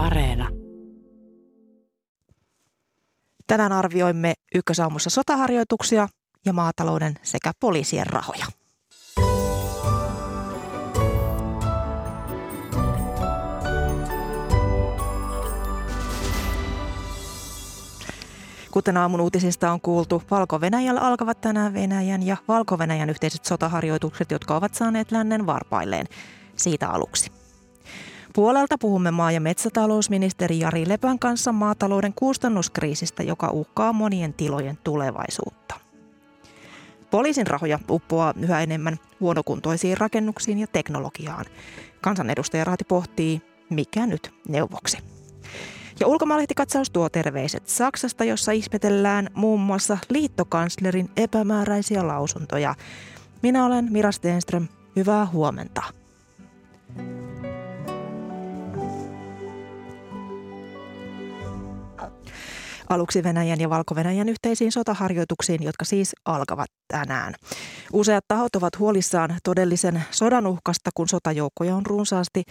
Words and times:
Areena. 0.00 0.48
Tänään 3.46 3.72
arvioimme 3.72 4.34
ykkösaamussa 4.54 5.10
sotaharjoituksia 5.10 6.08
ja 6.46 6.52
maatalouden 6.52 7.14
sekä 7.22 7.52
poliisien 7.60 8.06
rahoja. 8.06 8.46
Kuten 18.70 18.96
aamun 18.96 19.20
uutisista 19.20 19.72
on 19.72 19.80
kuultu, 19.80 20.22
Valko-Venäjällä 20.30 21.00
alkavat 21.00 21.40
tänään 21.40 21.74
Venäjän 21.74 22.22
ja 22.22 22.36
Valko-Venäjän 22.48 23.10
yhteiset 23.10 23.44
sotaharjoitukset, 23.44 24.30
jotka 24.30 24.56
ovat 24.56 24.74
saaneet 24.74 25.12
lännen 25.12 25.46
varpailleen. 25.46 26.06
Siitä 26.56 26.88
aluksi. 26.88 27.39
Puolelta 28.34 28.78
puhumme 28.78 29.10
maa- 29.10 29.32
ja 29.32 29.40
metsätalousministeri 29.40 30.58
Jari 30.58 30.88
Lepän 30.88 31.18
kanssa 31.18 31.52
maatalouden 31.52 32.12
kustannuskriisistä, 32.14 33.22
joka 33.22 33.50
uhkaa 33.50 33.92
monien 33.92 34.34
tilojen 34.34 34.78
tulevaisuutta. 34.84 35.74
Poliisin 37.10 37.46
rahoja 37.46 37.78
uppoaa 37.90 38.34
yhä 38.40 38.60
enemmän 38.60 38.98
huonokuntoisiin 39.20 39.98
rakennuksiin 39.98 40.58
ja 40.58 40.66
teknologiaan. 40.66 41.44
Kansanedustaja 42.00 42.64
Raati 42.64 42.84
pohtii, 42.84 43.42
mikä 43.70 44.06
nyt 44.06 44.34
neuvoksi. 44.48 44.98
Ja 46.00 46.06
ulkomaalehtikatsaus 46.06 46.90
tuo 46.90 47.08
terveiset 47.08 47.68
Saksasta, 47.68 48.24
jossa 48.24 48.52
ihmetellään 48.52 49.28
muun 49.34 49.60
muassa 49.60 49.98
liittokanslerin 50.08 51.10
epämääräisiä 51.16 52.06
lausuntoja. 52.06 52.74
Minä 53.42 53.66
olen 53.66 53.88
Mira 53.90 54.12
Stenström. 54.12 54.68
Hyvää 54.96 55.26
huomenta. 55.26 55.82
Aluksi 62.90 63.22
Venäjän 63.22 63.60
ja 63.60 63.70
Valko-Venäjän 63.70 64.28
yhteisiin 64.28 64.72
sotaharjoituksiin, 64.72 65.62
jotka 65.62 65.84
siis 65.84 66.12
alkavat 66.24 66.70
tänään. 66.88 67.34
Useat 67.92 68.24
tahot 68.28 68.56
ovat 68.56 68.78
huolissaan 68.78 69.36
todellisen 69.44 70.04
sodan 70.10 70.46
uhkasta, 70.46 70.90
kun 70.94 71.08
sotajoukkoja 71.08 71.76
on 71.76 71.86
runsaasti 71.86 72.42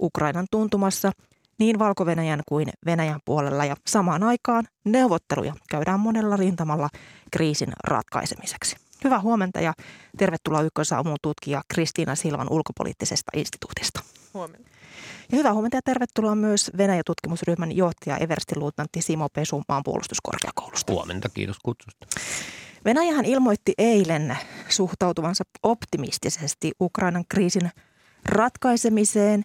Ukrainan 0.00 0.46
tuntumassa 0.50 1.12
niin 1.58 1.78
valko 1.78 2.04
kuin 2.48 2.68
Venäjän 2.86 3.20
puolella 3.24 3.64
ja 3.64 3.76
samaan 3.86 4.22
aikaan 4.22 4.64
neuvotteluja 4.84 5.54
käydään 5.70 6.00
monella 6.00 6.36
rintamalla 6.36 6.88
kriisin 7.30 7.72
ratkaisemiseksi. 7.84 8.76
Hyvää 9.04 9.20
huomenta 9.20 9.60
ja 9.60 9.72
tervetuloa 10.18 10.62
Ykkösaamuun 10.62 11.16
tutkija 11.22 11.62
Kristiina 11.68 12.14
Silvan 12.14 12.52
ulkopoliittisesta 12.52 13.30
instituutista. 13.34 14.00
Huomenta. 14.34 14.77
Ja 15.32 15.38
hyvää 15.38 15.52
huomenta 15.52 15.76
ja 15.76 15.82
tervetuloa 15.84 16.34
myös 16.34 16.70
Venäjä-tutkimusryhmän 16.78 17.76
johtaja 17.76 18.16
Eversti-luutnantti 18.16 19.02
Simo 19.02 19.28
Pesu 19.28 19.62
maanpuolustuskorkeakoulusta. 19.68 20.92
Huomenta, 20.92 21.28
kiitos 21.28 21.56
kutsusta. 21.64 22.06
Venäjähän 22.84 23.24
ilmoitti 23.24 23.72
eilen 23.78 24.36
suhtautuvansa 24.68 25.44
optimistisesti 25.62 26.72
Ukrainan 26.80 27.24
kriisin 27.28 27.70
ratkaisemiseen, 28.28 29.44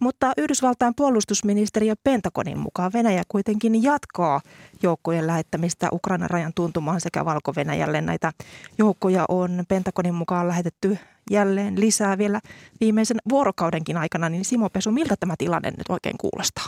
mutta 0.00 0.32
Yhdysvaltain 0.36 0.94
puolustusministeriö 0.96 1.94
Pentagonin 2.04 2.58
mukaan 2.58 2.92
Venäjä 2.92 3.22
kuitenkin 3.28 3.82
jatkaa 3.82 4.40
joukkojen 4.82 5.26
lähettämistä 5.26 5.88
Ukrainan 5.92 6.30
rajan 6.30 6.52
tuntumaan 6.54 7.00
sekä 7.00 7.24
valko 7.24 7.52
-Venäjälle. 7.52 8.00
Näitä 8.00 8.32
joukkoja 8.78 9.24
on 9.28 9.64
Pentagonin 9.68 10.14
mukaan 10.14 10.48
lähetetty 10.48 10.98
jälleen 11.30 11.80
lisää 11.80 12.18
vielä 12.18 12.40
viimeisen 12.80 13.18
vuorokaudenkin 13.28 13.96
aikana. 13.96 14.28
Niin 14.28 14.44
Simo 14.44 14.70
Pesu, 14.70 14.90
miltä 14.90 15.16
tämä 15.20 15.34
tilanne 15.38 15.70
nyt 15.70 15.88
oikein 15.88 16.18
kuulostaa? 16.18 16.66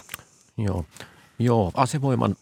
Joo, 0.59 0.85
Joo 1.39 1.71
asevoiman 1.75 2.37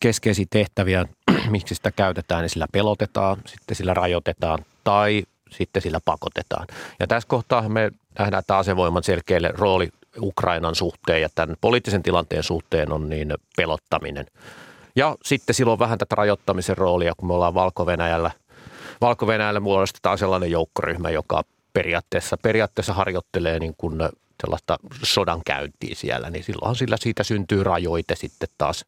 keskeisiä 0.00 0.46
tehtäviä, 0.50 1.04
miksi 1.50 1.74
sitä 1.74 1.90
käytetään, 1.90 2.42
niin 2.42 2.50
sillä 2.50 2.66
pelotetaan, 2.72 3.42
sitten 3.46 3.76
sillä 3.76 3.94
rajoitetaan 3.94 4.64
tai 4.84 5.24
sitten 5.56 5.82
sillä 5.82 6.00
pakotetaan. 6.04 6.66
Ja 7.00 7.06
tässä 7.06 7.28
kohtaa 7.28 7.68
me 7.68 7.90
nähdään, 8.18 8.40
että 8.40 8.56
asevoiman 8.56 9.04
selkeälle 9.04 9.50
rooli 9.54 9.88
Ukrainan 10.20 10.74
suhteen 10.74 11.22
ja 11.22 11.28
tämän 11.34 11.56
poliittisen 11.60 12.02
tilanteen 12.02 12.42
suhteen 12.42 12.92
on 12.92 13.08
niin 13.08 13.34
pelottaminen. 13.56 14.26
Ja 14.96 15.16
sitten 15.24 15.54
silloin 15.54 15.78
vähän 15.78 15.98
tätä 15.98 16.14
rajoittamisen 16.14 16.78
roolia, 16.78 17.12
kun 17.16 17.28
me 17.28 17.34
ollaan 17.34 17.54
Valko-Venäjällä. 17.54 18.30
Valko-Venäjällä 19.00 19.60
muodostetaan 19.60 20.18
sellainen 20.18 20.50
joukkoryhmä, 20.50 21.10
joka 21.10 21.42
periaatteessa, 21.72 22.36
periaatteessa 22.36 22.92
harjoittelee 22.92 23.58
niin 23.58 23.74
kuin 23.78 23.98
sellaista 24.42 24.78
sodan 25.02 25.40
käyntiä 25.46 25.94
siellä, 25.94 26.30
niin 26.30 26.44
silloinhan 26.44 26.76
sillä 26.76 26.96
siitä 26.96 27.22
syntyy 27.24 27.64
rajoite 27.64 28.16
sitten 28.16 28.48
taas 28.58 28.84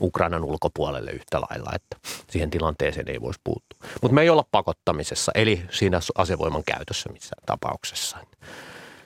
Ukrainan 0.00 0.44
ulkopuolelle 0.44 1.10
yhtä 1.10 1.40
lailla, 1.40 1.70
että 1.74 2.08
siihen 2.30 2.50
tilanteeseen 2.50 3.08
ei 3.08 3.20
voisi 3.20 3.40
puuttua. 3.44 3.78
Mutta 4.02 4.14
me 4.14 4.22
ei 4.22 4.30
olla 4.30 4.44
pakottamisessa, 4.50 5.32
eli 5.34 5.62
siinä 5.70 6.00
asevoiman 6.18 6.62
käytössä 6.66 7.12
missään 7.12 7.42
tapauksessa. 7.46 8.18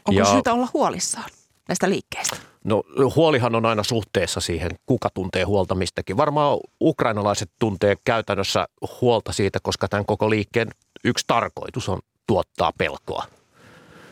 Onko 0.08 0.18
ja, 0.18 0.24
syytä 0.24 0.52
olla 0.52 0.68
huolissaan 0.72 1.30
näistä 1.68 1.88
liikkeistä? 1.88 2.36
No 2.64 2.82
huolihan 3.16 3.54
on 3.54 3.66
aina 3.66 3.82
suhteessa 3.82 4.40
siihen, 4.40 4.70
kuka 4.86 5.08
tuntee 5.14 5.44
huolta 5.44 5.74
mistäkin. 5.74 6.16
Varmaan 6.16 6.58
ukrainalaiset 6.80 7.50
tuntee 7.58 7.96
käytännössä 8.04 8.68
huolta 9.00 9.32
siitä, 9.32 9.58
koska 9.62 9.88
tämän 9.88 10.06
koko 10.06 10.30
liikkeen 10.30 10.68
yksi 11.04 11.24
tarkoitus 11.26 11.88
on 11.88 11.98
tuottaa 12.26 12.72
pelkoa. 12.78 13.24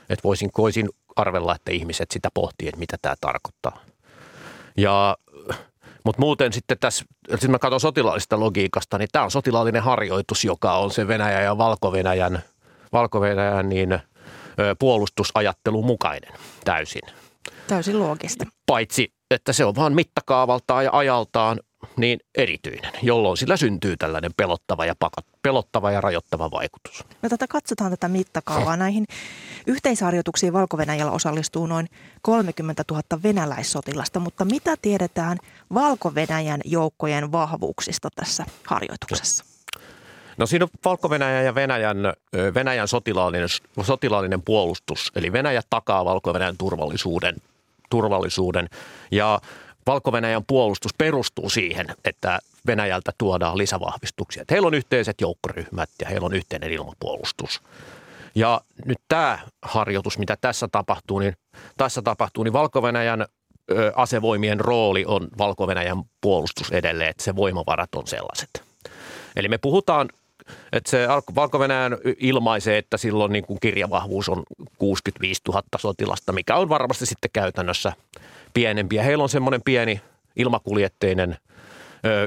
Et 0.09 0.25
voisin, 0.25 0.51
voisin 0.59 0.89
arvella, 1.17 1.55
että 1.55 1.73
ihmiset 1.73 2.11
sitä 2.11 2.29
pohtii, 2.35 2.69
että 2.69 2.79
mitä 2.79 2.97
tämä 3.03 3.15
tarkoittaa. 3.21 3.81
Ja, 4.77 5.17
mutta 6.05 6.21
muuten 6.21 6.53
sitten 6.53 6.79
tässä, 6.79 7.05
jos 7.31 7.49
mä 7.49 7.59
katson 7.59 7.81
sotilaallista 7.81 8.41
logiikasta, 8.41 8.99
niin 8.99 9.09
tämä 9.13 9.25
on 9.25 9.31
sotilaallinen 9.31 9.83
harjoitus, 9.83 10.45
joka 10.45 10.79
on 10.79 10.91
se 10.91 11.09
Venäjän 11.09 11.45
ja 11.45 11.59
Valko-Venäjän, 11.59 12.43
Valko-Venäjän 12.93 13.69
niin, 13.69 13.99
puolustusajattelun 14.79 15.87
mukainen 15.87 16.33
täysin. 16.65 17.03
Täysin 17.67 17.99
loogista. 17.99 18.45
Paitsi, 18.67 19.13
että 19.31 19.53
se 19.53 19.65
on 19.65 19.75
vaan 19.75 19.95
mittakaavaltaan 19.95 20.85
ja 20.85 20.91
ajaltaan 20.93 21.61
niin 21.97 22.21
erityinen, 22.35 22.93
jolloin 23.03 23.37
sillä 23.37 23.57
syntyy 23.57 23.97
tällainen 23.97 24.31
pelottava 24.37 24.87
ja, 24.87 24.95
pakat, 24.99 25.27
pelottava 25.43 25.91
ja 25.91 26.01
rajoittava 26.01 26.51
vaikutus. 26.51 27.05
No 27.23 27.29
tätä 27.29 27.47
katsotaan 27.47 27.91
tätä 27.91 28.09
mittakaavaa. 28.09 28.77
Näihin 28.77 29.05
yhteisharjoituksiin 29.67 30.53
valko 30.53 30.77
osallistuu 31.11 31.67
noin 31.67 31.89
30 32.23 32.85
000 32.91 33.03
venäläissotilasta, 33.23 34.21
mutta 34.21 34.45
mitä 34.45 34.75
tiedetään 34.83 35.39
valko 35.75 36.15
joukkojen 36.65 37.33
vahvuuksista 37.33 38.09
tässä 38.15 38.45
harjoituksessa? 38.67 39.45
No 40.37 40.47
siinä 40.47 40.65
on 40.65 40.69
valko 40.85 41.11
ja 41.45 41.55
Venäjän, 41.55 41.97
Venäjän 42.55 42.89
sotilaallinen, 42.89 43.49
sotilaallinen 43.83 44.43
puolustus, 44.43 45.13
eli 45.17 45.33
Venäjä 45.33 45.63
takaa 45.71 46.05
valko 46.05 46.33
turvallisuuden, 46.59 47.37
turvallisuuden 47.91 48.69
ja 49.11 49.41
valko 49.87 50.13
puolustus 50.47 50.95
perustuu 50.99 51.51
siihen, 51.51 51.87
että 52.05 52.39
Venäjältä 52.67 53.13
tuodaan 53.19 53.59
lisävahvistuksia. 53.59 54.45
Heillä 54.51 54.67
on 54.67 54.75
yhteiset 54.75 55.21
joukkoryhmät 55.21 55.91
ja 56.01 56.09
heillä 56.09 56.27
on 56.27 56.35
yhteinen 56.35 56.73
ilmapuolustus. 56.73 57.61
Ja 58.35 58.61
nyt 58.85 58.99
tämä 59.09 59.39
harjoitus, 59.63 60.19
mitä 60.19 60.37
tässä 60.41 60.69
tapahtuu, 60.73 61.19
niin 61.19 61.37
tässä 61.77 62.03
tapahtuu, 62.03 62.45
niin 62.45 62.53
valko 62.53 62.83
asevoimien 63.95 64.61
rooli 64.61 65.05
on 65.07 65.29
valko 65.39 65.67
puolustus 66.21 66.71
edelleen, 66.71 67.11
että 67.11 67.25
se 67.25 67.37
voimavarat 67.37 67.95
on 67.95 68.07
sellaiset. 68.07 68.63
Eli 69.37 69.49
me 69.49 69.59
puhutaan 69.59 70.09
että 70.73 70.91
se 70.91 71.09
valko 71.35 71.59
ilmaisee, 72.19 72.79
että 72.79 72.97
silloin 72.97 73.33
niin 73.33 73.45
kuin 73.47 73.61
kirjavahvuus 73.61 74.29
on 74.29 74.43
65 74.79 75.41
000 75.49 75.63
sotilasta, 75.77 76.33
mikä 76.33 76.57
on 76.57 76.69
varmasti 76.69 77.07
sitten 77.07 77.31
käytännössä 77.33 77.93
pienempi. 78.55 78.97
Ja 78.97 79.03
heillä 79.03 79.23
on 79.23 79.29
semmoinen 79.29 79.63
pieni 79.65 80.01
ilmakuljetteinen 80.37 81.37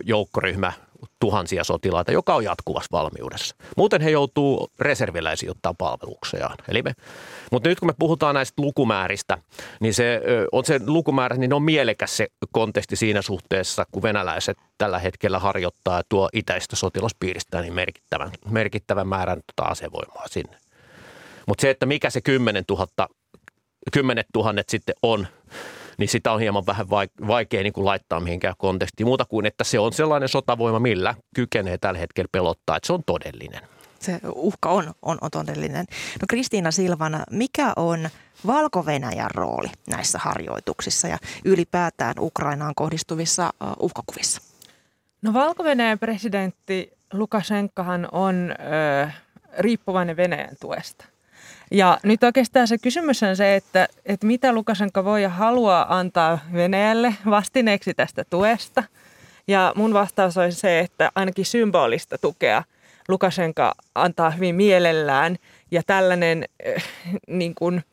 joukkoryhmä, 0.04 0.74
tuhansia 1.19 1.63
sotilaita, 1.63 2.12
joka 2.12 2.36
on 2.36 2.44
jatkuvassa 2.44 2.89
valmiudessa. 2.92 3.56
Muuten 3.77 4.01
he 4.01 4.10
joutuu 4.10 4.72
reserviläisiin 4.80 5.51
ottaa 5.51 5.74
palvelukseen. 5.74 6.50
Eli 6.68 6.81
me, 6.81 6.94
mutta 7.51 7.69
nyt 7.69 7.80
kun 7.80 7.89
me 7.89 7.94
puhutaan 8.00 8.36
näistä 8.36 8.62
lukumääristä, 8.62 9.38
niin 9.80 9.94
se 9.94 10.22
on 10.51 10.66
se 10.66 10.80
lukumäärä, 10.88 11.36
niin 11.36 11.54
on 11.54 11.63
mielekäs 11.63 12.18
se 12.18 12.28
konteksti 12.51 12.95
siinä 12.95 13.21
suhteessa, 13.21 13.86
kun 13.92 14.04
venäläiset 14.04 14.57
tällä 14.78 15.00
hetkellä 15.00 15.39
harjoittaa 15.39 16.01
tuo 16.10 16.30
itäistä 16.33 16.75
sotilaspiiristä 16.75 17.62
niin 17.62 17.74
merkittävän, 17.74 18.31
merkittävän 18.50 19.07
määrän 19.07 19.42
tuota 19.56 19.71
asevoimaa 19.71 20.28
sinne. 20.28 20.57
Mutta 21.48 21.62
se, 21.62 21.69
että 21.69 21.86
mikä 21.86 22.10
se 22.10 22.21
10 22.21 22.63
000, 22.69 23.07
10 23.92 24.25
000 24.36 24.54
sitten 24.68 24.95
on, 25.04 25.28
niin 25.97 26.09
sitä 26.09 26.31
on 26.31 26.39
hieman 26.39 26.65
vähän 26.65 26.89
vaikea 27.27 27.63
niin 27.63 27.74
kuin 27.74 27.86
laittaa 27.86 28.19
mihinkään 28.19 28.56
kontekstiin. 28.57 29.07
Muuta 29.07 29.25
kuin, 29.25 29.45
että 29.45 29.63
se 29.63 29.80
on 29.80 29.94
sellainen 29.94 30.30
sotavoima, 30.30 30.80
millä 30.80 31.15
kykenee 31.36 31.77
tällä 31.77 32.00
hetkellä 32.00 32.30
pelottaa, 32.31 32.77
että 32.77 32.88
se 32.88 32.94
on 32.94 33.03
todellinen. 33.06 33.62
Se 34.00 34.19
uhka 34.36 34.69
on, 34.69 34.94
on, 35.01 35.18
on 35.21 35.31
todellinen. 35.31 35.86
No 36.21 36.25
Kristiina 36.30 36.71
Silvana, 36.71 37.24
mikä 37.31 37.74
on 37.75 38.09
Valko-Venäjän 38.47 39.31
rooli 39.31 39.68
näissä 39.89 40.19
harjoituksissa 40.19 41.07
ja 41.07 41.18
ylipäätään 41.45 42.15
Ukrainaan 42.19 42.74
kohdistuvissa 42.75 43.53
uhkakuvissa? 43.80 44.42
No 45.21 45.33
valko 45.33 45.63
presidentti 46.00 46.92
Lukashenkahan 47.13 48.07
on 48.12 48.51
ö, 48.51 49.09
riippuvainen 49.57 50.18
Venäjän 50.18 50.56
tuesta. 50.62 51.06
Ja 51.71 51.97
nyt 52.03 52.23
oikeastaan 52.23 52.67
se 52.67 52.77
kysymys 52.77 53.23
on 53.23 53.35
se, 53.35 53.56
että, 53.56 53.88
että 54.06 54.27
mitä 54.27 54.53
Lukashenka 54.53 55.06
voi 55.06 55.23
ja 55.23 55.29
haluaa 55.29 55.97
antaa 55.97 56.39
Venäjälle 56.53 57.15
vastineeksi 57.29 57.94
tästä 57.94 58.23
tuesta. 58.29 58.83
Ja 59.47 59.73
mun 59.75 59.94
vastaus 59.94 60.38
on 60.38 60.51
se, 60.51 60.79
että 60.79 61.12
ainakin 61.15 61.45
symbolista 61.45 62.17
tukea 62.17 62.63
Lukashenka 63.07 63.75
antaa 63.95 64.29
hyvin 64.29 64.56
mielellään. 64.56 65.35
Ja 65.71 65.81
tällainen 65.85 66.45
äh, 66.67 66.83
niin 67.27 67.56
kuin 67.56 67.83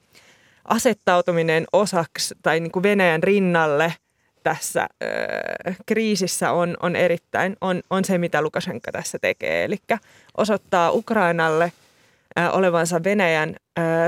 asettautuminen 0.65 1.65
osaksi 1.73 2.35
tai 2.43 2.61
niin 2.61 2.73
kuin 2.73 2.83
Venäjän 2.83 3.23
rinnalle 3.23 3.95
tässä 4.43 4.81
äh, 4.83 5.77
kriisissä 5.87 6.53
on, 6.53 6.77
on 6.83 6.97
erittäin, 6.97 7.57
on, 7.61 7.83
on 7.91 8.05
se 8.05 8.19
mitä 8.19 8.43
Lukashenka 8.43 8.93
tässä 8.93 9.19
tekee. 9.19 9.65
Eli 9.65 9.77
osoittaa 10.37 10.91
Ukrainalle– 10.91 11.73
olevansa 12.53 13.05
Venäjän 13.05 13.57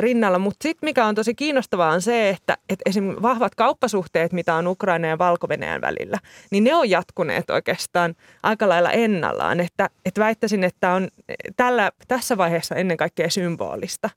rinnalla. 0.01 0.39
Mutta 0.39 0.63
sitten 0.63 0.87
mikä 0.87 1.07
on 1.07 1.15
tosi 1.15 1.35
kiinnostavaa 1.35 1.93
on 1.93 2.03
se, 2.03 2.29
että, 2.29 2.57
että 2.69 2.83
esimerkiksi 2.87 3.23
vahvat 3.23 3.55
kauppasuhteet, 3.55 4.33
mitä 4.33 4.55
on 4.55 4.67
Ukraina 4.67 5.09
ja 5.09 5.19
valko 5.19 5.49
välillä, 5.81 6.19
niin 6.51 6.65
ne 6.65 6.75
on 6.75 6.91
jatkuneet 6.91 7.51
oikeastaan 7.51 8.15
aika 8.43 8.69
lailla 8.69 8.91
ennallaan. 8.91 9.61
Että, 9.61 9.91
että 10.05 10.21
väittäisin, 10.21 10.65
että 10.65 10.93
on 10.93 11.09
tällä, 11.57 11.93
tässä 12.09 12.37
vaiheessa 12.37 12.75
ennen 12.75 12.97
kaikkea 12.97 13.31
symbolista 13.31 14.11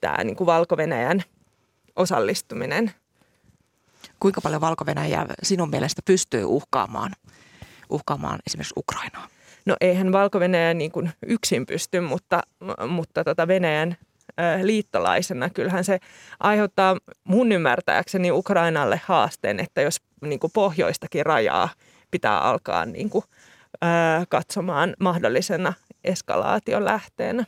tämä 0.00 0.24
niin 0.24 0.36
kuin 0.36 0.46
valko 0.46 0.76
osallistuminen. 1.96 2.92
Kuinka 4.20 4.40
paljon 4.40 4.60
valko 4.60 4.84
sinun 5.42 5.70
mielestä 5.70 6.02
pystyy 6.04 6.44
uhkaamaan, 6.44 7.12
uhkaamaan 7.90 8.38
esimerkiksi 8.46 8.74
Ukrainaa? 8.76 9.28
No 9.66 9.76
eihän 9.80 10.12
valko 10.12 10.38
niin 10.74 10.92
kuin 10.92 11.10
yksin 11.26 11.66
pysty, 11.66 12.00
mutta, 12.00 12.42
mutta 12.88 13.24
tota 13.24 13.48
Venäjän 13.48 13.96
liittolaisena 14.62 15.50
kyllähän 15.50 15.84
se 15.84 15.98
aiheuttaa 16.40 16.96
mun 17.24 17.52
ymmärtääkseni 17.52 18.30
Ukrainalle 18.30 19.00
haasteen, 19.04 19.60
että 19.60 19.80
jos 19.80 19.96
niin 20.20 20.40
kuin 20.40 20.50
pohjoistakin 20.54 21.26
rajaa 21.26 21.68
pitää 22.10 22.40
alkaa 22.40 22.86
niin 22.86 23.10
kuin, 23.10 23.24
katsomaan 24.28 24.94
mahdollisena 25.00 25.72
eskalaation 26.04 26.84
lähteenä. 26.84 27.44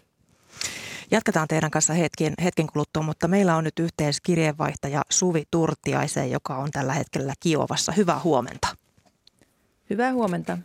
Jatketaan 1.11 1.49
teidän 1.49 1.71
kanssa 1.71 1.93
hetken, 1.93 2.35
hetken 2.45 2.67
kuluttua, 2.67 3.03
mutta 3.03 3.29
meillä 3.29 3.57
on 3.57 3.65
nyt 3.65 3.79
yhteiskirjeenvaihtaja 3.79 5.03
Suvi 5.11 5.43
Turtiaisen, 5.51 6.31
joka 6.31 6.57
on 6.57 6.71
tällä 6.71 6.93
hetkellä 6.93 7.33
Kiovassa. 7.41 7.93
Hyvää 7.93 8.21
huomenta. 8.25 8.69
Hyvää 9.91 10.13
huomenta. 10.13 10.59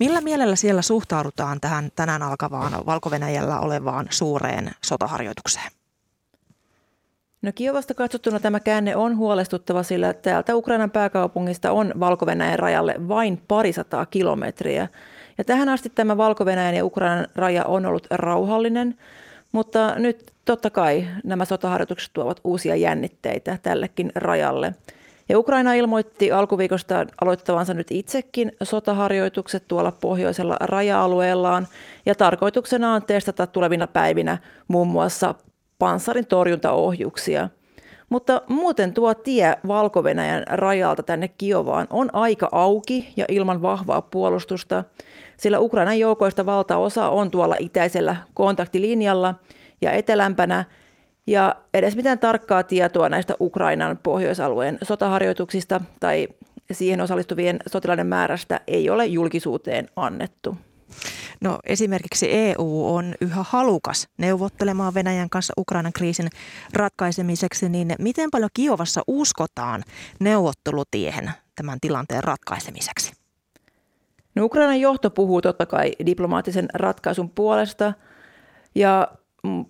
Millä 0.00 0.20
mielellä 0.20 0.56
siellä 0.56 0.82
suhtaudutaan 0.82 1.60
tähän 1.60 1.90
tänään 1.96 2.22
alkavaan 2.22 2.86
valko 2.86 3.10
olevaan 3.60 4.06
suureen 4.10 4.70
sotaharjoitukseen? 4.84 5.70
No 7.42 7.52
Kiovasta 7.54 7.94
katsottuna 7.94 8.40
tämä 8.40 8.60
käänne 8.60 8.96
on 8.96 9.16
huolestuttava, 9.16 9.82
sillä 9.82 10.12
täältä 10.12 10.56
Ukrainan 10.56 10.90
pääkaupungista 10.90 11.72
on 11.72 11.92
valko 12.00 12.26
rajalle 12.56 12.94
vain 13.08 13.42
parisataa 13.48 14.06
kilometriä. 14.06 14.88
Ja 15.38 15.44
tähän 15.44 15.68
asti 15.68 15.92
tämä 15.94 16.16
valko 16.16 16.44
ja 16.74 16.84
Ukrainan 16.84 17.26
raja 17.34 17.64
on 17.64 17.86
ollut 17.86 18.06
rauhallinen, 18.10 18.98
mutta 19.52 19.94
nyt 19.98 20.32
totta 20.44 20.70
kai 20.70 21.08
nämä 21.24 21.44
sotaharjoitukset 21.44 22.10
tuovat 22.12 22.40
uusia 22.44 22.76
jännitteitä 22.76 23.58
tällekin 23.62 24.12
rajalle– 24.14 24.74
ja 25.28 25.38
Ukraina 25.38 25.74
ilmoitti 25.74 26.32
alkuviikosta 26.32 27.06
aloittavansa 27.20 27.74
nyt 27.74 27.86
itsekin 27.90 28.52
sotaharjoitukset 28.62 29.64
tuolla 29.68 29.92
pohjoisella 29.92 30.56
raja-alueellaan 30.60 31.68
ja 32.06 32.14
tarkoituksena 32.14 32.94
on 32.94 33.02
testata 33.02 33.46
tulevina 33.46 33.86
päivinä 33.86 34.38
muun 34.68 34.88
muassa 34.88 35.34
panssarin 35.78 36.26
torjuntaohjuksia. 36.26 37.48
Mutta 38.08 38.42
muuten 38.48 38.94
tuo 38.94 39.14
tie 39.14 39.56
valko 39.68 40.02
rajalta 40.46 41.02
tänne 41.02 41.28
Kiovaan 41.28 41.86
on 41.90 42.10
aika 42.12 42.48
auki 42.52 43.12
ja 43.16 43.24
ilman 43.28 43.62
vahvaa 43.62 44.02
puolustusta, 44.02 44.84
sillä 45.36 45.58
Ukrainan 45.58 45.98
joukoista 45.98 46.46
valtaosa 46.46 47.08
on 47.08 47.30
tuolla 47.30 47.56
itäisellä 47.58 48.16
kontaktilinjalla 48.34 49.34
ja 49.80 49.92
etelämpänä– 49.92 50.64
ja 51.26 51.56
edes 51.74 51.96
mitään 51.96 52.18
tarkkaa 52.18 52.62
tietoa 52.62 53.08
näistä 53.08 53.34
Ukrainan 53.40 53.98
pohjoisalueen 54.02 54.78
sotaharjoituksista 54.82 55.80
tai 56.00 56.28
siihen 56.72 57.00
osallistuvien 57.00 57.58
sotilaiden 57.66 58.06
määrästä 58.06 58.60
ei 58.66 58.90
ole 58.90 59.06
julkisuuteen 59.06 59.88
annettu. 59.96 60.56
No 61.40 61.58
esimerkiksi 61.64 62.28
EU 62.30 62.94
on 62.94 63.14
yhä 63.20 63.44
halukas 63.48 64.08
neuvottelemaan 64.18 64.94
Venäjän 64.94 65.30
kanssa 65.30 65.54
Ukrainan 65.58 65.92
kriisin 65.92 66.28
ratkaisemiseksi, 66.72 67.68
niin 67.68 67.94
miten 67.98 68.30
paljon 68.30 68.50
Kiovassa 68.54 69.02
uskotaan 69.06 69.82
neuvottelutiehen 70.20 71.30
tämän 71.56 71.78
tilanteen 71.80 72.24
ratkaisemiseksi? 72.24 73.12
No 74.34 74.44
Ukrainan 74.44 74.80
johto 74.80 75.10
puhuu 75.10 75.42
totta 75.42 75.66
kai 75.66 75.92
diplomaattisen 76.06 76.68
ratkaisun 76.74 77.30
puolesta 77.30 77.92
ja 78.74 79.08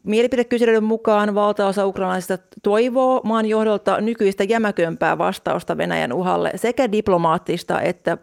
Mielipidekyselyiden 0.03 0.85
mukaan 0.85 1.35
valtaosa 1.35 1.87
ukrainalaisista 1.87 2.39
toivoo 2.63 3.21
maan 3.25 3.47
johdolta 3.47 4.01
nykyistä 4.01 4.45
jämäkömpää 4.45 5.19
vastausta 5.19 5.77
Venäjän 5.77 6.13
uhalle 6.13 6.53
sekä 6.57 6.93
diplomaattista 6.93 7.81
että 7.81 8.19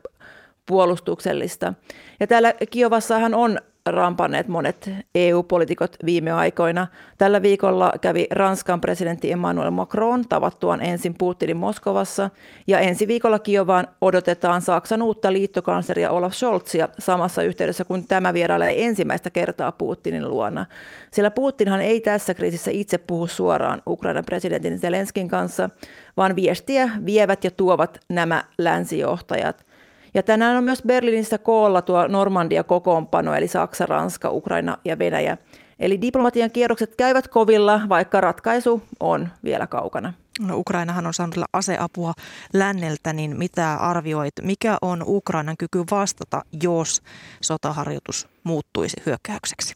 puolustuksellista. 0.65 1.73
Ja 2.19 2.27
täällä 2.27 2.53
Kiovassahan 2.69 3.33
on 3.33 3.59
rampanneet 3.85 4.47
monet 4.47 4.89
EU-poliitikot 5.15 5.95
viime 6.06 6.31
aikoina. 6.31 6.88
Tällä 7.18 7.41
viikolla 7.41 7.94
kävi 8.01 8.27
Ranskan 8.31 8.81
presidentti 8.81 9.31
Emmanuel 9.31 9.71
Macron 9.71 10.25
tavattuaan 10.30 10.81
ensin 10.81 11.15
Putinin 11.18 11.57
Moskovassa 11.57 12.30
ja 12.68 12.80
ensi 12.80 13.07
viikolla 13.07 13.39
Kiovaan 13.39 13.88
odotetaan 14.01 14.62
Saksan 14.62 15.01
uutta 15.01 15.33
liittokansleria 15.33 16.12
Olaf 16.12 16.33
Scholzia 16.33 16.89
samassa 17.00 17.44
yhteydessä, 17.44 17.85
kun 17.85 18.07
tämä 18.07 18.33
vierailee 18.33 18.85
ensimmäistä 18.85 19.30
kertaa 19.30 19.71
Putinin 19.71 20.29
luona. 20.29 20.65
Sillä 21.12 21.31
Putinhan 21.31 21.81
ei 21.81 22.01
tässä 22.01 22.33
kriisissä 22.33 22.71
itse 22.71 22.97
puhu 22.97 23.27
suoraan 23.27 23.81
Ukrainan 23.88 24.25
presidentin 24.25 24.79
Zelenskin 24.79 25.27
kanssa, 25.27 25.69
vaan 26.18 26.36
viestiä 26.36 26.89
vievät 27.06 27.44
ja 27.44 27.51
tuovat 27.51 28.00
nämä 28.09 28.44
länsijohtajat– 28.57 29.65
ja 30.13 30.24
tänään 30.24 30.58
on 30.58 30.63
myös 30.63 30.84
Berliinissä 30.88 31.38
koolla 31.38 31.82
tuo 31.82 32.08
Normandia 32.08 32.63
kokoonpano, 32.63 33.36
eli 33.36 33.48
Saksa, 33.48 33.86
Ranska, 33.86 34.29
Ukraina 34.32 34.77
ja 34.86 35.00
Venäjä. 35.00 35.38
Eli 35.79 36.01
diplomatian 36.01 36.51
kierrokset 36.51 36.96
käyvät 36.96 37.27
kovilla, 37.27 37.82
vaikka 37.89 38.22
ratkaisu 38.22 38.84
on 39.00 39.29
vielä 39.43 39.67
kaukana. 39.67 40.13
No 40.39 40.58
Ukrainahan 40.58 41.08
on 41.08 41.13
saanut 41.13 41.36
aseapua 41.53 42.13
länneltä, 42.53 43.13
niin 43.13 43.38
mitä 43.38 43.75
arvioit, 43.75 44.34
mikä 44.41 44.77
on 44.82 45.03
Ukrainan 45.08 45.58
kyky 45.58 45.84
vastata, 45.91 46.41
jos 46.63 47.01
sotaharjoitus 47.41 48.27
muuttuisi 48.43 48.98
hyökkäykseksi? 49.05 49.75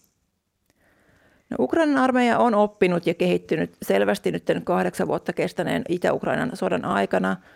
No, 1.50 1.58
Ukrainan 1.60 1.98
armeija 1.98 2.39
on 2.39 2.56
oppinut 2.56 3.08
ja 3.08 3.13
kehittynyt 3.13 3.77
selvästi 3.82 4.32
nyt 4.32 4.44
kahdeksan 4.63 5.08
vuotta 5.08 5.34
kestäneen 5.34 5.84
Itä-Ukrainan 5.89 6.51
sodan 6.53 6.86
aikana– 6.86 7.38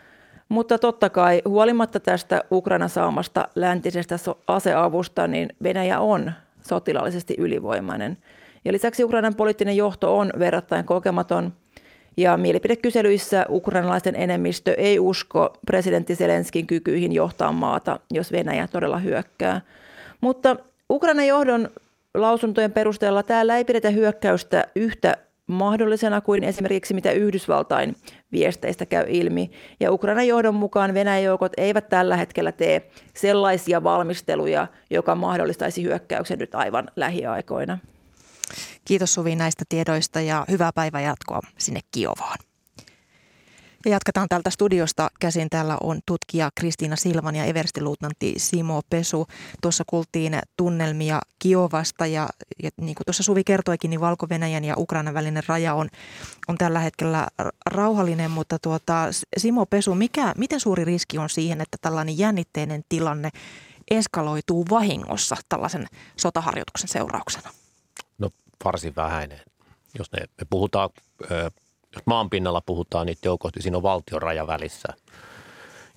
mutta 0.51 0.79
totta 0.79 1.10
kai 1.10 1.41
huolimatta 1.48 2.00
tästä 2.00 2.43
Ukraina 2.51 2.88
saamasta 2.88 3.48
läntisestä 3.55 4.15
aseavusta, 4.48 5.27
niin 5.27 5.50
Venäjä 5.63 6.00
on 6.00 6.31
sotilaallisesti 6.62 7.36
ylivoimainen. 7.38 8.17
Ja 8.65 8.72
lisäksi 8.72 9.03
Ukrainan 9.03 9.36
poliittinen 9.36 9.77
johto 9.77 10.17
on 10.17 10.34
verrattain 10.39 10.86
kokematon. 10.86 11.53
Ja 12.17 12.38
mielipidekyselyissä 12.38 13.46
ukrainalaisten 13.50 14.15
enemmistö 14.15 14.74
ei 14.77 15.00
usko 15.00 15.53
presidentti 15.65 16.15
Zelenskin 16.15 16.67
kykyihin 16.67 17.12
johtaa 17.12 17.51
maata, 17.51 18.00
jos 18.12 18.31
Venäjä 18.31 18.67
todella 18.67 18.98
hyökkää. 18.98 19.62
Mutta 20.22 20.55
Ukrainan 20.89 21.27
johdon 21.27 21.70
lausuntojen 22.15 22.72
perusteella 22.72 23.24
täällä 23.24 23.58
ei 23.58 23.65
pidetä 23.65 23.89
hyökkäystä 23.89 24.67
yhtä 24.75 25.17
mahdollisena 25.48 26.22
kuin 26.22 26.44
esimerkiksi 26.44 26.94
mitä 26.94 27.12
Yhdysvaltain 27.12 27.96
viesteistä 28.32 28.86
käy 28.86 29.06
ilmi. 29.08 29.52
Ja 29.80 29.92
Ukrainan 29.92 30.28
johdon 30.28 30.56
mukaan 30.56 30.94
Venäjän 30.94 31.24
joukot 31.24 31.52
eivät 31.58 31.90
tällä 31.90 32.18
hetkellä 32.18 32.52
tee 32.52 32.92
sellaisia 33.14 33.84
valmisteluja, 33.84 34.68
joka 34.90 35.16
mahdollistaisi 35.16 35.84
hyökkäyksen 35.84 36.40
nyt 36.40 36.56
aivan 36.56 36.88
lähiaikoina. 36.96 37.78
Kiitos 38.86 39.14
Suvi 39.14 39.36
näistä 39.36 39.64
tiedoista 39.70 40.22
ja 40.22 40.46
hyvää 40.52 40.72
päivää 40.76 41.02
jatkoa 41.02 41.40
sinne 41.58 41.80
Kiovaan. 41.92 42.50
Ja 43.86 43.92
jatketaan 43.92 44.30
täältä 44.30 44.50
studiosta 44.50 45.12
käsin. 45.20 45.50
Täällä 45.50 45.78
on 45.82 46.00
tutkija 46.06 46.50
Kristiina 46.56 46.96
Silvan 46.96 47.36
ja 47.36 47.46
everstiluutnantti 47.46 48.34
Simo 48.38 48.82
Pesu. 48.90 49.28
Tuossa 49.62 49.84
kuultiin 49.88 50.40
tunnelmia 50.58 51.22
Kiovasta 51.40 52.06
ja, 52.06 52.30
ja 52.64 52.70
niin 52.82 52.96
kuin 52.96 53.06
tuossa 53.06 53.24
Suvi 53.24 53.44
kertoikin, 53.44 53.90
niin 53.90 54.02
Valko-Venäjän 54.02 54.64
ja 54.64 54.76
Ukrainan 54.78 55.14
välinen 55.14 55.44
raja 55.48 55.74
on, 55.74 55.90
on 56.48 56.58
tällä 56.58 56.80
hetkellä 56.80 57.28
rauhallinen, 57.66 58.32
mutta 58.32 58.60
tuota, 58.60 59.08
Simo 59.38 59.66
Pesu, 59.66 59.96
mikä, 59.96 60.34
miten 60.38 60.60
suuri 60.60 60.86
riski 60.86 61.18
on 61.18 61.30
siihen, 61.30 61.62
että 61.62 61.78
tällainen 61.82 62.18
jännitteinen 62.18 62.84
tilanne 62.90 63.30
eskaloituu 63.92 64.66
vahingossa 64.70 65.36
tällaisen 65.50 65.88
sotaharjoituksen 66.18 66.90
seurauksena? 66.90 67.50
No 68.18 68.30
varsin 68.66 68.96
vähäinen. 68.96 69.40
Jos 70.00 70.12
ne, 70.12 70.20
me 70.20 70.48
puhutaan 70.50 70.90
jos 71.96 72.04
maan 72.06 72.30
pinnalla 72.30 72.62
puhutaan 72.62 73.06
niitä 73.06 73.28
joukoista, 73.28 73.58
niin 73.58 73.64
siinä 73.64 73.78
on 73.78 73.84
valtion 73.84 74.22
raja 74.22 74.48
välissä. 74.48 74.88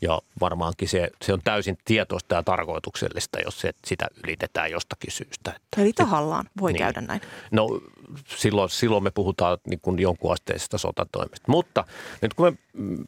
Ja 0.00 0.20
varmaankin 0.40 0.88
se, 0.88 1.10
se 1.22 1.32
on 1.32 1.40
täysin 1.44 1.78
tietoista 1.84 2.34
ja 2.34 2.42
tarkoituksellista, 2.42 3.40
jos 3.40 3.60
se, 3.60 3.72
sitä 3.84 4.06
ylitetään 4.24 4.70
jostakin 4.70 5.12
syystä. 5.12 5.50
Että, 5.56 5.82
Eli 5.82 5.92
tahallaan 5.92 6.44
voi 6.60 6.72
niin. 6.72 6.78
käydä 6.78 7.00
näin. 7.00 7.20
No 7.50 7.80
silloin, 8.26 8.70
silloin 8.70 9.04
me 9.04 9.10
puhutaan 9.10 9.58
niin 9.66 9.80
kuin 9.80 9.98
jonkun 9.98 10.32
asteisesta 10.32 10.78
sotatoimesta. 10.78 11.44
Mutta 11.48 11.84
nyt 12.22 12.34
kun 12.34 12.46
me 12.46 12.56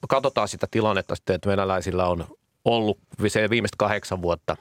katsotaan 0.09 0.49
sitä 0.49 0.67
tilannetta 0.71 1.15
sitten, 1.15 1.37
että 1.37 1.51
venäläisillä 1.51 2.07
on 2.07 2.25
ollut 2.65 2.99
viimeiset 3.51 3.77
kahdeksan 3.77 4.23
vuotta 4.23 4.57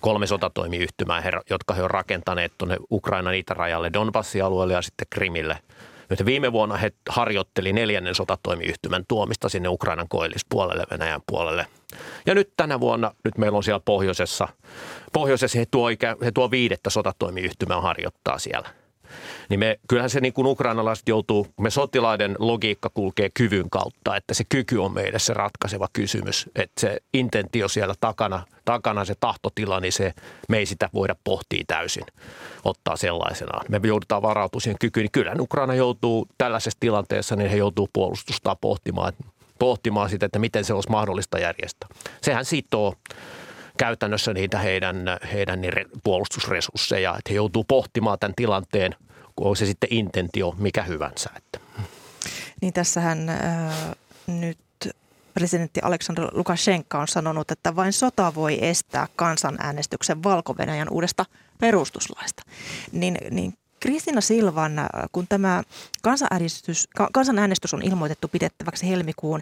kolme 0.00 0.26
sotatoimiyhtymää, 0.26 1.22
jotka 1.50 1.74
he 1.74 1.82
ovat 1.82 1.92
rakentaneet 1.92 2.52
tuonne 2.58 2.76
Ukrainan 2.90 3.34
itärajalle, 3.34 3.92
Donbassin 3.92 4.44
alueelle 4.44 4.74
ja 4.74 4.82
sitten 4.82 5.06
Krimille– 5.10 5.58
nyt 6.10 6.26
viime 6.26 6.52
vuonna 6.52 6.76
he 6.76 6.92
harjoitteli 7.08 7.72
neljännen 7.72 8.14
sotatoimiyhtymän 8.14 9.04
tuomista 9.08 9.48
sinne 9.48 9.68
Ukrainan 9.68 10.08
koillispuolelle, 10.08 10.86
Venäjän 10.90 11.20
puolelle. 11.26 11.66
Ja 12.26 12.34
nyt 12.34 12.52
tänä 12.56 12.80
vuonna, 12.80 13.14
nyt 13.24 13.38
meillä 13.38 13.56
on 13.56 13.64
siellä 13.64 13.80
pohjoisessa, 13.84 14.48
pohjoisessa 15.12 15.58
he 15.58 15.66
tuo, 15.70 15.88
he 16.24 16.32
tuo 16.32 16.50
viidettä 16.50 16.90
sotatoimiyhtymää 16.90 17.80
harjoittaa 17.80 18.38
siellä 18.38 18.79
niin 19.50 19.60
me, 19.60 19.78
kyllähän 19.88 20.10
se 20.10 20.20
niin 20.20 20.32
kuin 20.32 20.46
ukrainalaiset 20.46 21.08
joutuu, 21.08 21.46
me 21.60 21.70
sotilaiden 21.70 22.36
logiikka 22.38 22.90
kulkee 22.94 23.30
kyvyn 23.34 23.70
kautta, 23.70 24.16
että 24.16 24.34
se 24.34 24.44
kyky 24.48 24.76
on 24.76 24.94
meille 24.94 25.18
se 25.18 25.34
ratkaiseva 25.34 25.88
kysymys, 25.92 26.50
että 26.54 26.80
se 26.80 26.98
intentio 27.14 27.68
siellä 27.68 27.94
takana, 28.00 28.42
takana 28.64 29.04
se 29.04 29.14
tahtotila, 29.20 29.80
niin 29.80 29.92
se, 29.92 30.14
me 30.48 30.58
ei 30.58 30.66
sitä 30.66 30.88
voida 30.94 31.16
pohtia 31.24 31.64
täysin, 31.66 32.04
ottaa 32.64 32.96
sellaisenaan. 32.96 33.66
Me 33.68 33.80
joudutaan 33.82 34.22
varautumaan 34.22 34.62
siihen 34.62 34.78
kykyyn, 34.80 35.04
niin 35.04 35.12
kyllä 35.12 35.34
Ukraina 35.40 35.74
joutuu 35.74 36.28
tällaisessa 36.38 36.80
tilanteessa, 36.80 37.36
niin 37.36 37.50
he 37.50 37.56
joutuu 37.56 37.88
puolustustaa 37.92 38.56
pohtimaan, 38.56 39.12
pohtimaan 39.58 40.10
sitä, 40.10 40.26
että 40.26 40.38
miten 40.38 40.64
se 40.64 40.74
olisi 40.74 40.90
mahdollista 40.90 41.38
järjestää. 41.38 41.88
Sehän 42.22 42.44
sitoo 42.44 42.94
käytännössä 43.76 44.34
niitä 44.34 44.58
heidän, 44.58 44.96
heidän 45.32 45.60
puolustusresursseja, 46.04 47.10
että 47.10 47.30
he 47.30 47.34
joutuu 47.34 47.64
pohtimaan 47.64 48.18
tämän 48.18 48.34
tilanteen, 48.36 48.94
on 49.48 49.56
se 49.56 49.66
sitten 49.66 49.92
intentio 49.92 50.54
mikä 50.58 50.82
hyvänsä. 50.82 51.30
Että. 51.36 51.60
Niin 52.62 52.72
tässähän 52.72 53.28
äh, 53.28 53.74
nyt 54.26 54.58
presidentti 55.34 55.80
Aleksandr 55.82 56.28
Lukashenka 56.32 57.00
on 57.00 57.08
sanonut, 57.08 57.50
että 57.50 57.76
vain 57.76 57.92
sota 57.92 58.34
voi 58.34 58.58
estää 58.64 59.06
kansanäänestyksen 59.16 60.22
valko 60.22 60.54
uudesta 60.90 61.26
perustuslaista. 61.58 62.42
Niin, 62.92 63.18
niin 63.30 63.54
Kristiina 63.80 64.20
Silvan, 64.20 64.78
äh, 64.78 64.86
kun 65.12 65.26
tämä 65.28 65.62
kansanäänestys, 66.02 66.88
kansanäänestys 67.12 67.74
on 67.74 67.82
ilmoitettu 67.82 68.28
pidettäväksi 68.28 68.88
helmikuun 68.88 69.40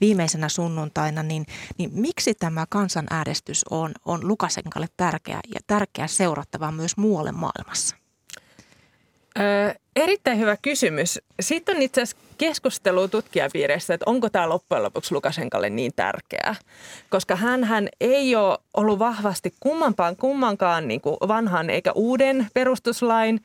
viimeisenä 0.00 0.48
sunnuntaina, 0.48 1.22
niin, 1.22 1.46
niin 1.78 1.90
miksi 1.92 2.34
tämä 2.34 2.66
kansanäänestys 2.68 3.64
on, 3.70 3.92
on 4.04 4.28
Lukasenkalle 4.28 4.86
tärkeä 4.96 5.40
ja 5.54 5.60
tärkeä 5.66 6.06
seurattava 6.06 6.72
myös 6.72 6.96
muualle 6.96 7.32
maailmassa? 7.32 7.96
Öö, 9.40 9.74
erittäin 9.96 10.38
hyvä 10.38 10.56
kysymys. 10.62 11.20
Sitten 11.40 11.76
on 11.76 11.82
itse 11.82 12.02
asiassa 12.02 12.26
keskustelu 12.38 13.08
tutkijapiireissä, 13.08 13.94
että 13.94 14.10
onko 14.10 14.30
tämä 14.30 14.48
loppujen 14.48 14.82
lopuksi 14.82 15.14
Lukasenkalle 15.14 15.70
niin 15.70 15.92
tärkeää. 15.96 16.54
Koska 17.10 17.36
hän 17.36 17.88
ei 18.00 18.36
ole 18.36 18.58
ollut 18.76 18.98
vahvasti 18.98 19.54
kummanpaan 19.60 20.16
kummankaan 20.16 20.88
niin 20.88 21.00
kuin 21.00 21.16
vanhan 21.28 21.70
eikä 21.70 21.92
uuden 21.92 22.46
perustuslain 22.54 23.40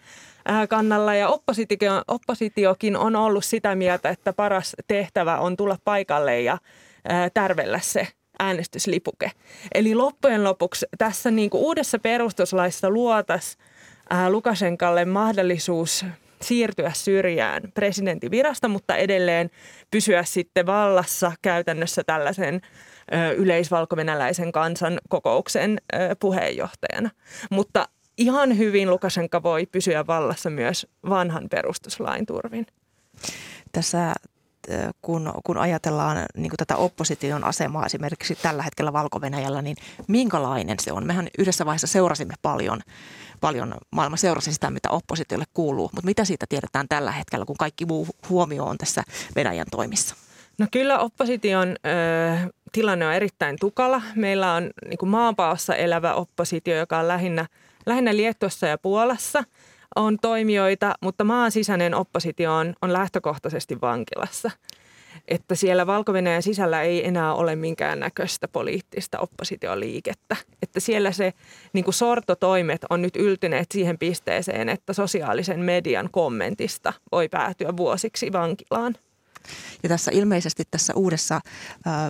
kannalla 0.70 1.16
ja 1.16 1.30
oppositio, 1.30 1.92
oppositiokin 2.08 2.98
on 2.98 3.16
ollut 3.16 3.46
sitä 3.46 3.76
mieltä, 3.76 4.10
että 4.10 4.34
paras 4.34 4.76
tehtävä 4.88 5.38
on 5.40 5.58
tulla 5.58 5.78
paikalle 5.84 6.42
ja 6.42 6.58
tärvellä 7.34 7.80
se 7.80 8.08
äänestyslipuke. 8.40 9.32
Eli 9.74 9.96
loppujen 9.96 10.44
lopuksi 10.44 10.86
tässä 10.98 11.32
niin 11.32 11.50
kuin 11.50 11.64
uudessa 11.64 12.00
perustuslaissa 12.00 12.90
luotas 12.90 13.58
Lukasenkalle 14.30 15.06
mahdollisuus 15.06 16.06
siirtyä 16.42 16.92
syrjään 16.96 17.62
presidentin 17.74 18.32
virasta, 18.32 18.68
mutta 18.68 18.96
edelleen 18.96 19.50
pysyä 19.92 20.24
sitten 20.24 20.66
vallassa 20.66 21.32
käytännössä 21.42 22.04
tällaisen 22.04 22.62
yleisvalkovenäläisen 23.38 24.52
kansan 24.52 25.00
kokouksen 25.10 25.78
puheenjohtajana. 26.20 27.10
Mutta 27.52 27.88
ihan 28.18 28.58
hyvin 28.58 28.90
Lukasenka 28.90 29.44
voi 29.44 29.66
pysyä 29.66 30.08
vallassa 30.08 30.50
myös 30.50 30.88
vanhan 31.10 31.50
perustuslain 31.50 32.26
turvin. 32.26 32.68
Tässä 33.72 34.14
kun, 35.02 35.34
kun 35.44 35.58
ajatellaan 35.58 36.26
niin 36.38 36.52
tätä 36.58 36.76
opposition 36.76 37.44
asemaa 37.44 37.86
esimerkiksi 37.86 38.36
tällä 38.36 38.64
hetkellä 38.64 38.94
valko 38.94 39.20
niin 39.62 39.78
minkälainen 40.08 40.80
se 40.80 40.92
on? 40.92 41.08
Mehän 41.08 41.28
yhdessä 41.38 41.66
vaiheessa 41.66 41.88
seurasimme 41.88 42.34
paljon, 42.42 42.82
paljon 43.42 43.74
maailma 43.92 44.18
seurasi 44.18 44.54
sitä, 44.54 44.70
mitä 44.70 44.90
oppositiolle 44.90 45.46
kuuluu, 45.54 45.90
mutta 45.94 46.06
mitä 46.06 46.26
siitä 46.26 46.46
tiedetään 46.50 46.88
tällä 46.90 47.12
hetkellä, 47.12 47.46
kun 47.46 47.58
kaikki 47.58 47.86
muu 47.86 48.08
huomio 48.30 48.66
on 48.66 48.78
tässä 48.78 49.04
Venäjän 49.36 49.68
toimissa? 49.72 50.16
No 50.58 50.68
kyllä 50.72 51.00
opposition 51.00 51.70
ö, 51.70 52.52
tilanne 52.72 53.08
on 53.08 53.14
erittäin 53.14 53.58
tukala. 53.60 54.02
Meillä 54.16 54.54
on 54.54 54.70
niin 54.90 55.10
maanpaossa 55.10 55.76
elävä 55.76 56.14
oppositio, 56.14 56.78
joka 56.78 57.00
on 57.00 57.08
lähinnä– 57.08 57.46
lähinnä 57.86 58.18
Liettuassa 58.18 58.68
ja 58.68 58.78
Puolassa 58.78 59.44
on 59.96 60.18
toimijoita, 60.22 60.96
mutta 61.02 61.24
maan 61.24 61.52
sisäinen 61.52 61.96
oppositio 61.96 62.54
on, 62.54 62.74
on 62.82 62.94
lähtökohtaisesti 62.94 63.82
vankilassa. 63.82 64.52
Että 65.28 65.56
siellä 65.56 65.88
valko 65.88 66.14
sisällä 66.40 66.82
ei 66.82 67.08
enää 67.08 67.34
ole 67.34 67.56
minkäännäköistä 67.56 68.48
poliittista 68.48 69.20
oppositioliikettä. 69.20 70.36
Että 70.62 70.80
siellä 70.80 71.12
se 71.12 71.34
niin 71.74 71.84
kuin 71.84 71.94
sortotoimet 71.94 72.86
on 72.90 73.02
nyt 73.02 73.16
yltyneet 73.16 73.68
siihen 73.72 73.98
pisteeseen, 73.98 74.70
että 74.70 74.94
sosiaalisen 74.94 75.60
median 75.60 76.10
kommentista 76.12 76.94
voi 77.12 77.30
päätyä 77.30 77.78
vuosiksi 77.78 78.32
vankilaan. 78.32 78.96
Ja 79.84 79.90
tässä 79.90 80.12
ilmeisesti 80.14 80.64
tässä 80.72 80.94
uudessa 80.96 81.42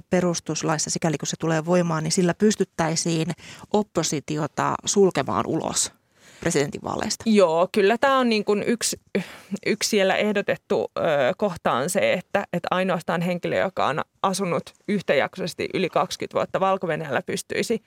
perustuslaissa, 0.09 0.89
sikäli 0.89 1.17
kun 1.17 1.27
se 1.27 1.35
tulee 1.39 1.65
voimaan, 1.65 2.03
niin 2.03 2.11
sillä 2.11 2.33
pystyttäisiin 2.33 3.31
oppositiota 3.73 4.75
sulkemaan 4.85 5.47
ulos 5.47 5.91
presidentinvaaleista. 6.41 7.23
Joo, 7.27 7.67
kyllä 7.71 7.97
tämä 7.97 8.17
on 8.17 8.29
niin 8.29 8.45
kuin 8.45 8.63
yksi, 8.67 8.99
yksi 9.65 9.89
siellä 9.89 10.15
ehdotettu 10.15 10.91
ö, 10.97 11.01
kohta 11.37 11.71
on 11.71 11.89
se, 11.89 12.13
että, 12.13 12.43
että 12.53 12.67
ainoastaan 12.71 13.21
henkilö, 13.21 13.57
joka 13.57 13.87
on 13.87 14.01
asunut 14.23 14.63
yhtäjaksoisesti 14.87 15.69
yli 15.73 15.89
20 15.89 16.35
vuotta 16.35 16.59
valko 16.59 16.87
pystyisi 17.25 17.83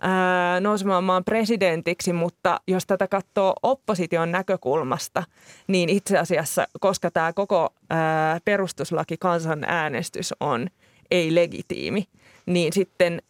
ää, 0.00 0.60
nousemaan 0.60 1.04
maan 1.04 1.24
presidentiksi, 1.24 2.12
mutta 2.12 2.60
jos 2.66 2.86
tätä 2.86 3.08
katsoo 3.08 3.54
opposition 3.62 4.32
näkökulmasta, 4.32 5.22
niin 5.66 5.88
itse 5.88 6.18
asiassa, 6.18 6.66
koska 6.80 7.10
tämä 7.10 7.32
koko 7.32 7.74
ää, 7.90 8.38
perustuslaki 8.44 9.16
kansanäänestys 9.16 10.34
on 10.40 10.68
ei-legitiimi, 11.10 12.04
niin 12.46 12.72
sitten 12.72 13.22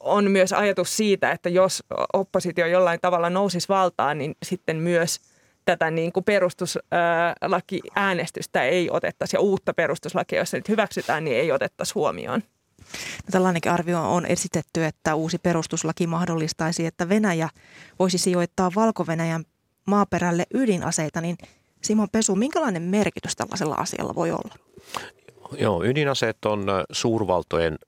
on 0.00 0.30
myös 0.30 0.52
ajatus 0.52 0.96
siitä, 0.96 1.30
että 1.30 1.48
jos 1.48 1.82
oppositio 2.12 2.66
jollain 2.66 2.98
tavalla 3.02 3.30
nousisi 3.30 3.68
valtaan, 3.68 4.18
niin 4.18 4.36
sitten 4.42 4.76
myös 4.76 5.20
tätä 5.64 5.90
niin 5.90 6.12
kuin 6.12 6.24
perustuslakiäänestystä 6.24 8.62
ei 8.62 8.90
otettaisi 8.90 9.36
ja 9.36 9.40
uutta 9.40 9.74
perustuslakia, 9.74 10.38
jos 10.38 10.50
se 10.50 10.56
nyt 10.56 10.68
hyväksytään, 10.68 11.24
niin 11.24 11.36
ei 11.36 11.52
otettaisi 11.52 11.94
huomioon. 11.94 12.42
No 13.26 13.30
tällainenkin 13.30 13.72
arvio 13.72 14.14
on 14.14 14.26
esitetty, 14.26 14.84
että 14.84 15.14
uusi 15.14 15.38
perustuslaki 15.38 16.06
mahdollistaisi, 16.06 16.86
että 16.86 17.08
Venäjä 17.08 17.48
voisi 17.98 18.18
sijoittaa 18.18 18.70
Valko-Venäjän 18.74 19.44
maaperälle 19.86 20.44
ydinaseita, 20.54 21.20
niin 21.20 21.38
Simon 21.82 22.08
Pesu, 22.12 22.34
minkälainen 22.34 22.82
merkitys 22.82 23.36
tällaisella 23.36 23.74
asialla 23.74 24.14
voi 24.14 24.30
olla? 24.30 24.54
Joo, 25.58 25.84
ydinaseet 25.84 26.44
on 26.44 26.66
suurvaltojen 26.92 27.78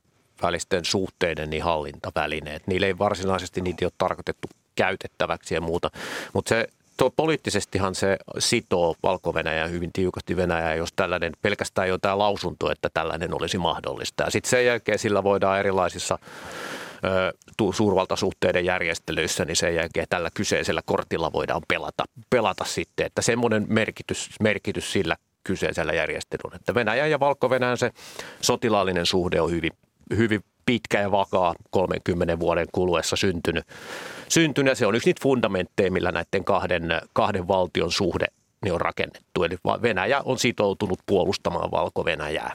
välisten 0.43 0.85
suhteiden 0.85 1.51
niin 1.51 1.63
hallintavälineet. 1.63 2.67
Niille 2.67 2.87
ei 2.87 2.99
varsinaisesti 2.99 3.61
niitä 3.61 3.87
ole 3.87 3.93
tarkoitettu 3.99 4.49
käytettäväksi 4.75 5.55
ja 5.55 5.61
muuta, 5.61 5.91
mutta 6.33 6.49
se 6.49 6.69
tuo 6.97 7.11
poliittisestihan 7.11 7.95
se 7.95 8.17
sitoo 8.39 8.95
valko 9.03 9.35
hyvin 9.71 9.91
tiukasti 9.93 10.37
Venäjää, 10.37 10.75
jos 10.75 10.93
tällainen 10.97 11.33
pelkästään 11.43 11.89
jo 11.89 11.99
tämä 11.99 12.19
lausunto, 12.19 12.71
että 12.71 12.89
tällainen 12.95 13.35
olisi 13.35 13.59
mahdollista. 13.59 14.25
Ja 14.25 14.31
sitten 14.31 14.51
sen 14.51 14.67
jälkeen 14.67 14.99
sillä 14.99 15.23
voidaan 15.23 15.59
erilaisissa 15.59 16.19
suurvaltasuhteiden 17.73 18.65
järjestelyissä, 18.65 19.45
niin 19.45 19.57
sen 19.57 19.75
jälkeen 19.75 20.07
tällä 20.11 20.31
kyseisellä 20.35 20.83
kortilla 20.85 21.33
voidaan 21.33 21.63
pelata, 21.69 22.05
pelata 22.31 22.65
sitten. 22.65 23.07
Että 23.07 23.23
semmoinen 23.23 23.67
merkitys, 23.69 24.31
merkitys 24.41 24.93
sillä 24.93 25.17
kyseisellä 25.45 25.93
järjestelyllä. 25.93 26.57
Että 26.57 26.75
Venäjä 26.75 27.07
ja 27.07 27.21
valko 27.21 27.51
se 27.77 27.93
sotilaallinen 28.41 29.07
suhde 29.07 29.41
on 29.41 29.51
hyvin, 29.51 29.73
hyvin 30.17 30.45
pitkä 30.67 31.01
ja 31.01 31.11
vakaa 31.11 31.55
30 31.71 32.41
vuoden 32.41 32.67
kuluessa 32.73 33.17
syntynyt. 33.17 33.65
syntynyt 34.29 34.71
ja 34.71 34.75
se 34.75 34.87
on 34.87 34.95
yksi 34.95 35.09
niitä 35.09 35.23
fundamentteja, 35.23 35.93
millä 35.93 36.13
näiden 36.13 36.45
kahden, 36.45 36.83
kahden 37.13 37.49
valtion 37.49 37.93
suhde 37.93 38.27
niin 38.65 38.75
on 38.75 38.81
rakennettu. 38.81 39.45
Eli 39.45 39.57
Venäjä 39.83 40.21
on 40.25 40.39
sitoutunut 40.39 40.99
puolustamaan 41.07 41.71
Valko-Venäjää. 41.71 42.53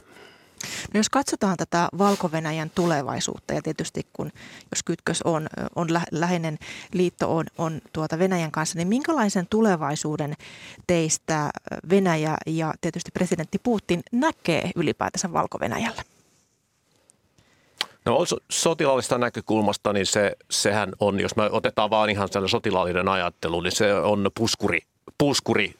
No 0.94 1.00
jos 1.00 1.10
katsotaan 1.10 1.58
tätä 1.58 1.88
valko 1.98 2.30
tulevaisuutta 2.76 3.54
ja 3.54 3.62
tietysti 3.62 4.02
kun 4.14 4.32
jos 4.72 4.84
kytkös 4.84 5.22
on, 5.22 5.48
on 5.76 5.94
lä- 5.94 6.08
läheinen 6.12 6.58
liitto 6.94 7.36
on, 7.36 7.46
on 7.58 7.82
tuota 7.94 8.20
Venäjän 8.20 8.52
kanssa, 8.52 8.78
niin 8.78 8.88
minkälaisen 8.88 9.48
tulevaisuuden 9.50 10.34
teistä 10.88 11.50
Venäjä 11.90 12.38
ja 12.48 12.74
tietysti 12.82 13.12
presidentti 13.14 13.60
Putin 13.64 14.02
näkee 14.12 14.72
ylipäätänsä 14.76 15.34
valko 15.34 15.58
-Venäjällä? 15.58 16.13
No 18.06 18.26
sotilaallista 18.52 19.18
näkökulmasta, 19.18 19.94
niin 19.94 20.06
se, 20.06 20.36
sehän 20.52 20.94
on, 21.00 21.20
jos 21.20 21.36
me 21.36 21.50
otetaan 21.52 21.90
vaan 21.90 22.10
ihan 22.10 22.28
sellainen 22.28 22.50
sotilaallinen 22.50 23.08
ajattelu, 23.08 23.62
niin 23.62 23.72
se 23.72 23.94
on 23.94 24.32
puskuri, 24.40 24.80
puskuri 25.18 25.74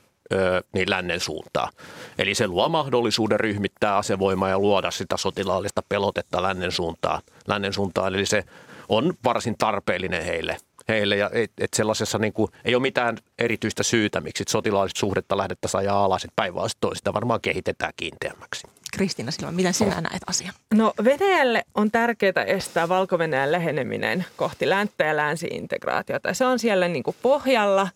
niin 0.74 0.90
lännen 0.90 1.20
suuntaan. 1.20 1.74
Eli 2.18 2.36
se 2.36 2.48
luo 2.48 2.70
mahdollisuuden 2.70 3.40
ryhmittää 3.40 3.98
asevoimaa 3.98 4.50
ja 4.50 4.60
luoda 4.60 4.92
sitä 4.92 5.18
sotilaallista 5.18 5.84
pelotetta 5.90 6.44
lännen 6.44 6.72
suuntaan. 6.72 7.22
Lännen 7.48 7.74
suuntaan. 7.74 8.16
Eli 8.16 8.26
se 8.26 8.44
on 8.90 9.14
varsin 9.24 9.56
tarpeellinen 9.58 10.24
heille. 10.24 10.58
heille 10.88 11.16
ja 11.16 11.30
et, 11.34 11.52
et 11.58 11.74
sellaisessa 11.74 12.18
niin 12.18 12.34
kuin, 12.34 12.52
ei 12.66 12.76
ole 12.76 12.82
mitään 12.82 13.18
erityistä 13.40 13.84
syytä, 13.84 14.22
miksi 14.22 14.44
sotilaallista 14.50 15.00
suhdetta 15.00 15.38
lähdettäisiin 15.38 15.80
ajaa 15.80 16.06
alas. 16.06 16.28
Päinvastoin 16.36 16.96
sitä 16.96 17.14
varmaan 17.14 17.42
kehitetään 17.42 17.94
kiinteämmäksi. 17.96 18.68
Kristiina 18.94 19.32
Silva, 19.32 19.52
miten 19.52 19.74
sinä 19.74 20.02
näet 20.02 20.22
asian? 20.28 20.54
No 20.74 20.94
Venäjälle 21.04 21.64
on 21.76 21.92
tärkeää 21.92 22.44
estää 22.48 22.90
valko 22.90 23.18
läheneminen 23.52 24.26
kohti 24.36 24.70
länttä 24.70 25.04
ja 25.04 25.18
länsi-integraatiota. 25.18 26.34
Se 26.34 26.46
on 26.46 26.60
siellä 26.60 26.88
niin 26.88 27.04
kuin 27.04 27.16
pohjalla. 27.22 27.88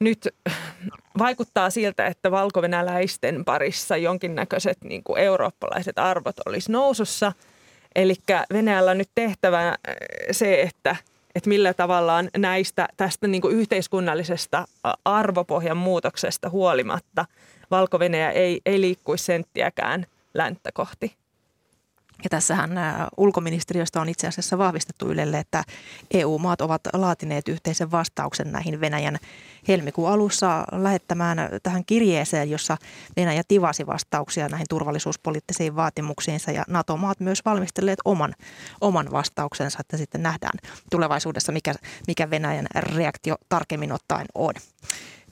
Nyt 0.00 0.28
vaikuttaa 1.18 1.70
siltä, 1.70 2.06
että 2.06 2.30
valko 2.30 2.62
parissa 3.44 3.96
jonkinnäköiset 3.96 4.78
niin 4.84 5.04
kuin 5.04 5.20
eurooppalaiset 5.20 5.98
arvot 5.98 6.36
olisi 6.46 6.72
nousussa. 6.72 7.32
Eli 7.94 8.14
Venäjällä 8.52 8.90
on 8.90 8.98
nyt 8.98 9.10
tehtävä 9.14 9.68
äh, 9.68 9.76
se, 10.30 10.62
että, 10.62 10.96
että 11.34 11.48
millä 11.48 11.74
tavallaan 11.74 12.28
näistä 12.36 12.88
tästä 12.96 13.26
niin 13.26 13.42
kuin 13.42 13.56
yhteiskunnallisesta 13.56 14.68
arvopohjan 15.04 15.76
muutoksesta 15.76 16.50
huolimatta 16.50 17.24
valko 17.70 17.98
ei, 18.32 18.60
ei 18.66 18.80
liikkuisi 18.80 19.24
senttiäkään– 19.24 20.06
länttä 20.34 20.70
kohti. 20.74 21.22
Ja 22.24 22.30
tässähän 22.30 22.70
ulkoministeriöstä 23.16 24.00
on 24.00 24.08
itse 24.08 24.26
asiassa 24.26 24.58
vahvistettu 24.58 25.08
Ylelle, 25.08 25.38
että 25.38 25.64
EU-maat 26.10 26.60
ovat 26.60 26.80
laatineet 26.92 27.48
yhteisen 27.48 27.90
vastauksen 27.90 28.52
näihin 28.52 28.80
Venäjän 28.80 29.18
helmikuun 29.68 30.10
alussa 30.10 30.64
lähettämään 30.72 31.38
tähän 31.62 31.84
kirjeeseen, 31.84 32.50
jossa 32.50 32.76
Venäjä 33.16 33.42
tivasi 33.48 33.86
vastauksia 33.86 34.48
näihin 34.48 34.66
turvallisuuspoliittisiin 34.70 35.76
vaatimuksiinsa 35.76 36.50
ja 36.50 36.64
NATO-maat 36.68 37.20
myös 37.20 37.44
valmistelleet 37.44 37.98
oman, 38.04 38.34
oman 38.80 39.10
vastauksensa, 39.12 39.78
että 39.80 39.96
sitten 39.96 40.22
nähdään 40.22 40.58
tulevaisuudessa, 40.90 41.52
mikä, 41.52 41.74
mikä 42.06 42.30
Venäjän 42.30 42.66
reaktio 42.76 43.36
tarkemmin 43.48 43.92
ottaen 43.92 44.26
on. 44.34 44.54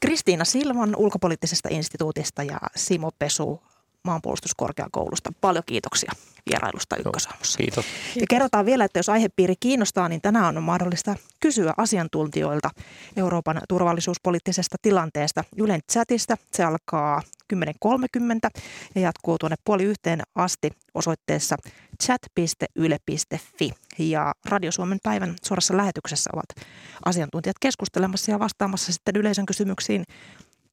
Kristiina 0.00 0.44
Silvan 0.44 0.96
ulkopoliittisesta 0.96 1.68
instituutista 1.72 2.42
ja 2.42 2.58
Simo 2.76 3.10
Pesu 3.18 3.62
maanpuolustuskorkeakoulusta. 4.04 5.32
Paljon 5.40 5.64
kiitoksia 5.66 6.12
vierailusta 6.50 6.96
Ykkösaamussa. 6.96 7.58
Kiitos. 7.58 7.84
Ja 8.16 8.26
kerrotaan 8.30 8.66
vielä, 8.66 8.84
että 8.84 8.98
jos 8.98 9.08
aihepiiri 9.08 9.54
kiinnostaa, 9.60 10.08
niin 10.08 10.20
tänään 10.20 10.56
on 10.56 10.62
mahdollista 10.62 11.16
kysyä 11.40 11.74
asiantuntijoilta 11.76 12.70
Euroopan 13.16 13.60
turvallisuuspoliittisesta 13.68 14.76
tilanteesta 14.82 15.44
Ylen 15.56 15.80
chatista. 15.92 16.36
Se 16.52 16.64
alkaa 16.64 17.22
10.30 17.54 18.60
ja 18.94 19.00
jatkuu 19.00 19.38
tuonne 19.38 19.56
puoli 19.64 19.84
yhteen 19.84 20.22
asti 20.34 20.70
osoitteessa 20.94 21.56
chat.yle.fi. 22.02 23.70
Ja 23.98 24.32
Radio 24.44 24.72
Suomen 24.72 24.98
päivän 25.02 25.36
suorassa 25.42 25.76
lähetyksessä 25.76 26.30
ovat 26.32 26.66
asiantuntijat 27.04 27.56
keskustelemassa 27.60 28.30
ja 28.30 28.38
vastaamassa 28.38 28.92
sitten 28.92 29.16
yleisön 29.16 29.46
kysymyksiin 29.46 30.04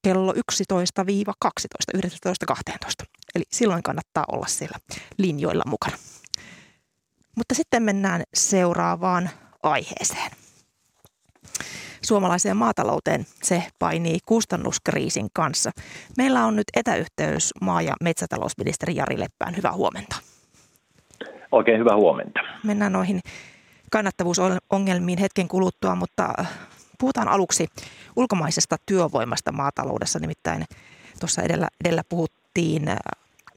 kello 0.03 0.33
11-12, 0.33 0.37
11-12. 1.97 3.16
Eli 3.37 3.45
silloin 3.51 3.83
kannattaa 3.83 4.23
olla 4.31 4.47
siellä 4.47 4.77
linjoilla 5.17 5.63
mukana. 5.65 5.97
Mutta 7.35 7.55
sitten 7.55 7.83
mennään 7.83 8.23
seuraavaan 8.33 9.29
aiheeseen. 9.63 10.31
Suomalaiseen 12.01 12.57
maatalouteen 12.57 13.25
se 13.43 13.63
painii 13.79 14.19
kustannuskriisin 14.25 15.27
kanssa. 15.33 15.71
Meillä 16.17 16.45
on 16.45 16.55
nyt 16.55 16.67
etäyhteys 16.75 17.53
maa- 17.61 17.81
ja 17.81 17.93
metsätalousministeri 18.01 18.95
Jari 18.95 19.19
Leppään. 19.19 19.57
Hyvää 19.57 19.73
huomenta. 19.73 20.15
Oikein 21.51 21.79
hyvää 21.79 21.95
huomenta. 21.95 22.39
Mennään 22.63 22.93
noihin 22.93 23.19
kannattavuusongelmiin 23.91 25.19
hetken 25.19 25.47
kuluttua, 25.47 25.95
mutta 25.95 26.33
puhutaan 26.99 27.27
aluksi 27.27 27.67
ulkomaisesta 28.15 28.75
työvoimasta 28.85 29.51
maataloudessa. 29.51 30.19
Nimittäin 30.19 30.65
tuossa 31.19 31.41
edellä, 31.41 31.67
edellä 31.85 32.03
puhuttiin 32.09 32.87
äh, 32.87 32.97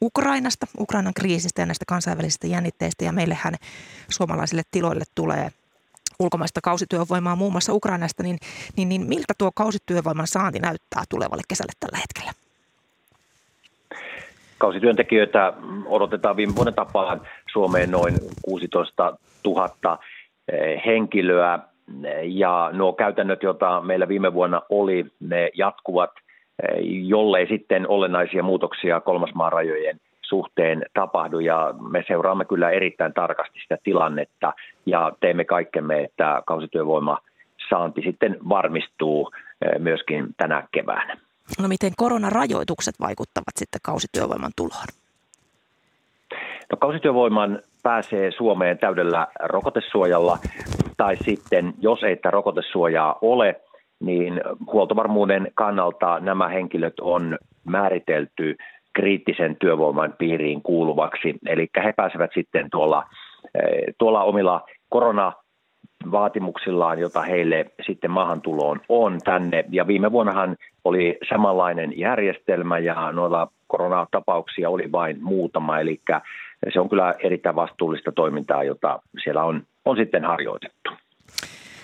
Ukrainasta, 0.02 0.66
Ukrainan 0.78 1.14
kriisistä 1.14 1.62
ja 1.62 1.66
näistä 1.66 1.84
kansainvälisistä 1.88 2.46
jännitteistä. 2.46 3.04
Ja 3.04 3.12
meillähän 3.12 3.54
suomalaisille 4.10 4.62
tiloille 4.70 5.04
tulee 5.14 5.48
ulkomaista 6.18 6.60
kausityövoimaa 6.60 7.36
muun 7.36 7.52
muassa 7.52 7.72
Ukrainasta, 7.72 8.22
niin, 8.22 8.38
niin, 8.76 8.88
niin 8.88 9.06
miltä 9.06 9.34
tuo 9.38 9.50
kausityövoiman 9.54 10.26
saanti 10.26 10.58
näyttää 10.58 11.02
tulevalle 11.08 11.42
kesälle 11.48 11.72
tällä 11.80 11.98
hetkellä? 11.98 12.32
Kausityöntekijöitä 14.58 15.52
odotetaan 15.86 16.36
viime 16.36 16.56
vuoden 16.56 16.74
tapaan 16.74 17.20
Suomeen 17.52 17.90
noin 17.90 18.14
16 18.42 19.18
000 19.44 19.98
eh, 20.52 20.82
henkilöä 20.86 21.58
ja 22.22 22.70
nuo 22.72 22.92
käytännöt, 22.92 23.42
joita 23.42 23.80
meillä 23.80 24.08
viime 24.08 24.34
vuonna 24.34 24.62
oli, 24.68 25.06
ne 25.20 25.50
jatkuvat, 25.54 26.10
jollei 27.06 27.46
sitten 27.48 27.88
olennaisia 27.88 28.42
muutoksia 28.42 29.00
kolmasmaarajojen 29.00 30.00
suhteen 30.22 30.82
tapahdu 30.94 31.38
ja 31.38 31.74
me 31.90 32.04
seuraamme 32.06 32.44
kyllä 32.44 32.70
erittäin 32.70 33.12
tarkasti 33.12 33.58
sitä 33.62 33.78
tilannetta 33.82 34.52
ja 34.86 35.12
teemme 35.20 35.44
kaikkemme, 35.44 36.02
että 36.02 36.42
kausityövoima 36.46 37.18
saanti 37.68 38.02
sitten 38.02 38.36
varmistuu 38.48 39.30
eh, 39.62 39.78
myöskin 39.78 40.26
tänä 40.36 40.68
keväänä. 40.72 41.16
No 41.62 41.68
miten 41.68 41.92
koronarajoitukset 41.96 42.94
vaikuttavat 43.00 43.54
sitten 43.56 43.80
kausityövoiman 43.84 44.52
tuloon? 44.56 44.86
No, 46.70 46.76
kausityövoiman 46.78 47.62
pääsee 47.82 48.30
Suomeen 48.30 48.78
täydellä 48.78 49.26
rokotesuojalla 49.40 50.38
tai 50.96 51.16
sitten, 51.16 51.74
jos 51.80 52.02
ei 52.02 52.16
tätä 52.16 52.30
rokotesuojaa 52.30 53.18
ole, 53.22 53.60
niin 54.00 54.40
huoltovarmuuden 54.72 55.52
kannalta 55.54 56.20
nämä 56.20 56.48
henkilöt 56.48 57.00
on 57.00 57.38
määritelty 57.64 58.56
kriittisen 58.92 59.56
työvoiman 59.56 60.14
piiriin 60.18 60.62
kuuluvaksi. 60.62 61.34
Eli 61.46 61.68
he 61.84 61.92
pääsevät 61.96 62.30
sitten 62.34 62.70
tuolla, 62.70 63.04
eh, 63.54 63.94
tuolla 63.98 64.22
omilla 64.22 64.62
korona 64.88 65.32
vaatimuksillaan, 66.10 66.98
jota 66.98 67.22
heille 67.22 67.66
sitten 67.86 68.10
maahantuloon 68.10 68.80
on 68.88 69.18
tänne. 69.24 69.64
Ja 69.70 69.86
viime 69.86 70.12
vuonnahan 70.12 70.56
oli 70.84 71.18
samanlainen 71.28 71.98
järjestelmä 71.98 72.78
ja 72.78 73.12
noilla 73.12 73.48
koronatapauksia 73.66 74.70
oli 74.70 74.92
vain 74.92 75.16
muutama, 75.20 75.80
eli 75.80 76.00
se 76.72 76.80
on 76.80 76.88
kyllä 76.88 77.14
erittäin 77.18 77.56
vastuullista 77.56 78.12
toimintaa, 78.12 78.64
jota 78.64 79.02
siellä 79.22 79.44
on, 79.44 79.62
on 79.84 79.96
sitten 79.96 80.24
harjoitettu. 80.24 80.90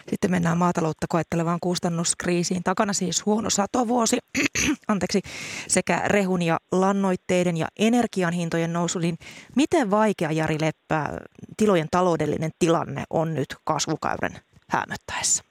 Sitten 0.09 0.31
mennään 0.31 0.59
maataloutta 0.59 1.07
koettelevaan 1.09 1.59
kustannuskriisiin. 1.63 2.63
Takana 2.63 2.93
siis 2.93 3.27
huono 3.27 3.51
satovuosi 3.51 4.19
anteeksi, 4.89 5.21
sekä 5.69 6.01
rehun 6.07 6.43
ja 6.43 6.59
lannoitteiden 6.73 7.57
ja 7.57 7.67
energian 7.79 8.33
hintojen 8.33 8.73
nousu. 8.73 8.99
Niin 8.99 9.19
miten 9.57 9.91
vaikea, 9.91 10.33
Jari 10.33 10.57
Leppä, 10.61 11.09
tilojen 11.57 11.89
taloudellinen 11.91 12.51
tilanne 12.59 13.05
on 13.11 13.35
nyt 13.35 13.57
kasvukäyrän 13.65 14.33
häämöttäessä? 14.69 15.47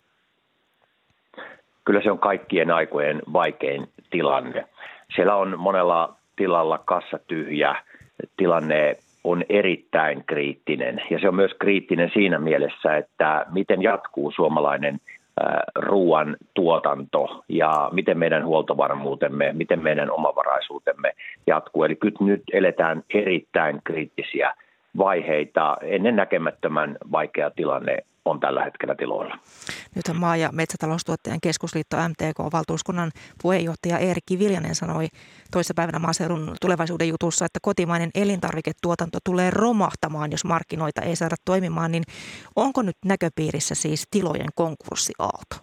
kyllä 1.86 2.02
se 2.02 2.12
on 2.12 2.20
kaikkien 2.20 2.72
aikojen 2.72 3.22
vaikein 3.34 3.90
tilanne. 4.10 4.66
Siellä 5.16 5.36
on 5.36 5.60
monella 5.60 6.16
tilalla 6.36 6.78
kassa 6.78 7.20
tyhjä, 7.28 7.76
tilanne 8.38 8.98
on 9.26 9.44
erittäin 9.50 10.24
kriittinen. 10.28 11.02
Ja 11.10 11.20
se 11.20 11.28
on 11.28 11.36
myös 11.36 11.52
kriittinen 11.60 12.12
siinä 12.14 12.40
mielessä, 12.40 12.98
että 12.98 13.46
miten 13.52 13.82
jatkuu 13.82 14.32
suomalainen 14.32 15.00
ruoan 15.76 16.38
tuotanto 16.54 17.44
ja 17.50 17.90
miten 17.94 18.18
meidän 18.18 18.46
huoltovarmuutemme, 18.46 19.54
miten 19.54 19.84
meidän 19.84 20.12
omavaraisuutemme 20.12 21.12
jatkuu. 21.48 21.84
Eli 21.84 21.98
nyt 22.20 22.44
eletään 22.54 23.04
erittäin 23.14 23.82
kriittisiä 23.84 24.54
vaiheita. 24.98 25.78
Ennen 25.82 26.16
näkemättömän 26.16 26.98
vaikea 27.12 27.52
tilanne 27.52 27.98
on 28.26 28.40
tällä 28.40 28.64
hetkellä 28.64 28.96
tiloilla. 28.96 29.38
Nyt 29.96 30.20
maa- 30.20 30.38
ja 30.38 30.50
metsätaloustuottajan 30.52 31.40
keskusliitto 31.44 31.98
MTK-valtuuskunnan 31.98 33.12
puheenjohtaja 33.42 33.98
Eerikki 33.98 34.40
Viljanen 34.40 34.76
sanoi 34.76 35.08
toissapäivänä 35.52 36.00
maaseudun 36.00 36.56
tulevaisuuden 36.62 37.08
jutussa, 37.08 37.46
että 37.46 37.60
kotimainen 37.62 38.10
elintarviketuotanto 38.16 39.20
tulee 39.24 39.52
romahtamaan, 39.52 40.32
jos 40.32 40.46
markkinoita 40.46 41.02
ei 41.02 41.16
saada 41.16 41.36
toimimaan. 41.46 41.92
Niin 41.92 42.04
onko 42.56 42.82
nyt 42.82 42.98
näköpiirissä 43.06 43.76
siis 43.76 44.08
tilojen 44.12 44.50
konkurssiaalto? 44.56 45.56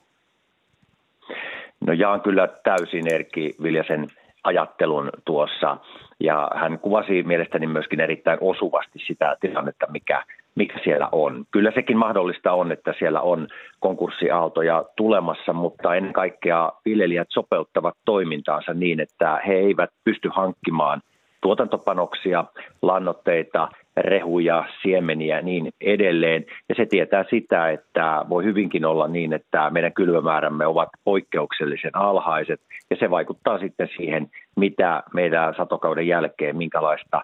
No 1.86 1.92
jaan 1.92 2.20
kyllä 2.20 2.48
täysin 2.64 3.14
Erkki 3.14 3.54
Viljasen 3.62 4.08
ajattelun 4.44 5.10
tuossa 5.24 5.76
ja 6.20 6.50
hän 6.54 6.78
kuvasi 6.78 7.22
mielestäni 7.22 7.66
myöskin 7.66 8.00
erittäin 8.00 8.38
osuvasti 8.40 8.98
sitä 9.06 9.36
tilannetta, 9.40 9.86
mikä, 9.90 10.24
mikä 10.54 10.78
siellä 10.84 11.08
on. 11.12 11.44
Kyllä 11.50 11.72
sekin 11.74 11.96
mahdollista 11.96 12.52
on, 12.52 12.72
että 12.72 12.94
siellä 12.98 13.20
on 13.20 13.48
konkurssiaaltoja 13.80 14.84
tulemassa, 14.96 15.52
mutta 15.52 15.94
ennen 15.94 16.12
kaikkea 16.12 16.72
viljelijät 16.84 17.28
sopeuttavat 17.30 17.94
toimintaansa 18.04 18.74
niin, 18.74 19.00
että 19.00 19.40
he 19.46 19.54
eivät 19.54 19.90
pysty 20.04 20.28
hankkimaan 20.32 21.00
tuotantopanoksia, 21.40 22.44
lannoitteita, 22.82 23.68
rehuja, 23.96 24.64
siemeniä 24.82 25.36
ja 25.36 25.42
niin 25.42 25.72
edelleen. 25.80 26.44
Ja 26.68 26.74
se 26.74 26.86
tietää 26.86 27.24
sitä, 27.30 27.70
että 27.70 28.24
voi 28.28 28.44
hyvinkin 28.44 28.84
olla 28.84 29.08
niin, 29.08 29.32
että 29.32 29.70
meidän 29.70 29.92
kylvämäärämme 29.92 30.66
ovat 30.66 30.88
poikkeuksellisen 31.04 31.96
alhaiset 31.96 32.60
ja 32.90 32.96
se 32.96 33.10
vaikuttaa 33.10 33.58
sitten 33.58 33.88
siihen, 33.96 34.30
mitä 34.56 35.02
meidän 35.14 35.54
satokauden 35.54 36.06
jälkeen, 36.06 36.56
minkälaista 36.56 37.22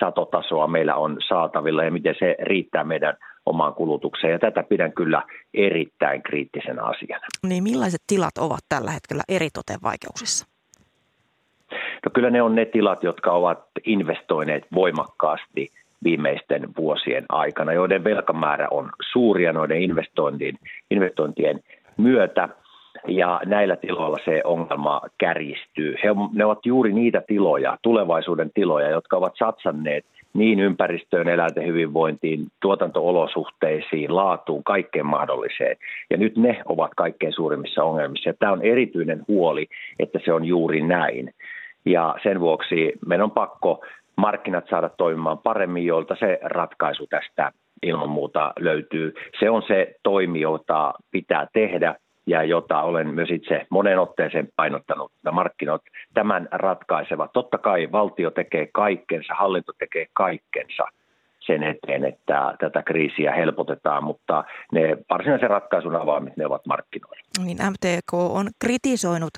satotasoa 0.00 0.66
meillä 0.66 0.94
on 0.94 1.16
saatavilla 1.28 1.84
ja 1.84 1.90
miten 1.90 2.14
se 2.18 2.36
riittää 2.42 2.84
meidän 2.84 3.14
omaan 3.46 3.74
kulutukseen. 3.74 4.32
Ja 4.32 4.38
tätä 4.38 4.62
pidän 4.62 4.92
kyllä 4.92 5.22
erittäin 5.54 6.22
kriittisenä 6.22 6.82
asiana. 6.82 7.26
Niin 7.48 7.62
millaiset 7.62 8.02
tilat 8.06 8.38
ovat 8.38 8.60
tällä 8.68 8.90
hetkellä 8.90 9.22
eritoten 9.28 9.78
vaikeuksissa? 9.82 10.46
No 12.04 12.10
kyllä 12.14 12.30
ne 12.30 12.42
on 12.42 12.54
ne 12.54 12.64
tilat, 12.64 13.02
jotka 13.02 13.32
ovat 13.32 13.64
investoineet 13.84 14.66
voimakkaasti 14.74 15.68
viimeisten 16.04 16.68
vuosien 16.76 17.24
aikana, 17.28 17.72
joiden 17.72 18.04
velkamäärä 18.04 18.68
on 18.70 18.90
suuria 19.12 19.52
noiden 19.52 19.82
investointien, 19.82 20.58
investointien 20.90 21.60
myötä. 21.96 22.48
Ja 23.08 23.40
näillä 23.44 23.76
tiloilla 23.76 24.18
se 24.24 24.40
ongelma 24.44 25.00
kärjistyy. 25.18 25.94
He, 26.04 26.08
ne 26.32 26.44
ovat 26.44 26.66
juuri 26.66 26.92
niitä 26.92 27.22
tiloja, 27.26 27.78
tulevaisuuden 27.82 28.50
tiloja, 28.54 28.90
jotka 28.90 29.16
ovat 29.16 29.32
satsanneet 29.38 30.04
niin 30.34 30.60
ympäristöön, 30.60 31.28
eläinten 31.28 31.66
hyvinvointiin, 31.66 32.46
tuotantoolosuhteisiin, 32.60 34.16
laatuun, 34.16 34.64
kaikkeen 34.64 35.06
mahdolliseen. 35.06 35.76
Ja 36.10 36.16
nyt 36.16 36.36
ne 36.36 36.62
ovat 36.64 36.90
kaikkein 36.96 37.32
suurimmissa 37.32 37.84
ongelmissa. 37.84 38.28
Ja 38.28 38.34
tämä 38.38 38.52
on 38.52 38.62
erityinen 38.62 39.22
huoli, 39.28 39.66
että 39.98 40.18
se 40.24 40.32
on 40.32 40.44
juuri 40.44 40.82
näin. 40.82 41.30
Ja 41.84 42.14
sen 42.22 42.40
vuoksi 42.40 42.92
meidän 43.06 43.24
on 43.24 43.30
pakko 43.30 43.84
markkinat 44.16 44.64
saada 44.70 44.88
toimimaan 44.88 45.38
paremmin, 45.38 45.86
jolta 45.86 46.16
se 46.20 46.38
ratkaisu 46.42 47.06
tästä 47.06 47.52
ilman 47.82 48.10
muuta 48.10 48.52
löytyy. 48.58 49.14
Se 49.40 49.50
on 49.50 49.62
se 49.66 49.94
toimi, 50.02 50.40
jota 50.40 50.94
pitää 51.10 51.46
tehdä 51.52 51.94
ja 52.26 52.42
jota 52.42 52.82
olen 52.82 53.08
myös 53.08 53.30
itse 53.30 53.66
monen 53.70 53.98
otteeseen 53.98 54.48
painottanut. 54.56 55.12
Ja 55.24 55.32
markkinat 55.32 55.82
tämän 56.14 56.48
ratkaisevat. 56.52 57.32
Totta 57.32 57.58
kai 57.58 57.88
valtio 57.92 58.30
tekee 58.30 58.68
kaikkensa, 58.72 59.34
hallinto 59.34 59.72
tekee 59.78 60.06
kaikkensa– 60.14 60.84
sen 61.46 61.62
eteen, 61.62 62.04
että 62.04 62.54
tätä 62.60 62.82
kriisiä 62.82 63.32
helpotetaan, 63.32 64.04
mutta 64.04 64.44
ne 64.72 64.96
varsinaisen 65.10 65.50
ratkaisun 65.50 65.96
avaamit 65.96 66.36
ne 66.36 66.46
ovat 66.46 66.66
markkinoilla. 66.66 67.22
Niin 67.44 67.58
MTK 67.70 68.14
on 68.14 68.50
kritisoinut 68.58 69.30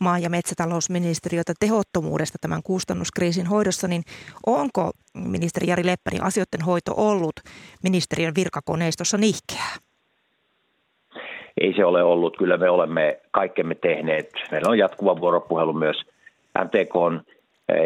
maa- 0.00 0.18
ja 0.18 0.30
metsätalousministeriötä 0.30 1.52
tehottomuudesta 1.60 2.38
tämän 2.40 2.62
kustannuskriisin 2.62 3.46
hoidossa, 3.46 3.88
niin 3.88 4.02
onko 4.46 4.90
ministeri 5.14 5.66
Jari 5.66 5.86
Leppänin 5.86 6.22
asioiden 6.22 6.60
hoito 6.66 6.94
ollut 6.96 7.40
ministeriön 7.82 8.34
virkakoneistossa 8.34 9.18
nihkeää? 9.18 9.91
Ei 11.60 11.74
se 11.76 11.84
ole 11.84 12.02
ollut. 12.02 12.36
Kyllä 12.36 12.56
me 12.56 12.70
olemme 12.70 13.18
kaikkemme 13.30 13.74
tehneet. 13.74 14.30
Meillä 14.50 14.70
on 14.70 14.78
jatkuva 14.78 15.20
vuoropuhelu 15.20 15.72
myös 15.72 15.96
MTKn 16.64 17.20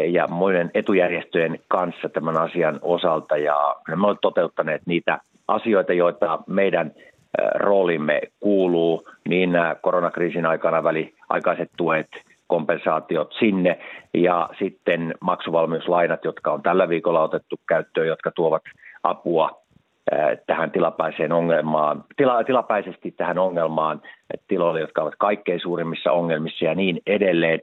ja 0.07 0.27
muiden 0.27 0.71
etujärjestöjen 0.73 1.59
kanssa 1.67 2.09
tämän 2.09 2.37
asian 2.37 2.79
osalta 2.81 3.37
ja 3.37 3.75
me 3.87 3.93
olemme 3.93 4.19
toteuttaneet 4.21 4.81
niitä 4.85 5.19
asioita, 5.47 5.93
joita 5.93 6.39
meidän 6.47 6.91
roolimme 7.55 8.21
kuuluu, 8.39 9.09
niin 9.29 9.51
nämä 9.51 9.75
koronakriisin 9.81 10.45
aikana 10.45 10.83
väliaikaiset 10.83 11.69
tuet, 11.77 12.07
kompensaatiot 12.47 13.33
sinne 13.39 13.79
ja 14.13 14.49
sitten 14.59 15.13
maksuvalmiuslainat, 15.21 16.25
jotka 16.25 16.51
on 16.51 16.63
tällä 16.63 16.89
viikolla 16.89 17.23
otettu 17.23 17.55
käyttöön, 17.67 18.07
jotka 18.07 18.31
tuovat 18.31 18.63
apua 19.03 19.61
tähän 20.47 20.71
tilapäiseen 20.71 21.31
ongelmaan, 21.31 22.03
tila, 22.17 22.43
tilapäisesti 22.43 23.11
tähän 23.11 23.37
ongelmaan 23.37 24.01
tiloille, 24.47 24.79
jotka 24.79 25.01
ovat 25.01 25.15
kaikkein 25.17 25.59
suurimmissa 25.59 26.11
ongelmissa 26.11 26.65
ja 26.65 26.75
niin 26.75 27.01
edelleen 27.07 27.59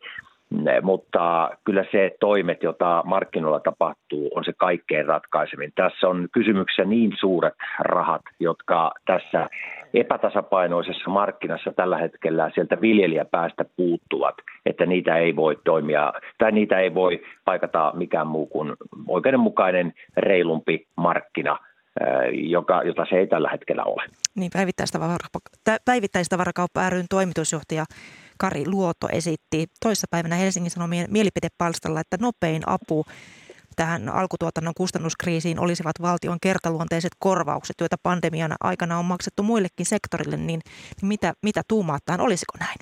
mutta 0.82 1.50
kyllä 1.64 1.84
se 1.92 2.10
toimet, 2.20 2.62
jota 2.62 3.02
markkinoilla 3.06 3.60
tapahtuu, 3.60 4.30
on 4.34 4.44
se 4.44 4.52
kaikkein 4.56 5.06
ratkaisevin. 5.06 5.72
Tässä 5.74 6.08
on 6.08 6.28
kysymyksessä 6.32 6.84
niin 6.84 7.12
suuret 7.20 7.54
rahat, 7.78 8.22
jotka 8.40 8.92
tässä 9.06 9.48
epätasapainoisessa 9.94 11.10
markkinassa 11.10 11.72
tällä 11.76 11.98
hetkellä 11.98 12.50
sieltä 12.54 12.80
viljelijäpäästä 12.80 13.64
puuttuvat, 13.76 14.34
että 14.66 14.86
niitä 14.86 15.16
ei 15.16 15.36
voi 15.36 15.58
toimia 15.64 16.12
tai 16.38 16.52
niitä 16.52 16.78
ei 16.78 16.94
voi 16.94 17.22
paikata 17.44 17.92
mikään 17.96 18.26
muu 18.26 18.46
kuin 18.46 18.72
oikeudenmukainen, 19.08 19.92
reilumpi 20.16 20.86
markkina 20.96 21.58
joka, 22.32 22.82
jota 22.82 23.06
se 23.10 23.16
ei 23.16 23.26
tällä 23.26 23.48
hetkellä 23.50 23.84
ole. 23.84 24.04
Niin, 24.34 24.50
päivittäistä 25.84 26.38
varakauppa 26.38 26.90
ryn 26.90 27.06
toimitusjohtaja 27.10 27.84
Kari 28.38 28.64
Luoto 28.66 29.08
esitti 29.12 29.66
toissapäivänä 29.82 30.34
Helsingin 30.34 30.70
Sanomien 30.70 31.06
mielipidepalstalla, 31.10 32.00
että 32.00 32.16
nopein 32.20 32.62
apu 32.66 33.04
tähän 33.76 34.08
alkutuotannon 34.08 34.74
kustannuskriisiin 34.76 35.60
olisivat 35.60 36.02
valtion 36.02 36.38
kertaluonteiset 36.42 37.12
korvaukset, 37.18 37.76
joita 37.80 37.96
pandemian 38.02 38.54
aikana 38.60 38.98
on 38.98 39.04
maksettu 39.04 39.42
muillekin 39.42 39.86
sektorille, 39.86 40.36
niin, 40.36 40.60
mitä, 41.02 41.32
mitä 41.42 41.62
tuumaataan, 41.68 42.20
olisiko 42.20 42.52
näin? 42.60 42.78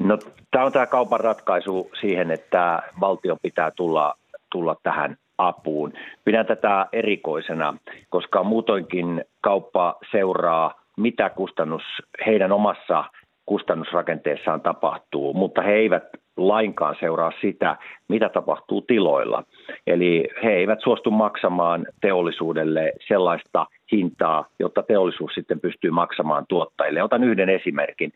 No, 0.00 0.18
tämä 0.50 0.64
on 0.64 0.72
tämä 0.72 0.86
kaupan 0.86 1.20
ratkaisu 1.20 1.90
siihen, 2.00 2.30
että 2.30 2.82
valtio 3.00 3.36
pitää 3.42 3.70
tulla, 3.70 4.14
tulla 4.50 4.76
tähän 4.82 5.16
apuun. 5.48 5.92
Pidän 6.24 6.46
tätä 6.46 6.86
erikoisena, 6.92 7.76
koska 8.08 8.42
muutoinkin 8.42 9.24
kauppa 9.40 9.94
seuraa 10.12 10.80
mitä 10.96 11.30
kustannus 11.30 11.82
heidän 12.26 12.52
omassa 12.52 13.04
kustannusrakenteessaan 13.46 14.60
tapahtuu, 14.60 15.34
mutta 15.34 15.62
he 15.62 15.72
eivät 15.72 16.04
lainkaan 16.36 16.96
seuraa 17.00 17.32
sitä, 17.40 17.76
mitä 18.08 18.28
tapahtuu 18.28 18.82
tiloilla. 18.82 19.44
Eli 19.86 20.28
he 20.42 20.50
eivät 20.50 20.80
suostu 20.80 21.10
maksamaan 21.10 21.86
teollisuudelle 22.00 22.92
sellaista 23.08 23.66
hintaa, 23.92 24.46
jotta 24.58 24.82
teollisuus 24.82 25.34
sitten 25.34 25.60
pystyy 25.60 25.90
maksamaan 25.90 26.44
tuottajille. 26.48 27.02
Otan 27.02 27.24
yhden 27.24 27.48
esimerkin. 27.48 28.12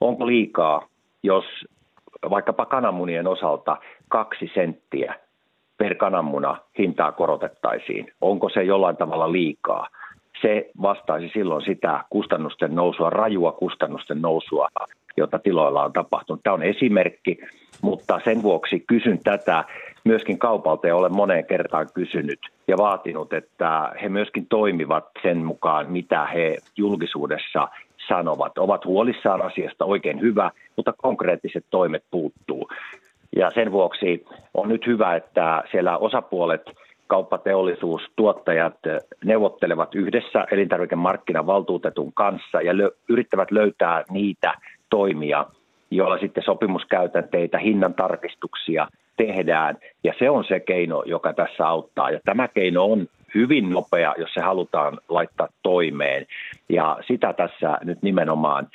Onko 0.00 0.26
liikaa, 0.26 0.86
jos 1.22 1.44
vaikkapa 2.30 2.66
kananmunien 2.66 3.26
osalta 3.26 3.76
kaksi 4.08 4.50
senttiä 4.54 5.14
per 5.78 5.94
kananmuna 5.94 6.56
hintaa 6.78 7.12
korotettaisiin? 7.12 8.12
Onko 8.20 8.48
se 8.48 8.62
jollain 8.62 8.96
tavalla 8.96 9.32
liikaa? 9.32 9.88
se 10.42 10.70
vastaisi 10.82 11.28
silloin 11.28 11.64
sitä 11.64 12.04
kustannusten 12.10 12.74
nousua, 12.74 13.10
rajua 13.10 13.52
kustannusten 13.52 14.22
nousua, 14.22 14.68
jota 15.16 15.38
tiloilla 15.38 15.84
on 15.84 15.92
tapahtunut. 15.92 16.42
Tämä 16.42 16.54
on 16.54 16.62
esimerkki, 16.62 17.38
mutta 17.82 18.20
sen 18.24 18.42
vuoksi 18.42 18.80
kysyn 18.80 19.18
tätä 19.24 19.64
myöskin 20.04 20.38
kaupalta 20.38 20.86
ja 20.86 20.96
olen 20.96 21.16
moneen 21.16 21.46
kertaan 21.46 21.86
kysynyt 21.94 22.38
ja 22.68 22.76
vaatinut, 22.76 23.32
että 23.32 23.92
he 24.02 24.08
myöskin 24.08 24.46
toimivat 24.46 25.04
sen 25.22 25.38
mukaan, 25.38 25.92
mitä 25.92 26.26
he 26.26 26.56
julkisuudessa 26.76 27.68
sanovat. 28.08 28.58
Ovat 28.58 28.84
huolissaan 28.84 29.42
asiasta 29.42 29.84
oikein 29.84 30.20
hyvä, 30.20 30.50
mutta 30.76 30.92
konkreettiset 30.92 31.64
toimet 31.70 32.04
puuttuu. 32.10 32.68
Ja 33.38 33.50
sen 33.54 33.72
vuoksi 33.72 34.26
on 34.54 34.68
nyt 34.68 34.86
hyvä, 34.86 35.16
että 35.16 35.64
siellä 35.70 35.98
osapuolet, 35.98 36.62
kauppateollisuus, 37.06 38.02
tuottajat 38.16 38.76
neuvottelevat 39.24 39.94
yhdessä 39.94 40.46
elintarvikemarkkinavaltuutetun 40.50 42.12
kanssa 42.12 42.60
ja 42.60 42.72
lö- 42.72 42.96
yrittävät 43.08 43.50
löytää 43.50 44.04
niitä 44.10 44.54
toimia, 44.90 45.46
joilla 45.90 46.18
sitten 46.18 46.42
sopimuskäytänteitä, 46.42 47.58
hinnan 47.58 47.94
tarkistuksia 47.94 48.88
tehdään. 49.16 49.76
Ja 50.04 50.14
se 50.18 50.30
on 50.30 50.44
se 50.44 50.60
keino, 50.60 51.02
joka 51.06 51.32
tässä 51.32 51.66
auttaa. 51.66 52.10
Ja 52.10 52.20
tämä 52.24 52.48
keino 52.48 52.84
on 52.84 53.06
hyvin 53.34 53.70
nopea, 53.70 54.14
jos 54.18 54.34
se 54.34 54.40
halutaan 54.40 54.98
laittaa 55.08 55.48
toimeen. 55.62 56.26
Ja 56.68 56.98
sitä 57.06 57.32
tässä 57.32 57.78
nyt 57.84 58.02
nimenomaan 58.02 58.68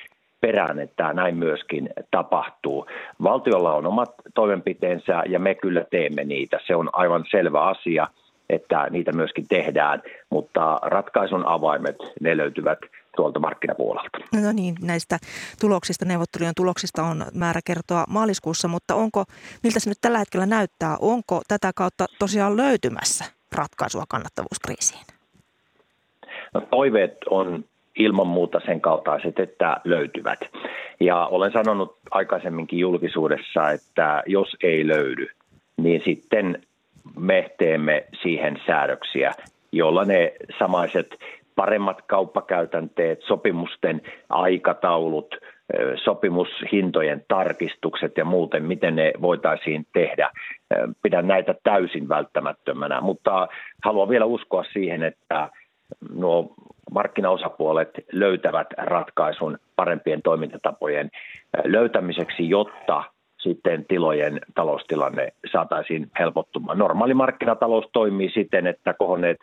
perään, 0.43 0.79
että 0.79 1.13
näin 1.13 1.35
myöskin 1.37 1.89
tapahtuu. 2.11 2.87
Valtiolla 3.23 3.73
on 3.73 3.85
omat 3.85 4.11
toimenpiteensä 4.33 5.23
ja 5.29 5.39
me 5.39 5.55
kyllä 5.55 5.85
teemme 5.91 6.23
niitä. 6.23 6.59
Se 6.67 6.75
on 6.75 6.89
aivan 6.93 7.25
selvä 7.31 7.61
asia, 7.61 8.07
että 8.49 8.87
niitä 8.89 9.11
myöskin 9.11 9.47
tehdään, 9.47 10.01
mutta 10.29 10.79
ratkaisun 10.81 11.47
avaimet, 11.47 11.95
ne 12.21 12.37
löytyvät 12.37 12.79
tuolta 13.15 13.39
markkinapuolelta. 13.39 14.17
No 14.41 14.51
niin, 14.51 14.75
näistä 14.81 15.17
tuloksista, 15.61 16.05
neuvottelujen 16.05 16.55
tuloksista 16.55 17.03
on 17.03 17.25
määrä 17.33 17.59
kertoa 17.65 18.03
maaliskuussa, 18.09 18.67
mutta 18.67 18.95
onko, 18.95 19.23
miltä 19.63 19.79
se 19.79 19.89
nyt 19.89 19.97
tällä 20.01 20.17
hetkellä 20.17 20.45
näyttää, 20.45 20.97
onko 21.01 21.41
tätä 21.47 21.71
kautta 21.75 22.05
tosiaan 22.19 22.57
löytymässä 22.57 23.25
ratkaisua 23.55 24.03
kannattavuuskriisiin? 24.09 25.01
No, 26.53 26.61
toiveet 26.61 27.17
on 27.29 27.65
ilman 27.99 28.27
muuta 28.27 28.59
sen 28.65 28.81
kaltaiset, 28.81 29.39
että 29.39 29.77
löytyvät. 29.83 30.39
Ja 30.99 31.25
olen 31.25 31.51
sanonut 31.51 31.97
aikaisemminkin 32.11 32.79
julkisuudessa, 32.79 33.69
että 33.69 34.23
jos 34.25 34.57
ei 34.63 34.87
löydy, 34.87 35.27
niin 35.77 36.01
sitten 36.05 36.61
me 37.19 37.51
teemme 37.57 38.05
siihen 38.21 38.61
säädöksiä, 38.67 39.31
jolla 39.71 40.05
ne 40.05 40.33
samaiset 40.59 41.15
paremmat 41.55 42.01
kauppakäytänteet, 42.01 43.21
sopimusten 43.21 44.01
aikataulut, 44.29 45.35
sopimushintojen 46.03 47.25
tarkistukset 47.27 48.17
ja 48.17 48.25
muuten, 48.25 48.63
miten 48.63 48.95
ne 48.95 49.13
voitaisiin 49.21 49.85
tehdä. 49.93 50.29
Pidän 51.01 51.27
näitä 51.27 51.55
täysin 51.63 52.09
välttämättömänä, 52.09 53.01
mutta 53.01 53.47
haluan 53.83 54.09
vielä 54.09 54.25
uskoa 54.25 54.63
siihen, 54.73 55.03
että 55.03 55.49
nuo 56.13 56.53
markkinaosapuolet 56.93 57.89
löytävät 58.11 58.67
ratkaisun 58.77 59.57
parempien 59.75 60.21
toimintatapojen 60.21 61.09
löytämiseksi, 61.63 62.49
jotta 62.49 63.03
sitten 63.39 63.85
tilojen 63.85 64.41
taloustilanne 64.55 65.33
saataisiin 65.51 66.11
helpottumaan. 66.19 66.77
Normaali 66.77 67.13
markkinatalous 67.13 67.85
toimii 67.93 68.29
siten, 68.29 68.67
että 68.67 68.93
kohonneet 68.93 69.37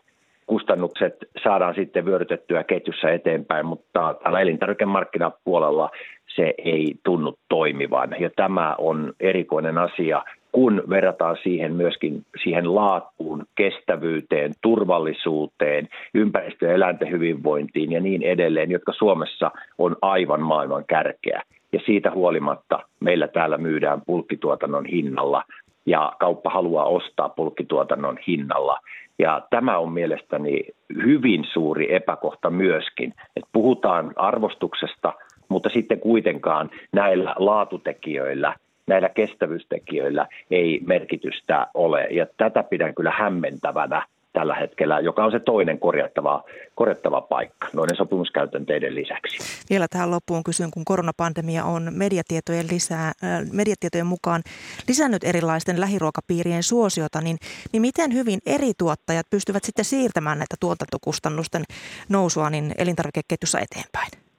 kustannukset 0.47 1.15
saadaan 1.45 1.75
sitten 1.75 2.05
vyörytettyä 2.05 2.65
ketjussa 2.65 3.11
eteenpäin, 3.11 3.67
mutta 3.67 4.15
tällä 4.25 4.41
elintarvikemarkkinapuolella 4.41 5.91
se 6.37 6.55
ei 6.59 6.95
tunnu 7.05 7.39
toimivan. 7.49 8.17
Ja 8.21 8.31
tämä 8.37 8.75
on 8.79 9.13
erikoinen 9.21 9.79
asia, 9.79 10.23
kun 10.53 10.83
verrataan 10.91 11.37
siihen 11.43 11.73
myöskin 11.73 12.25
siihen 12.43 12.75
laatuun, 12.75 13.45
kestävyyteen, 13.55 14.53
turvallisuuteen, 14.63 15.89
ympäristö- 16.15 16.67
ja 16.67 16.73
eläinten 16.73 17.11
hyvinvointiin 17.11 17.93
ja 17.93 18.01
niin 18.01 18.23
edelleen, 18.23 18.71
jotka 18.71 18.93
Suomessa 18.93 19.51
on 19.79 19.97
aivan 20.03 20.43
maailman 20.43 20.85
kärkeä. 20.85 21.43
Ja 21.73 21.81
siitä 21.87 22.11
huolimatta 22.11 22.79
meillä 23.01 23.29
täällä 23.29 23.59
myydään 23.59 24.03
pulkkituotannon 24.07 24.87
hinnalla 24.87 25.45
ja 25.87 26.13
kauppa 26.21 26.51
haluaa 26.51 26.85
ostaa 26.85 27.29
pulkkituotannon 27.29 28.19
hinnalla. 28.27 28.79
Ja 29.19 29.43
tämä 29.51 29.79
on 29.79 29.93
mielestäni 29.93 30.63
hyvin 31.05 31.45
suuri 31.53 31.95
epäkohta 31.95 32.51
myöskin, 32.51 33.15
että 33.37 33.51
puhutaan 33.53 34.13
arvostuksesta, 34.17 35.13
mutta 35.51 35.69
sitten 35.69 36.01
kuitenkaan 36.01 36.71
näillä 36.93 37.35
laatutekijöillä, 37.39 38.55
näillä 38.87 39.09
kestävyystekijöillä 39.09 40.27
ei 40.51 40.81
merkitystä 40.87 41.67
ole. 41.75 42.05
Ja 42.11 42.27
tätä 42.37 42.63
pidän 42.63 42.95
kyllä 42.95 43.11
hämmentävänä 43.11 44.07
tällä 44.33 44.55
hetkellä, 44.55 45.01
joka 45.01 45.25
on 45.25 45.33
se 45.33 45.41
toinen 45.41 45.79
korjattava, 45.79 46.45
korjattava 46.75 47.21
paikka 47.21 47.69
noiden 47.73 47.97
sopimuskäytänteiden 47.97 48.95
lisäksi. 48.95 49.39
Vielä 49.71 49.87
tähän 49.91 50.11
loppuun 50.11 50.45
kysyn, 50.45 50.71
kun 50.71 50.85
koronapandemia 50.85 51.65
on 51.65 51.89
mediatietojen, 51.91 52.67
lisää, 52.71 53.07
äh, 53.07 53.13
mediatietojen 53.53 54.07
mukaan 54.07 54.43
lisännyt 54.89 55.25
erilaisten 55.25 55.81
lähiruokapiirien 55.81 56.63
suosiota, 56.63 57.21
niin, 57.21 57.37
niin 57.73 57.81
miten 57.81 58.15
hyvin 58.15 58.39
eri 58.47 58.73
tuottajat 58.79 59.27
pystyvät 59.31 59.65
sitten 59.65 59.85
siirtämään 59.85 60.39
näitä 60.39 60.57
tuotantokustannusten 60.61 61.63
nousua 62.09 62.51
niin 62.51 62.75
elintarvikeketjussa 62.79 63.59
eteenpäin? 63.59 64.30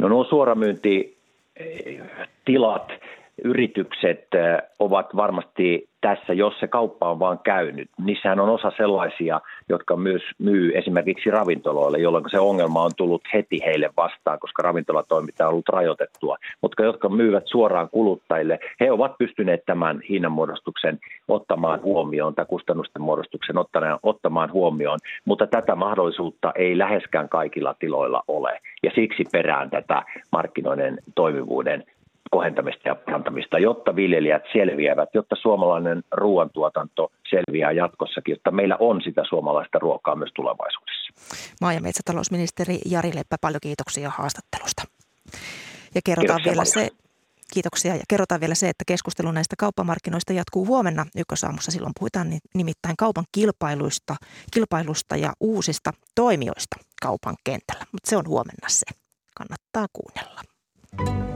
No 0.00 0.08
nuo 0.08 0.24
suoramyyntitilat, 0.24 2.92
yritykset 3.44 4.28
ovat 4.78 5.16
varmasti 5.16 5.88
tässä, 6.00 6.32
jos 6.32 6.54
se 6.60 6.68
kauppa 6.68 7.10
on 7.10 7.18
vaan 7.18 7.38
käynyt. 7.38 7.88
Niissähän 8.04 8.40
on 8.40 8.48
osa 8.48 8.72
sellaisia, 8.76 9.40
jotka 9.68 9.96
myös 9.96 10.22
myy 10.38 10.72
esimerkiksi 10.74 11.30
ravintoloille, 11.30 11.98
jolloin 11.98 12.24
se 12.30 12.40
ongelma 12.40 12.82
on 12.82 12.90
tullut 12.96 13.22
heti 13.34 13.60
heille 13.64 13.90
vastaan, 13.96 14.38
koska 14.38 14.62
ravintolatoiminta 14.62 15.44
on 15.44 15.50
ollut 15.50 15.68
rajoitettua. 15.68 16.36
Mutta 16.60 16.82
jotka 16.82 17.08
myyvät 17.08 17.42
suoraan 17.46 17.88
kuluttajille, 17.90 18.58
he 18.80 18.92
ovat 18.92 19.18
pystyneet 19.18 19.62
tämän 19.66 20.00
hinnanmuodostuksen 20.08 20.98
ottamaan 21.28 21.82
huomioon, 21.82 22.34
tai 22.34 22.44
kustannusten 22.48 23.02
muodostuksen 23.02 23.56
ottamaan 24.02 24.52
huomioon, 24.52 24.98
mutta 25.24 25.46
tätä 25.46 25.74
mahdollisuutta 25.74 26.52
ei 26.54 26.78
läheskään 26.78 27.28
kaikilla 27.28 27.74
tiloilla 27.78 28.22
ole. 28.28 28.60
Ja 28.82 28.90
siksi 28.94 29.24
perään 29.32 29.70
tätä 29.70 30.02
markkinoiden 30.32 30.98
toimivuuden 31.14 31.84
kohentamista 32.30 32.88
ja 32.88 32.94
parantamista, 32.94 33.58
jotta 33.58 33.96
viljelijät 33.96 34.42
selviävät, 34.52 35.08
jotta 35.14 35.36
suomalainen 35.36 36.02
ruoantuotanto 36.12 37.12
selviää 37.30 37.72
jatkossakin, 37.72 38.32
jotta 38.32 38.50
meillä 38.50 38.76
on 38.80 39.00
sitä 39.02 39.22
suomalaista 39.28 39.78
ruokaa 39.78 40.16
myös 40.16 40.30
tulevaisuudessa. 40.34 41.12
Maa- 41.60 41.72
ja 41.72 41.80
metsätalousministeri 41.80 42.78
Jari 42.86 43.10
Leppä, 43.14 43.36
paljon 43.40 43.60
kiitoksia 43.62 44.10
haastattelusta. 44.10 44.82
Ja 45.94 46.00
kerrotaan 46.04 46.40
vielä 46.44 46.64
se, 46.64 46.88
Kiitoksia 47.52 47.94
ja 47.94 48.02
kerrotaan 48.08 48.40
vielä 48.40 48.54
se, 48.54 48.68
että 48.68 48.84
keskustelu 48.86 49.32
näistä 49.32 49.56
kauppamarkkinoista 49.58 50.32
jatkuu 50.32 50.66
huomenna 50.66 51.06
ykkösaamussa. 51.16 51.70
Silloin 51.70 51.92
puhutaan 51.98 52.28
nimittäin 52.54 52.96
kaupan 52.98 53.24
kilpailuista, 53.32 54.16
kilpailusta 54.50 55.16
ja 55.16 55.32
uusista 55.40 55.90
toimijoista 56.14 56.76
kaupan 57.02 57.36
kentällä. 57.44 57.86
Mutta 57.92 58.10
se 58.10 58.16
on 58.16 58.28
huomenna 58.28 58.68
se. 58.68 58.86
Kannattaa 59.34 59.86
kuunnella. 59.92 61.29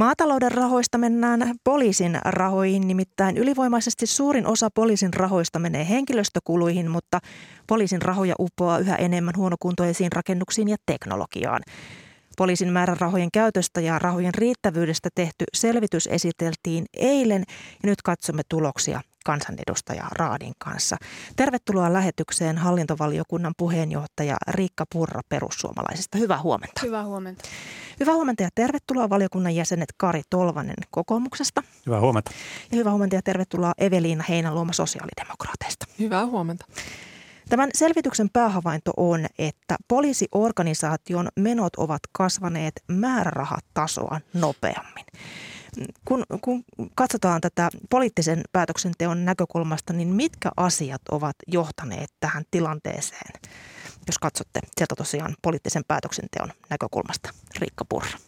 Maatalouden 0.00 0.52
rahoista 0.52 0.98
mennään 0.98 1.54
poliisin 1.64 2.18
rahoihin, 2.24 2.88
nimittäin 2.88 3.36
ylivoimaisesti 3.36 4.06
suurin 4.06 4.46
osa 4.46 4.68
poliisin 4.74 5.14
rahoista 5.14 5.58
menee 5.58 5.88
henkilöstökuluihin, 5.88 6.90
mutta 6.90 7.18
poliisin 7.66 8.02
rahoja 8.02 8.34
uppoaa 8.38 8.78
yhä 8.78 8.96
enemmän 8.96 9.34
huonokuntoisiin 9.36 10.12
rakennuksiin 10.12 10.68
ja 10.68 10.76
teknologiaan. 10.86 11.62
Poliisin 12.36 12.72
määrärahojen 12.72 13.28
käytöstä 13.32 13.80
ja 13.80 13.98
rahojen 13.98 14.34
riittävyydestä 14.34 15.08
tehty 15.14 15.44
selvitys 15.54 16.06
esiteltiin 16.06 16.84
eilen 16.96 17.44
ja 17.82 17.88
nyt 17.88 18.02
katsomme 18.02 18.42
tuloksia 18.48 19.00
kansanedustaja 19.24 20.04
Raadin 20.12 20.52
kanssa. 20.58 20.96
Tervetuloa 21.36 21.92
lähetykseen 21.92 22.58
hallintovaliokunnan 22.58 23.54
puheenjohtaja 23.56 24.36
Riikka 24.48 24.84
Purra 24.92 25.20
perussuomalaisista. 25.28 26.18
Hyvää 26.18 26.42
huomenta. 26.42 26.80
Hyvää 26.84 27.04
huomenta. 27.04 27.48
Hyvää 28.00 28.14
huomenta 28.14 28.42
ja 28.42 28.48
tervetuloa 28.54 29.10
valiokunnan 29.10 29.54
jäsenet 29.54 29.88
Kari 29.96 30.22
Tolvanen 30.30 30.76
kokoomuksesta. 30.90 31.62
Hyvää 31.86 32.00
huomenta. 32.00 32.30
Ja 32.72 32.76
hyvää 32.78 32.92
huomenta 32.92 33.16
ja 33.16 33.22
tervetuloa 33.22 33.72
Eveliina 33.78 34.24
Heinäluoma 34.28 34.72
sosiaalidemokraateista. 34.72 35.86
Hyvää 35.98 36.26
huomenta. 36.26 36.66
Tämän 37.48 37.70
selvityksen 37.74 38.30
päähavainto 38.32 38.92
on, 38.96 39.26
että 39.38 39.76
poliisiorganisaation 39.88 41.28
menot 41.36 41.76
ovat 41.76 42.00
kasvaneet 42.12 42.82
määrärahatasoa 42.88 44.20
nopeammin. 44.34 45.04
Kun, 46.04 46.24
kun 46.40 46.64
katsotaan 46.94 47.40
tätä 47.40 47.70
poliittisen 47.90 48.42
päätöksenteon 48.52 49.24
näkökulmasta, 49.24 49.92
niin 49.92 50.08
mitkä 50.08 50.50
asiat 50.56 51.02
ovat 51.10 51.36
johtaneet 51.46 52.10
tähän 52.20 52.44
tilanteeseen, 52.50 53.32
jos 54.06 54.18
katsotte 54.18 54.60
sieltä 54.78 54.94
tosiaan 54.96 55.36
poliittisen 55.42 55.82
päätöksenteon 55.88 56.52
näkökulmasta? 56.70 57.30
Riikka 57.58 57.84
Purra. 57.84 58.18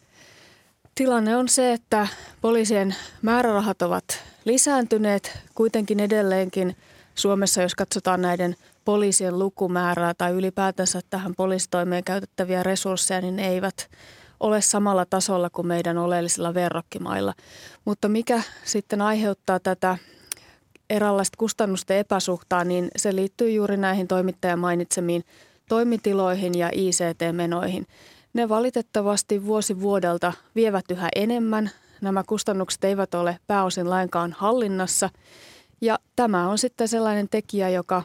Tilanne 0.94 1.36
on 1.36 1.48
se, 1.48 1.72
että 1.72 2.06
poliisien 2.40 2.94
määrärahat 3.22 3.82
ovat 3.82 4.04
lisääntyneet 4.44 5.38
kuitenkin 5.54 6.00
edelleenkin 6.00 6.76
Suomessa, 7.14 7.62
jos 7.62 7.74
katsotaan 7.74 8.22
näiden 8.22 8.56
poliisien 8.84 9.38
lukumäärää 9.38 10.14
tai 10.14 10.32
ylipäätänsä 10.32 11.00
tähän 11.10 11.34
poliisitoimeen 11.34 12.04
käytettäviä 12.04 12.62
resursseja, 12.62 13.20
niin 13.20 13.36
ne 13.36 13.48
eivät 13.48 13.90
ole 14.42 14.60
samalla 14.60 15.06
tasolla 15.06 15.50
kuin 15.50 15.66
meidän 15.66 15.98
oleellisilla 15.98 16.54
verrokkimailla. 16.54 17.34
Mutta 17.84 18.08
mikä 18.08 18.42
sitten 18.64 19.02
aiheuttaa 19.02 19.60
tätä 19.60 19.98
eräänlaista 20.90 21.36
kustannusten 21.38 21.96
epäsuhtaa, 21.96 22.64
niin 22.64 22.88
se 22.96 23.16
liittyy 23.16 23.50
juuri 23.50 23.76
näihin 23.76 24.08
toimittajan 24.08 24.58
mainitsemiin 24.58 25.24
toimitiloihin 25.68 26.58
ja 26.58 26.70
ICT-menoihin. 26.72 27.86
Ne 28.32 28.48
valitettavasti 28.48 29.46
vuosi 29.46 29.80
vuodelta 29.80 30.32
vievät 30.54 30.84
yhä 30.90 31.08
enemmän. 31.16 31.70
Nämä 32.00 32.24
kustannukset 32.26 32.84
eivät 32.84 33.14
ole 33.14 33.38
pääosin 33.46 33.90
lainkaan 33.90 34.34
hallinnassa. 34.38 35.10
Ja 35.80 35.98
tämä 36.16 36.48
on 36.48 36.58
sitten 36.58 36.88
sellainen 36.88 37.28
tekijä, 37.30 37.68
joka 37.68 38.02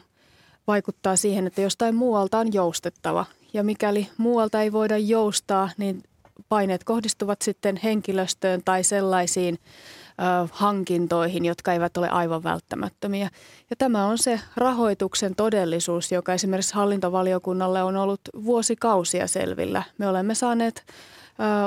vaikuttaa 0.68 1.16
siihen, 1.16 1.48
että 1.48 1.62
jostain 1.62 1.96
muualta 1.96 2.40
on 2.40 2.54
joustettava. 2.54 3.26
Ja 3.54 3.64
mikäli 3.64 4.08
muualta 4.18 4.62
ei 4.62 4.72
voida 4.72 4.98
joustaa, 4.98 5.70
niin 5.78 6.04
paineet 6.50 6.84
kohdistuvat 6.84 7.42
sitten 7.42 7.80
henkilöstöön 7.84 8.62
tai 8.66 8.84
sellaisiin 8.84 9.60
hankintoihin, 10.52 11.46
jotka 11.46 11.74
eivät 11.74 11.98
ole 11.98 12.10
aivan 12.10 12.44
välttämättömiä. 12.44 13.30
Ja 13.70 13.76
tämä 13.76 14.06
on 14.06 14.18
se 14.18 14.40
rahoituksen 14.56 15.36
todellisuus, 15.36 16.12
joka 16.12 16.34
esimerkiksi 16.34 16.74
hallintovaliokunnalle 16.74 17.84
on 17.84 17.98
ollut 17.98 18.22
vuosikausia 18.46 19.28
selvillä. 19.28 19.84
Me 19.98 20.08
olemme 20.08 20.36
saaneet 20.36 20.86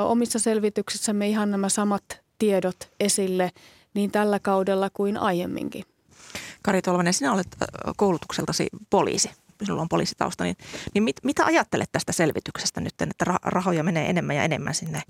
omissa 0.04 0.38
selvityksissämme 0.38 1.28
ihan 1.28 1.50
nämä 1.50 1.68
samat 1.68 2.20
tiedot 2.38 2.90
esille 3.00 3.50
niin 3.94 4.10
tällä 4.10 4.38
kaudella 4.38 4.90
kuin 4.90 5.16
aiemminkin. 5.16 5.84
Kari 6.62 6.82
Tolvanen, 6.82 7.14
sinä 7.14 7.32
olet 7.32 7.48
koulutukseltasi 7.96 8.68
poliisi 8.90 9.30
sinulla 9.64 9.82
on 9.82 9.88
poliisitausta, 9.88 10.44
niin, 10.44 10.56
niin 10.94 11.02
mit, 11.02 11.16
mitä 11.24 11.44
ajattelet 11.44 11.92
tästä 11.92 12.12
selvityksestä 12.12 12.80
nyt, 12.80 12.94
että 13.02 13.24
rahoja 13.42 13.82
menee 13.82 14.10
enemmän 14.10 14.36
ja 14.36 14.44
enemmän 14.44 14.74
sinne 14.74 15.02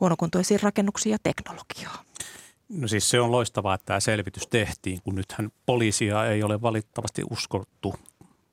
huonokuntoisiin 0.00 0.60
rakennuksiin 0.62 1.12
ja 1.12 1.18
teknologiaan? 1.22 2.04
No 2.68 2.88
siis 2.88 3.10
se 3.10 3.20
on 3.20 3.32
loistavaa, 3.32 3.74
että 3.74 3.84
tämä 3.84 4.00
selvitys 4.00 4.46
tehtiin, 4.46 5.02
kun 5.02 5.14
nythän 5.14 5.50
poliisia 5.66 6.26
ei 6.26 6.42
ole 6.42 6.62
valittavasti 6.62 7.22
uskottu 7.30 7.94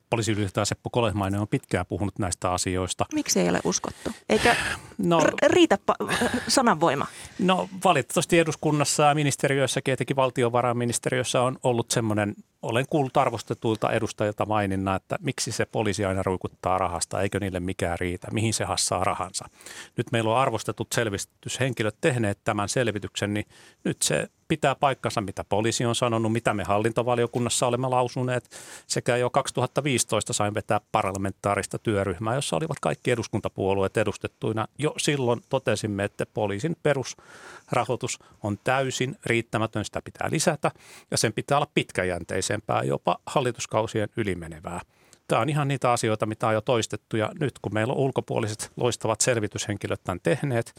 poliisiylijohtaja 0.09 0.65
Seppo 0.65 0.89
Kolehmainen 0.89 1.41
on 1.41 1.47
pitkään 1.47 1.85
puhunut 1.85 2.19
näistä 2.19 2.51
asioista. 2.51 3.05
Miksi 3.13 3.39
ei 3.39 3.49
ole 3.49 3.59
uskottu? 3.63 4.11
Eikä 4.29 4.55
no, 4.97 5.21
riitä 5.47 5.77
pa- 5.91 6.15
sananvoima? 6.47 7.07
No 7.39 7.69
valitettavasti 7.83 8.39
eduskunnassa 8.39 9.03
ja 9.03 9.15
ministeriöissä, 9.15 9.81
etenkin 9.87 10.15
valtiovarainministeriössä 10.15 11.41
on 11.41 11.57
ollut 11.63 11.91
semmoinen, 11.91 12.35
olen 12.61 12.85
kuullut 12.89 13.17
arvostetuilta 13.17 13.91
edustajilta 13.91 14.45
maininna, 14.45 14.95
että 14.95 15.15
miksi 15.21 15.51
se 15.51 15.65
poliisi 15.65 16.05
aina 16.05 16.23
ruikuttaa 16.23 16.77
rahasta, 16.77 17.21
eikö 17.21 17.39
niille 17.39 17.59
mikään 17.59 17.99
riitä, 17.99 18.27
mihin 18.31 18.53
se 18.53 18.63
hassaa 18.63 19.03
rahansa. 19.03 19.49
Nyt 19.97 20.11
meillä 20.11 20.31
on 20.31 20.37
arvostetut 20.37 20.87
selvityshenkilöt 20.93 21.95
tehneet 22.01 22.39
tämän 22.43 22.69
selvityksen, 22.69 23.33
niin 23.33 23.45
nyt 23.83 24.01
se 24.01 24.29
pitää 24.47 24.75
paikkansa, 24.75 25.21
mitä 25.21 25.43
poliisi 25.43 25.85
on 25.85 25.95
sanonut, 25.95 26.31
mitä 26.31 26.53
me 26.53 26.63
hallintovaliokunnassa 26.63 27.67
olemme 27.67 27.87
lausuneet. 27.87 28.49
Sekä 28.87 29.17
jo 29.17 29.29
2015 29.29 30.33
sain 30.33 30.53
vetää 30.53 30.81
parlamentaarista 30.91 31.79
työryhmää, 31.79 32.35
jossa 32.35 32.55
olivat 32.55 32.79
kaikki 32.81 33.11
eduskuntapuolueet 33.11 33.97
edustettuina. 33.97 34.67
Jo 34.77 34.93
silloin 34.97 35.41
totesimme, 35.49 36.03
että 36.03 36.25
poliisin 36.25 36.75
perusrahoitus 36.83 38.19
on 38.43 38.59
täysin 38.63 39.15
riittämätön, 39.25 39.85
sitä 39.85 40.01
pitää 40.01 40.29
lisätä 40.31 40.71
ja 41.11 41.17
sen 41.17 41.33
pitää 41.33 41.57
olla 41.57 41.71
pitkäjänteisempää, 41.73 42.83
jopa 42.83 43.17
hallituskausien 43.25 44.09
ylimenevää. 44.17 44.81
Tämä 45.27 45.41
on 45.41 45.49
ihan 45.49 45.67
niitä 45.67 45.91
asioita, 45.91 46.25
mitä 46.25 46.47
on 46.47 46.53
jo 46.53 46.61
toistettu 46.61 47.17
ja 47.17 47.31
nyt 47.39 47.59
kun 47.61 47.73
meillä 47.73 47.93
on 47.93 47.99
ulkopuoliset 47.99 48.71
loistavat 48.77 49.21
selvityshenkilöt 49.21 50.03
tämän 50.03 50.19
tehneet, 50.23 50.73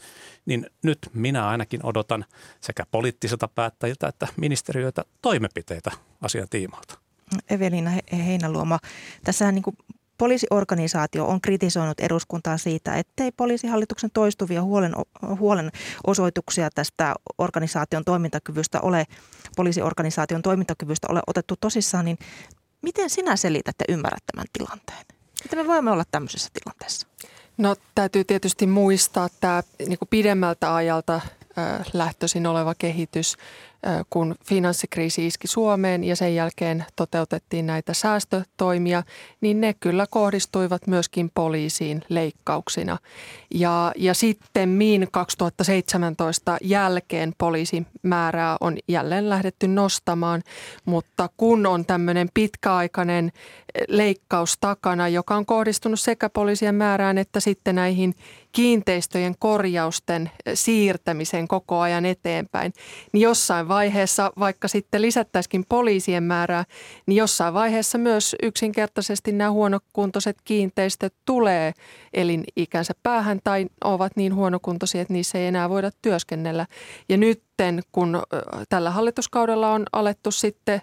niin 0.45 0.65
nyt 0.83 0.97
minä 1.13 1.47
ainakin 1.47 1.85
odotan 1.85 2.25
sekä 2.61 2.83
poliittisilta 2.91 3.47
päättäjiltä 3.47 4.07
että 4.07 4.27
ministeriöitä 4.37 5.05
toimenpiteitä 5.21 5.91
asian 6.21 6.47
tiimoilta. 6.49 6.97
Evelina 7.49 7.91
Heinäluoma, 8.11 8.79
tässä 9.23 9.51
niin 9.51 9.63
poliisiorganisaatio 10.17 11.25
on 11.25 11.41
kritisoinut 11.41 11.99
eduskuntaa 11.99 12.57
siitä, 12.57 12.95
ettei 12.95 13.31
poliisihallituksen 13.31 14.09
toistuvia 14.13 14.63
huolen, 14.63 14.93
huolen 15.39 15.71
osoituksia 16.07 16.69
tästä 16.75 17.15
organisaation 17.37 18.05
toimintakyvystä 18.05 18.81
ole, 18.81 19.05
poliisiorganisaation 19.55 20.41
toimintakyvystä 20.41 21.07
ole 21.09 21.21
otettu 21.27 21.55
tosissaan, 21.59 22.05
niin 22.05 22.17
Miten 22.81 23.09
sinä 23.09 23.35
selität 23.35 23.75
ja 23.79 23.93
ymmärrät 23.93 24.23
tämän 24.31 24.45
tilanteen? 24.53 25.05
Miten 25.43 25.59
me 25.59 25.67
voimme 25.67 25.91
olla 25.91 26.03
tämmöisessä 26.11 26.49
tilanteessa? 26.53 27.07
No 27.57 27.75
täytyy 27.95 28.23
tietysti 28.23 28.67
muistaa 28.67 29.29
tämä 29.39 29.63
niin 29.87 29.99
pidemmältä 30.09 30.75
ajalta 30.75 31.21
lähtöisin 31.93 32.47
oleva 32.47 32.75
kehitys 32.75 33.37
kun 34.09 34.35
finanssikriisi 34.45 35.27
iski 35.27 35.47
Suomeen 35.47 36.03
ja 36.03 36.15
sen 36.15 36.35
jälkeen 36.35 36.85
toteutettiin 36.95 37.67
näitä 37.67 37.93
säästötoimia, 37.93 39.03
niin 39.41 39.61
ne 39.61 39.73
kyllä 39.79 40.05
kohdistuivat 40.09 40.87
myöskin 40.87 41.31
poliisiin 41.33 42.03
leikkauksina. 42.09 42.97
Ja, 43.53 43.91
ja 43.95 44.13
sitten 44.13 44.69
min 44.69 45.07
2017 45.11 46.57
jälkeen 46.61 47.33
poliisin 47.37 47.87
määrää 48.03 48.57
on 48.61 48.77
jälleen 48.87 49.29
lähdetty 49.29 49.67
nostamaan, 49.67 50.41
mutta 50.85 51.29
kun 51.37 51.65
on 51.65 51.85
tämmöinen 51.85 52.29
pitkäaikainen 52.33 53.31
leikkaus 53.87 54.57
takana, 54.61 55.07
joka 55.07 55.35
on 55.35 55.45
kohdistunut 55.45 55.99
sekä 55.99 56.29
poliisien 56.29 56.75
määrään 56.75 57.17
että 57.17 57.39
sitten 57.39 57.75
näihin 57.75 58.15
kiinteistöjen 58.51 59.35
korjausten 59.39 60.31
siirtämiseen 60.53 61.47
koko 61.47 61.79
ajan 61.79 62.05
eteenpäin, 62.05 62.73
niin 63.11 63.21
jossain 63.21 63.67
vaiheessa, 63.69 64.31
vaikka 64.39 64.67
sitten 64.67 65.01
lisättäisikin 65.01 65.65
poliisien 65.69 66.23
määrää, 66.23 66.65
niin 67.05 67.17
jossain 67.17 67.53
vaiheessa 67.53 67.97
myös 67.97 68.35
yksinkertaisesti 68.43 69.31
nämä 69.31 69.51
huonokuntoiset 69.51 70.37
kiinteistöt 70.43 71.13
tulee 71.25 71.73
elinikänsä 72.13 72.93
päähän 73.03 73.39
tai 73.43 73.67
ovat 73.83 74.11
niin 74.15 74.35
huonokuntoisia, 74.35 75.01
että 75.01 75.13
niissä 75.13 75.37
ei 75.37 75.47
enää 75.47 75.69
voida 75.69 75.91
työskennellä. 76.01 76.65
Ja 77.09 77.17
nytten, 77.17 77.81
kun 77.91 78.23
tällä 78.69 78.91
hallituskaudella 78.91 79.71
on 79.71 79.85
alettu 79.91 80.31
sitten 80.31 80.81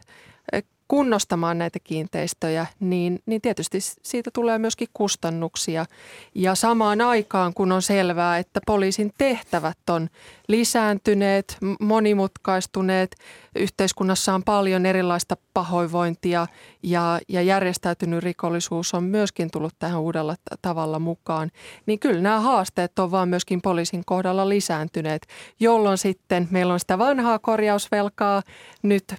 kunnostamaan 0.88 1.58
näitä 1.58 1.78
kiinteistöjä, 1.84 2.66
niin, 2.80 3.18
niin 3.26 3.40
tietysti 3.40 3.78
siitä 3.80 4.30
tulee 4.34 4.58
myöskin 4.58 4.88
kustannuksia. 4.94 5.86
Ja 6.34 6.54
samaan 6.54 7.00
aikaan, 7.00 7.54
kun 7.54 7.72
on 7.72 7.82
selvää, 7.82 8.38
että 8.38 8.60
poliisin 8.66 9.12
tehtävät 9.18 9.78
on 9.90 10.08
lisääntyneet, 10.48 11.58
monimutkaistuneet, 11.80 13.16
yhteiskunnassa 13.56 14.34
on 14.34 14.42
paljon 14.42 14.86
erilaista 14.86 15.36
pahoinvointia 15.54 16.46
ja, 16.82 17.20
ja 17.28 17.42
järjestäytynyt 17.42 18.22
rikollisuus 18.22 18.94
on 18.94 19.04
myöskin 19.04 19.50
tullut 19.50 19.74
tähän 19.78 20.00
uudella 20.00 20.34
tavalla 20.62 20.98
mukaan, 20.98 21.50
niin 21.86 21.98
kyllä 21.98 22.20
nämä 22.20 22.40
haasteet 22.40 22.98
on 22.98 23.10
vaan 23.10 23.28
myöskin 23.28 23.62
poliisin 23.62 24.02
kohdalla 24.06 24.48
lisääntyneet, 24.48 25.26
jolloin 25.60 25.98
sitten 25.98 26.48
meillä 26.50 26.72
on 26.72 26.80
sitä 26.80 26.98
vanhaa 26.98 27.38
korjausvelkaa 27.38 28.42
nyt 28.82 29.14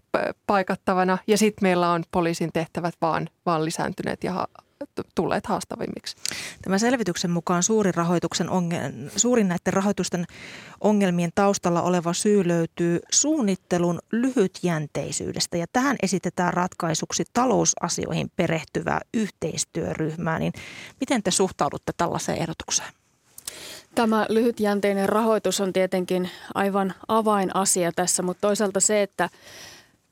paikattavana 0.48 1.18
ja 1.28 1.38
sitten 1.38 1.57
meillä 1.62 1.92
on 1.92 2.04
poliisin 2.12 2.50
tehtävät 2.54 2.94
vaan, 3.02 3.30
vaan 3.46 3.66
lisääntyneet 3.66 4.24
ja 4.24 4.48
tulleet 5.16 5.46
haastavimmiksi. 5.46 6.16
Tämän 6.62 6.80
selvityksen 6.80 7.32
mukaan 7.32 7.64
suurin, 7.64 7.94
rahoituksen 7.94 8.50
ongel, 8.50 8.92
suurin 9.16 9.48
näiden 9.48 9.74
rahoitusten 9.74 10.26
ongelmien 10.82 11.30
taustalla 11.36 11.82
oleva 11.82 12.14
syy 12.14 12.48
löytyy 12.48 13.00
suunnittelun 13.12 14.00
lyhytjänteisyydestä. 14.12 15.58
Ja 15.58 15.66
tähän 15.74 15.96
esitetään 16.04 16.54
ratkaisuksi 16.54 17.24
talousasioihin 17.34 18.32
perehtyvää 18.36 19.02
yhteistyöryhmää. 19.14 20.40
Niin 20.40 20.54
miten 21.00 21.24
te 21.24 21.32
suhtaudutte 21.32 21.92
tällaiseen 21.98 22.38
ehdotukseen? 22.38 22.90
Tämä 23.96 24.26
lyhytjänteinen 24.30 25.10
rahoitus 25.10 25.62
on 25.62 25.74
tietenkin 25.74 26.30
aivan 26.56 26.94
avainasia 27.08 27.92
tässä, 27.92 28.24
mutta 28.24 28.42
toisaalta 28.42 28.80
se, 28.80 29.02
että 29.02 29.30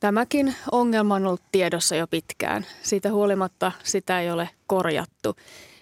Tämäkin 0.06 0.56
ongelma 0.72 1.16
on 1.16 1.26
ollut 1.26 1.42
tiedossa 1.52 1.96
jo 1.96 2.08
pitkään. 2.08 2.66
Siitä 2.84 3.12
huolimatta 3.12 3.72
sitä 3.84 4.22
ei 4.22 4.32
ole 4.32 4.50
korjattu. 4.68 5.36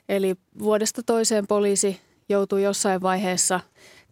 Eli 0.09 0.35
vuodesta 0.59 1.03
toiseen 1.03 1.47
poliisi 1.47 2.01
joutuu 2.29 2.57
jossain 2.57 3.01
vaiheessa 3.01 3.59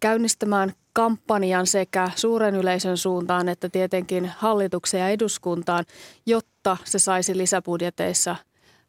käynnistämään 0.00 0.72
kampanjan 0.92 1.66
sekä 1.66 2.10
suuren 2.16 2.54
yleisön 2.54 2.96
suuntaan 2.96 3.48
että 3.48 3.68
tietenkin 3.68 4.32
hallitukseen 4.36 5.00
ja 5.00 5.08
eduskuntaan, 5.08 5.84
jotta 6.26 6.76
se 6.84 6.98
saisi 6.98 7.36
lisäbudjeteissa 7.38 8.36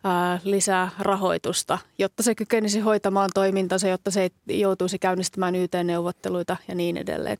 ää, 0.03 0.39
lisää 0.43 0.89
rahoitusta, 0.99 1.79
jotta 1.97 2.23
se 2.23 2.35
kykenisi 2.35 2.79
hoitamaan 2.79 3.29
toimintansa, 3.33 3.87
jotta 3.87 4.11
se 4.11 4.21
ei 4.21 4.59
joutuisi 4.59 4.99
käynnistämään 4.99 5.55
YT-neuvotteluita 5.55 6.57
ja 6.67 6.75
niin 6.75 6.97
edelleen. 6.97 7.37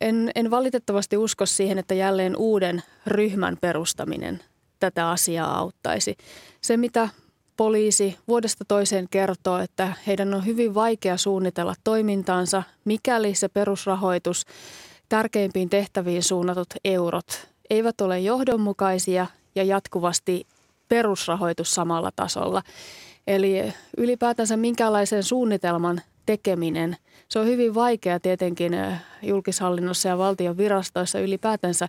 En, 0.00 0.30
en 0.34 0.50
valitettavasti 0.50 1.16
usko 1.16 1.46
siihen, 1.46 1.78
että 1.78 1.94
jälleen 1.94 2.36
uuden 2.36 2.82
ryhmän 3.06 3.56
perustaminen 3.60 4.40
tätä 4.80 5.10
asiaa 5.10 5.58
auttaisi. 5.58 6.16
Se, 6.60 6.76
mitä 6.76 7.08
poliisi 7.56 8.18
vuodesta 8.28 8.64
toiseen 8.68 9.06
kertoo, 9.10 9.58
että 9.58 9.92
heidän 10.06 10.34
on 10.34 10.46
hyvin 10.46 10.74
vaikea 10.74 11.16
suunnitella 11.16 11.74
toimintaansa, 11.84 12.62
mikäli 12.84 13.34
se 13.34 13.48
perusrahoitus, 13.48 14.44
tärkeimpiin 15.08 15.68
tehtäviin 15.68 16.22
suunnatut 16.22 16.74
eurot 16.84 17.48
eivät 17.70 18.00
ole 18.00 18.20
johdonmukaisia 18.20 19.26
ja 19.54 19.64
jatkuvasti 19.64 20.46
perusrahoitus 20.88 21.74
samalla 21.74 22.10
tasolla. 22.16 22.62
Eli 23.26 23.72
ylipäätänsä 23.96 24.56
minkälaisen 24.56 25.22
suunnitelman 25.22 26.00
tekeminen, 26.26 26.96
se 27.28 27.38
on 27.38 27.46
hyvin 27.46 27.74
vaikea 27.74 28.20
tietenkin 28.20 28.72
julkishallinnossa 29.22 30.08
ja 30.08 30.18
valtion 30.18 30.56
virastoissa 30.56 31.20
ylipäätänsä, 31.20 31.88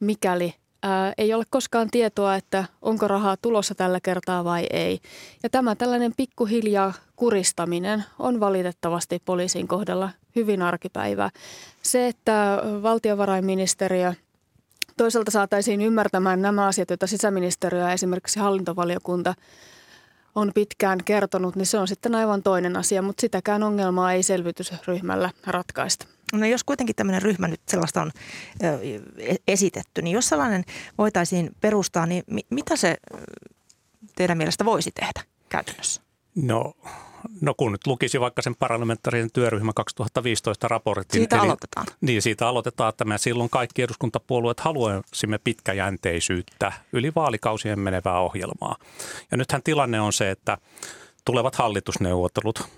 mikäli 0.00 0.54
ää, 0.82 1.12
ei 1.18 1.34
ole 1.34 1.44
koskaan 1.50 1.88
tietoa, 1.90 2.36
että 2.36 2.64
onko 2.82 3.08
rahaa 3.08 3.36
tulossa 3.36 3.74
tällä 3.74 4.00
kertaa 4.02 4.44
vai 4.44 4.66
ei. 4.70 5.00
Ja 5.42 5.50
tämä 5.50 5.74
tällainen 5.74 6.12
pikkuhiljaa 6.16 6.92
kuristaminen 7.16 8.04
on 8.18 8.40
valitettavasti 8.40 9.22
poliisin 9.24 9.68
kohdalla 9.68 10.10
hyvin 10.36 10.62
arkipäivää. 10.62 11.30
Se, 11.82 12.08
että 12.08 12.62
valtiovarainministeriö 12.82 14.12
toisaalta 14.96 15.30
saataisiin 15.30 15.80
ymmärtämään 15.80 16.42
nämä 16.42 16.66
asiat, 16.66 16.90
joita 16.90 17.06
sisäministeriö 17.06 17.80
ja 17.80 17.92
esimerkiksi 17.92 18.40
hallintovaliokunta 18.40 19.34
on 20.34 20.50
pitkään 20.54 20.98
kertonut, 21.04 21.56
niin 21.56 21.66
se 21.66 21.78
on 21.78 21.88
sitten 21.88 22.14
aivan 22.14 22.42
toinen 22.42 22.76
asia, 22.76 23.02
mutta 23.02 23.20
sitäkään 23.20 23.62
ongelmaa 23.62 24.12
ei 24.12 24.22
selvitysryhmällä 24.22 25.30
ratkaista. 25.46 26.06
No 26.32 26.46
jos 26.46 26.64
kuitenkin 26.64 26.96
tämmöinen 26.96 27.22
ryhmä 27.22 27.48
nyt 27.48 27.60
sellaista 27.68 28.02
on 28.02 28.10
ö, 28.64 28.78
esitetty, 29.48 30.02
niin 30.02 30.14
jos 30.14 30.28
sellainen 30.28 30.64
voitaisiin 30.98 31.50
perustaa, 31.60 32.06
niin 32.06 32.24
mi- 32.26 32.46
mitä 32.50 32.76
se 32.76 32.96
teidän 34.16 34.38
mielestä 34.38 34.64
voisi 34.64 34.90
tehdä 34.90 35.22
käytännössä? 35.48 36.00
No, 36.34 36.72
no 37.40 37.54
kun 37.54 37.72
nyt 37.72 37.86
lukisi 37.86 38.20
vaikka 38.20 38.42
sen 38.42 38.54
parlamentaarisen 38.58 39.32
työryhmän 39.32 39.74
2015 39.74 40.68
raportin. 40.68 41.20
Siitä 41.20 41.36
eli, 41.36 41.44
aloitetaan. 41.44 41.86
Niin, 42.00 42.22
siitä 42.22 42.48
aloitetaan, 42.48 42.88
että 42.88 43.04
me 43.04 43.18
silloin 43.18 43.50
kaikki 43.50 43.82
eduskuntapuolueet 43.82 44.60
haluaisimme 44.60 45.38
pitkäjänteisyyttä, 45.38 46.72
yli 46.92 47.12
vaalikausien 47.14 47.80
menevää 47.80 48.20
ohjelmaa. 48.20 48.76
Ja 49.30 49.36
nythän 49.36 49.62
tilanne 49.62 50.00
on 50.00 50.12
se, 50.12 50.30
että 50.30 50.58
tulevat 51.24 51.54
hallitusneuvottelut, 51.54 52.68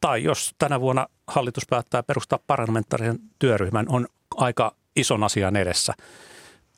tai 0.00 0.22
jos 0.22 0.54
tänä 0.58 0.80
vuonna 0.80 1.06
hallitus 1.26 1.66
päättää 1.70 2.02
perustaa 2.02 2.38
parlamentaarisen 2.46 3.18
työryhmän, 3.38 3.86
on 3.88 4.06
aika 4.36 4.74
ison 4.96 5.24
asian 5.24 5.56
edessä. 5.56 5.94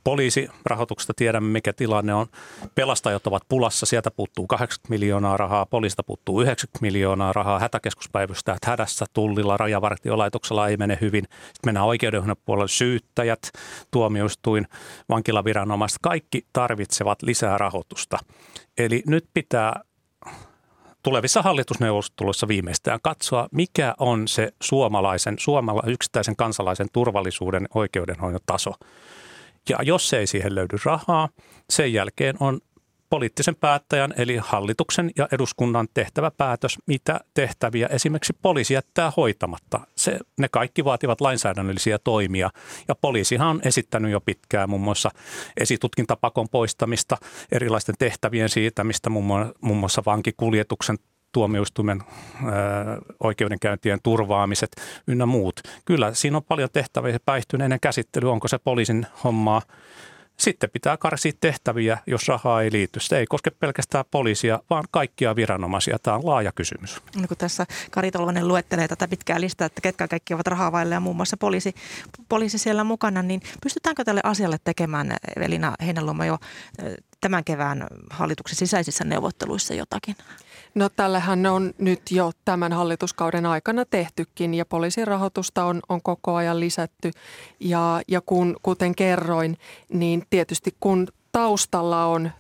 Poliisirahoituksesta 0.05 1.15
tiedämme, 1.17 1.49
mikä 1.49 1.73
tilanne 1.73 2.15
on. 2.15 2.27
Pelastajat 2.75 3.27
ovat 3.27 3.43
pulassa, 3.49 3.87
sieltä 3.87 4.11
puuttuu 4.11 4.47
80 4.47 4.91
miljoonaa 4.91 5.37
rahaa, 5.37 5.67
poliisista 5.67 6.03
puuttuu 6.03 6.41
90 6.41 6.83
miljoonaa 6.83 7.33
rahaa, 7.33 7.59
hätäkeskuspäivystäjät 7.59 8.65
hädässä, 8.65 9.07
tullilla, 9.13 9.57
rajavartiolaitoksella 9.57 10.69
ei 10.69 10.77
mene 10.77 10.99
hyvin. 11.01 11.25
Sitten 11.25 11.67
mennään 11.67 11.87
oikeudenhoidon 11.87 12.37
puolelle 12.45 12.69
syyttäjät, 12.69 13.41
tuomioistuin, 13.91 14.67
vankilaviranomaiset, 15.09 15.99
kaikki 16.03 16.47
tarvitsevat 16.53 17.23
lisää 17.23 17.59
rahoitusta. 17.59 18.19
Eli 18.79 19.03
nyt 19.07 19.25
pitää 19.35 19.81
tulevissa 21.03 21.43
hallitusneuvotteluissa 21.43 22.49
viimeistään 22.49 22.99
katsoa, 23.03 23.49
mikä 23.53 23.95
on 23.99 24.29
se 24.29 24.53
suomalaisen, 24.63 25.37
suomala, 25.39 25.83
yksittäisen 25.87 26.37
kansalaisen 26.37 26.87
turvallisuuden 26.93 27.69
oikeudenhoidon 27.75 28.41
taso. 28.47 28.73
Ja 29.69 29.79
jos 29.83 30.13
ei 30.13 30.27
siihen 30.27 30.55
löydy 30.55 30.77
rahaa, 30.85 31.29
sen 31.71 31.93
jälkeen 31.93 32.37
on 32.41 32.61
poliittisen 33.13 33.57
päättäjän 33.57 34.15
eli 34.17 34.37
hallituksen 34.37 35.11
ja 35.17 35.29
eduskunnan 35.33 35.89
tehtävä 35.95 36.31
päätös, 36.31 36.79
mitä 36.87 37.21
tehtäviä 37.35 37.87
esimerkiksi 37.87 38.33
poliisi 38.43 38.75
jättää 38.75 39.13
hoitamatta. 39.17 39.81
Se, 39.97 40.19
ne 40.39 40.49
kaikki 40.49 40.85
vaativat 40.85 41.21
lainsäädännöllisiä 41.21 41.99
toimia 41.99 42.51
ja 42.89 42.95
poliisihan 42.95 43.49
on 43.49 43.61
esittänyt 43.65 44.11
jo 44.11 44.21
pitkään 44.21 44.71
muun 44.71 44.83
muassa 44.83 45.11
esitutkintapakon 45.61 46.49
poistamista, 46.49 47.17
erilaisten 47.53 47.95
tehtävien 47.99 48.49
siirtämistä, 48.49 49.11
muun 49.11 49.77
muassa 49.77 50.03
vankikuljetuksen 50.07 50.99
tuomioistuimen 51.33 52.03
oikeudenkäyntien 53.21 53.99
turvaamiset 54.03 54.77
ynnä 55.07 55.27
muut. 55.27 55.61
Kyllä 55.85 56.15
siinä 56.15 56.37
on 56.37 56.45
paljon 56.45 56.69
tehtäviä 56.73 57.19
päihtyneiden 57.27 57.81
käsittely, 57.81 58.31
onko 58.31 58.49
se 58.49 58.59
poliisin 58.59 59.07
hommaa. 59.25 59.63
Sitten 60.37 60.71
pitää 60.71 60.97
karsia 60.97 61.33
tehtäviä, 61.41 61.99
jos 62.07 62.29
rahaa 62.29 62.63
ei 62.63 62.73
liity. 62.73 63.01
Se 63.01 63.19
ei 63.19 63.27
koske 63.27 63.51
pelkästään 63.51 64.05
poliisia, 64.11 64.61
vaan 64.71 64.85
kaikkia 64.91 65.37
viranomaisia. 65.37 65.99
Tämä 65.99 66.17
on 66.17 66.27
laaja 66.27 66.53
kysymys. 66.53 67.03
No 67.17 67.29
kun 67.29 67.37
tässä 67.37 67.67
Kari 67.91 68.11
Tolvanen 68.11 68.49
luettelee 68.49 68.89
tätä 68.89 69.09
pitkää 69.09 69.41
listaa, 69.41 69.67
että 69.67 69.81
ketkä 69.81 70.09
kaikki 70.09 70.35
ovat 70.35 70.47
rahaa 70.47 70.73
vaille 70.73 70.95
ja 70.95 71.01
muun 71.01 71.17
muassa 71.17 71.37
poliisi, 71.37 71.75
poliisi 72.29 72.59
siellä 72.59 72.85
mukana, 72.85 73.23
niin 73.23 73.41
pystytäänkö 73.63 74.05
tälle 74.05 74.21
asialle 74.25 74.57
tekemään, 74.65 75.17
Elina 75.37 75.75
Heinäluoma, 75.87 76.27
jo 76.27 76.39
tämän 77.21 77.45
kevään 77.45 77.87
hallituksen 78.11 78.59
sisäisissä 78.59 79.05
neuvotteluissa 79.05 79.75
jotakin? 79.75 80.17
No 80.75 80.89
tällähän 80.89 81.47
on 81.47 81.75
nyt 81.79 82.03
jo 82.11 82.31
tämän 82.45 82.73
hallituskauden 82.73 83.47
aikana 83.47 83.85
tehtykin 83.85 84.55
ja 84.55 84.67
poliisin 84.67 85.07
rahoitusta 85.07 85.65
on, 85.65 85.81
on 85.89 86.03
koko 86.03 86.35
ajan 86.35 86.61
lisätty. 86.61 87.11
Ja, 87.61 88.01
ja 88.09 88.21
kun, 88.21 88.57
kuten 88.63 88.95
kerroin, 88.95 89.59
niin 89.89 90.23
tietysti 90.31 90.75
kun 90.81 91.09
taustalla 91.33 92.05
on 92.05 92.31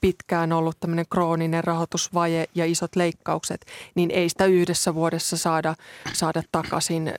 pitkään 0.00 0.52
ollut 0.52 0.80
tämmöinen 0.80 1.06
krooninen 1.10 1.64
rahoitusvaje 1.64 2.46
ja 2.54 2.66
isot 2.66 2.96
leikkaukset, 2.96 3.66
niin 3.94 4.10
ei 4.10 4.28
sitä 4.28 4.46
yhdessä 4.46 4.94
vuodessa 4.94 5.36
saada, 5.36 5.74
saada 6.12 6.42
takaisin 6.52 7.12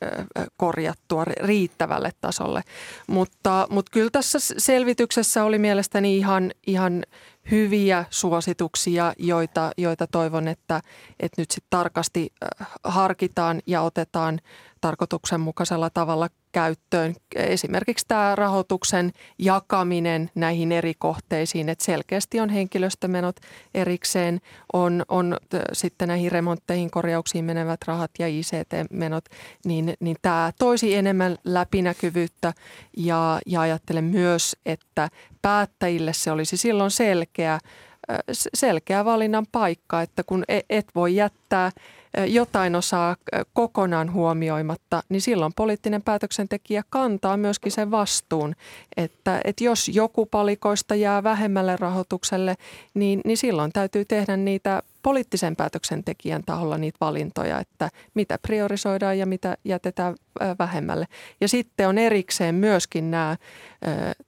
korjattua 0.57 1.25
riittävälle 1.25 2.11
tasolle. 2.21 2.61
Mutta, 3.07 3.67
mutta 3.69 3.91
kyllä 3.91 4.09
tässä 4.09 4.39
selvityksessä 4.57 5.43
oli 5.43 5.57
mielestäni 5.57 6.17
ihan, 6.17 6.51
ihan 6.67 7.03
hyviä 7.51 8.05
suosituksia, 8.09 9.13
joita, 9.17 9.71
joita 9.77 10.07
toivon, 10.07 10.47
että, 10.47 10.81
että 11.19 11.41
nyt 11.41 11.51
sitten 11.51 11.69
tarkasti 11.69 12.33
harkitaan 12.83 13.61
ja 13.67 13.81
otetaan 13.81 14.39
tarkoituksenmukaisella 14.81 15.89
tavalla 15.89 16.29
käyttöön. 16.53 17.15
Esimerkiksi 17.35 18.05
tämä 18.07 18.35
rahoituksen 18.35 19.11
jakaminen 19.39 20.31
näihin 20.35 20.71
eri 20.71 20.93
kohteisiin, 20.97 21.69
että 21.69 21.85
selkeästi 21.85 22.39
on 22.39 22.49
henkilöstömenot 22.49 23.35
erikseen, 23.73 24.39
on, 24.73 25.03
on 25.07 25.37
sitten 25.73 26.07
näihin 26.07 26.31
remontteihin, 26.31 26.91
korjauksiin 26.91 27.45
menevät 27.45 27.79
rahat 27.87 28.11
ja 28.19 28.27
ICT-menot, 28.27 29.25
niin, 29.65 29.93
niin 29.99 30.17
tämä 30.21 30.51
toisi 30.59 30.95
enemmän 30.95 31.37
läpinäkyvyyttä 31.43 32.53
ja, 32.97 33.39
ja 33.45 33.61
ajattelen 33.61 34.03
myös, 34.03 34.55
että 34.65 35.09
päättäjille 35.41 36.13
se 36.13 36.31
olisi 36.31 36.57
silloin 36.57 36.91
selkeä, 36.91 37.59
selkeä 38.53 39.05
valinnan 39.05 39.45
paikka, 39.51 40.01
että 40.01 40.23
kun 40.23 40.43
e, 40.47 40.59
et 40.69 40.87
voi 40.95 41.15
jättää– 41.15 41.71
jotain 42.27 42.75
osaa 42.75 43.15
kokonaan 43.53 44.13
huomioimatta, 44.13 45.03
niin 45.09 45.21
silloin 45.21 45.53
poliittinen 45.55 46.01
päätöksentekijä 46.01 46.83
kantaa 46.89 47.37
myöskin 47.37 47.71
sen 47.71 47.91
vastuun, 47.91 48.55
että, 48.97 49.41
että 49.43 49.63
jos 49.63 49.89
joku 49.89 50.25
palikoista 50.25 50.95
jää 50.95 51.23
vähemmälle 51.23 51.77
rahoitukselle, 51.77 52.55
niin, 52.93 53.21
niin 53.25 53.37
silloin 53.37 53.71
täytyy 53.71 54.05
tehdä 54.05 54.37
niitä 54.37 54.83
poliittisen 55.03 55.55
päätöksentekijän 55.55 56.43
taholla 56.45 56.77
niitä 56.77 56.97
valintoja, 57.01 57.59
että 57.59 57.89
mitä 58.13 58.37
priorisoidaan 58.37 59.19
ja 59.19 59.25
mitä 59.25 59.57
jätetään 59.65 60.15
vähemmälle. 60.59 61.07
Ja 61.41 61.47
sitten 61.47 61.87
on 61.87 61.97
erikseen 61.97 62.55
myöskin 62.55 63.11
nämä 63.11 63.37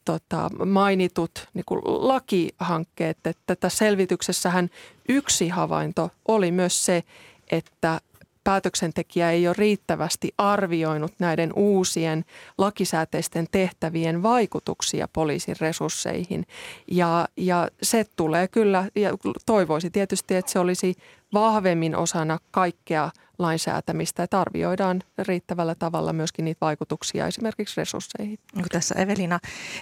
tota, 0.06 0.50
mainitut 0.66 1.48
niin 1.54 1.66
kuin 1.66 1.82
lakihankkeet, 1.86 3.18
että 3.28 3.56
tässä 3.56 3.78
selvityksessähän 3.78 4.70
yksi 5.10 5.50
havainto 5.50 6.10
oli 6.28 6.52
myös 6.52 6.86
se, 6.86 7.04
että 7.52 8.02
päätöksentekijä 8.46 9.32
ei 9.32 9.48
ole 9.48 9.56
riittävästi 9.58 10.34
arvioinut 10.38 11.14
näiden 11.20 11.54
uusien 11.56 12.26
lakisääteisten 12.58 13.48
tehtävien 13.52 14.24
vaikutuksia 14.24 15.08
poliisin 15.14 15.56
resursseihin. 15.62 16.46
Ja, 16.92 17.28
ja 17.38 17.68
se 17.82 18.06
tulee 18.16 18.48
kyllä, 18.48 18.86
ja 18.96 19.10
toivoisi 19.46 19.90
tietysti, 19.90 20.36
että 20.36 20.52
se 20.52 20.60
olisi 20.60 20.96
vahvemmin 21.34 21.96
osana 21.96 22.40
kaikkea 22.52 23.10
lainsäätämistä, 23.40 24.24
että 24.24 24.42
arvioidaan 24.42 25.04
riittävällä 25.18 25.76
tavalla 25.76 26.14
myöskin 26.14 26.46
niitä 26.46 26.66
vaikutuksia 26.66 27.28
esimerkiksi 27.28 27.82
resursseihin. 27.82 28.40
Niin 28.56 28.66
tässä 28.72 28.96
Evelina 28.96 29.40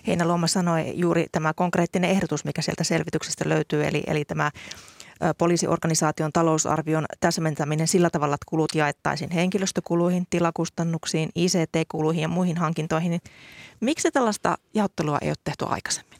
Heinäluoma 0.08 0.48
sanoi 0.48 0.92
juuri 0.96 1.26
tämä 1.32 1.54
konkreettinen 1.54 2.10
ehdotus, 2.10 2.46
mikä 2.46 2.62
sieltä 2.62 2.84
selvityksestä 2.84 3.50
löytyy, 3.50 3.84
eli, 3.86 4.04
eli 4.08 4.26
tämä 4.26 4.52
poliisiorganisaation 5.38 6.32
talousarvion 6.34 7.06
täsmentäminen 7.20 7.88
sillä 7.88 8.10
tavalla, 8.10 8.36
että 8.36 8.46
kulut 8.50 8.76
jaettaisiin 8.76 9.32
henkilöstökuluihin, 9.32 10.28
tilakustannuksiin, 10.30 11.30
ICT-kuluihin 11.36 12.22
ja 12.22 12.28
muihin 12.28 12.58
hankintoihin. 12.58 13.22
Miksi 13.80 14.12
tällaista 14.12 14.58
jaottelua 14.74 15.18
ei 15.22 15.30
ole 15.30 15.36
tehty 15.44 15.66
aikaisemmin? 15.68 16.20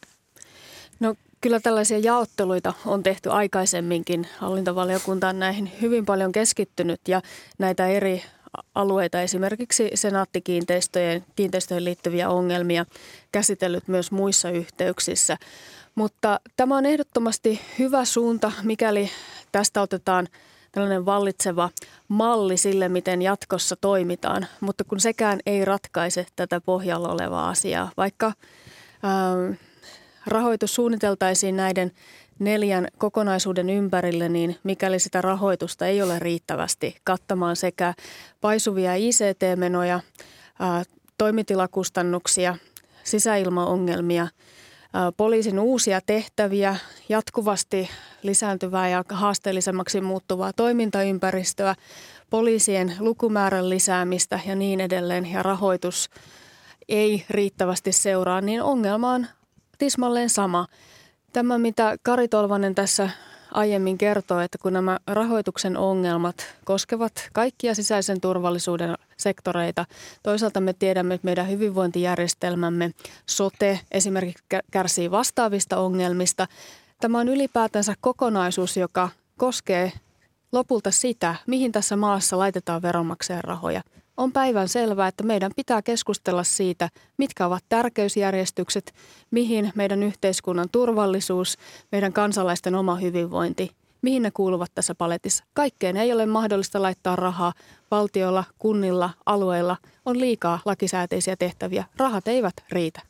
No 1.00 1.16
kyllä 1.42 1.60
tällaisia 1.60 2.00
jaotteluita 2.00 2.74
on 2.86 3.04
tehty 3.04 3.30
aikaisemminkin. 3.30 4.28
Hallintovaliokunta 4.38 5.30
on 5.30 5.40
näihin 5.40 5.72
hyvin 5.82 6.06
paljon 6.06 6.32
keskittynyt 6.32 7.02
ja 7.08 7.22
näitä 7.58 7.88
eri 7.88 8.24
alueita, 8.76 9.22
esimerkiksi 9.22 9.92
senaattikiinteistöjen 9.94 11.26
kiinteistöihin 11.36 11.84
liittyviä 11.86 12.30
ongelmia 12.30 12.86
käsitellyt 13.32 13.88
myös 13.88 14.12
muissa 14.12 14.50
yhteyksissä. 14.50 15.38
Mutta 15.96 16.40
tämä 16.58 16.78
on 16.78 16.86
ehdottomasti 16.86 17.62
hyvä 17.80 18.06
suunta, 18.06 18.52
mikäli 18.64 19.10
tästä 19.52 19.82
otetaan 19.82 20.28
tällainen 20.72 21.06
vallitseva 21.06 21.70
malli 22.08 22.58
sille, 22.58 22.90
miten 22.90 23.22
jatkossa 23.22 23.76
toimitaan. 23.76 24.48
Mutta 24.62 24.84
kun 24.84 25.00
sekään 25.00 25.40
ei 25.46 25.66
ratkaise 25.66 26.26
tätä 26.36 26.62
pohjalla 26.62 27.10
olevaa 27.10 27.50
asiaa, 27.50 27.92
vaikka 27.98 28.26
ähm, 28.26 29.54
rahoitus 30.26 30.76
suunniteltaisiin 30.76 31.56
näiden 31.56 31.92
neljän 32.40 32.88
kokonaisuuden 32.98 33.70
ympärille, 33.70 34.30
niin 34.30 34.56
mikäli 34.64 35.00
sitä 35.00 35.22
rahoitusta 35.22 35.88
ei 35.88 36.02
ole 36.02 36.20
riittävästi 36.20 36.96
kattamaan 37.04 37.56
sekä 37.56 37.94
paisuvia 38.42 38.96
ICT-menoja, 38.96 40.00
ää, 40.60 40.84
toimitilakustannuksia, 41.18 42.56
sisäilmaongelmia, 43.04 44.28
poliisin 45.18 45.60
uusia 45.60 46.02
tehtäviä, 46.06 46.76
jatkuvasti 47.10 47.90
lisääntyvää 48.24 48.90
ja 48.90 49.04
haasteellisemmaksi 49.10 50.02
muuttuvaa 50.02 50.54
toimintaympäristöä, 50.54 51.76
poliisien 52.30 52.96
lukumäärän 53.00 53.70
lisäämistä 53.70 54.40
ja 54.46 54.56
niin 54.56 54.82
edelleen, 54.82 55.32
ja 55.32 55.44
rahoitus 55.44 56.10
ei 56.90 57.26
riittävästi 57.30 57.92
seuraa, 57.92 58.42
niin 58.42 58.62
ongelma 58.62 59.12
on 59.12 59.28
tismalleen 59.78 60.30
sama. 60.30 60.68
Tämä, 61.34 61.58
mitä 61.58 61.96
Kari 62.04 62.28
Tolvanen 62.28 62.76
tässä 62.76 63.10
aiemmin 63.54 63.98
kertoi, 63.98 64.44
että 64.44 64.58
kun 64.58 64.74
nämä 64.74 65.00
rahoituksen 65.08 65.78
ongelmat 65.78 66.36
koskevat 66.66 67.30
kaikkia 67.34 67.76
sisäisen 67.76 68.22
turvallisuuden 68.22 68.96
sektoreita, 69.18 69.86
toisaalta 70.24 70.62
me 70.62 70.74
tiedämme, 70.74 71.14
että 71.14 71.26
meidän 71.26 71.50
hyvinvointijärjestelmämme 71.50 72.92
sote 73.26 73.80
esimerkiksi 73.92 74.44
kärsii 74.72 75.12
vastaavista 75.12 75.78
ongelmista. 75.78 76.48
Tämä 77.00 77.20
on 77.20 77.30
ylipäätänsä 77.30 77.94
kokonaisuus, 78.02 78.78
joka 78.78 79.10
koskee 79.38 79.92
lopulta 80.52 80.92
sitä, 80.92 81.36
mihin 81.48 81.72
tässä 81.72 81.96
maassa 81.96 82.38
laitetaan 82.38 82.82
veronmaksajan 82.82 83.44
rahoja 83.44 83.82
on 84.18 84.32
päivän 84.32 84.70
selvää, 84.70 85.08
että 85.08 85.24
meidän 85.24 85.52
pitää 85.56 85.82
keskustella 85.82 86.44
siitä, 86.44 86.90
mitkä 87.18 87.46
ovat 87.46 87.64
tärkeysjärjestykset, 87.70 88.94
mihin 89.32 89.72
meidän 89.76 90.04
yhteiskunnan 90.04 90.70
turvallisuus, 90.72 91.58
meidän 91.92 92.14
kansalaisten 92.14 92.76
oma 92.76 92.96
hyvinvointi, 92.96 93.72
mihin 94.02 94.24
ne 94.24 94.32
kuuluvat 94.32 94.72
tässä 94.76 94.96
paletissa. 94.96 95.44
Kaikkeen 95.54 95.98
ei 95.98 96.14
ole 96.14 96.26
mahdollista 96.26 96.82
laittaa 96.82 97.16
rahaa. 97.16 97.54
Valtiolla, 97.92 98.44
kunnilla, 98.60 99.10
alueilla 99.26 99.78
on 100.06 100.20
liikaa 100.20 100.60
lakisääteisiä 100.66 101.36
tehtäviä. 101.36 101.86
Rahat 101.98 102.28
eivät 102.28 102.54
riitä. 102.72 103.02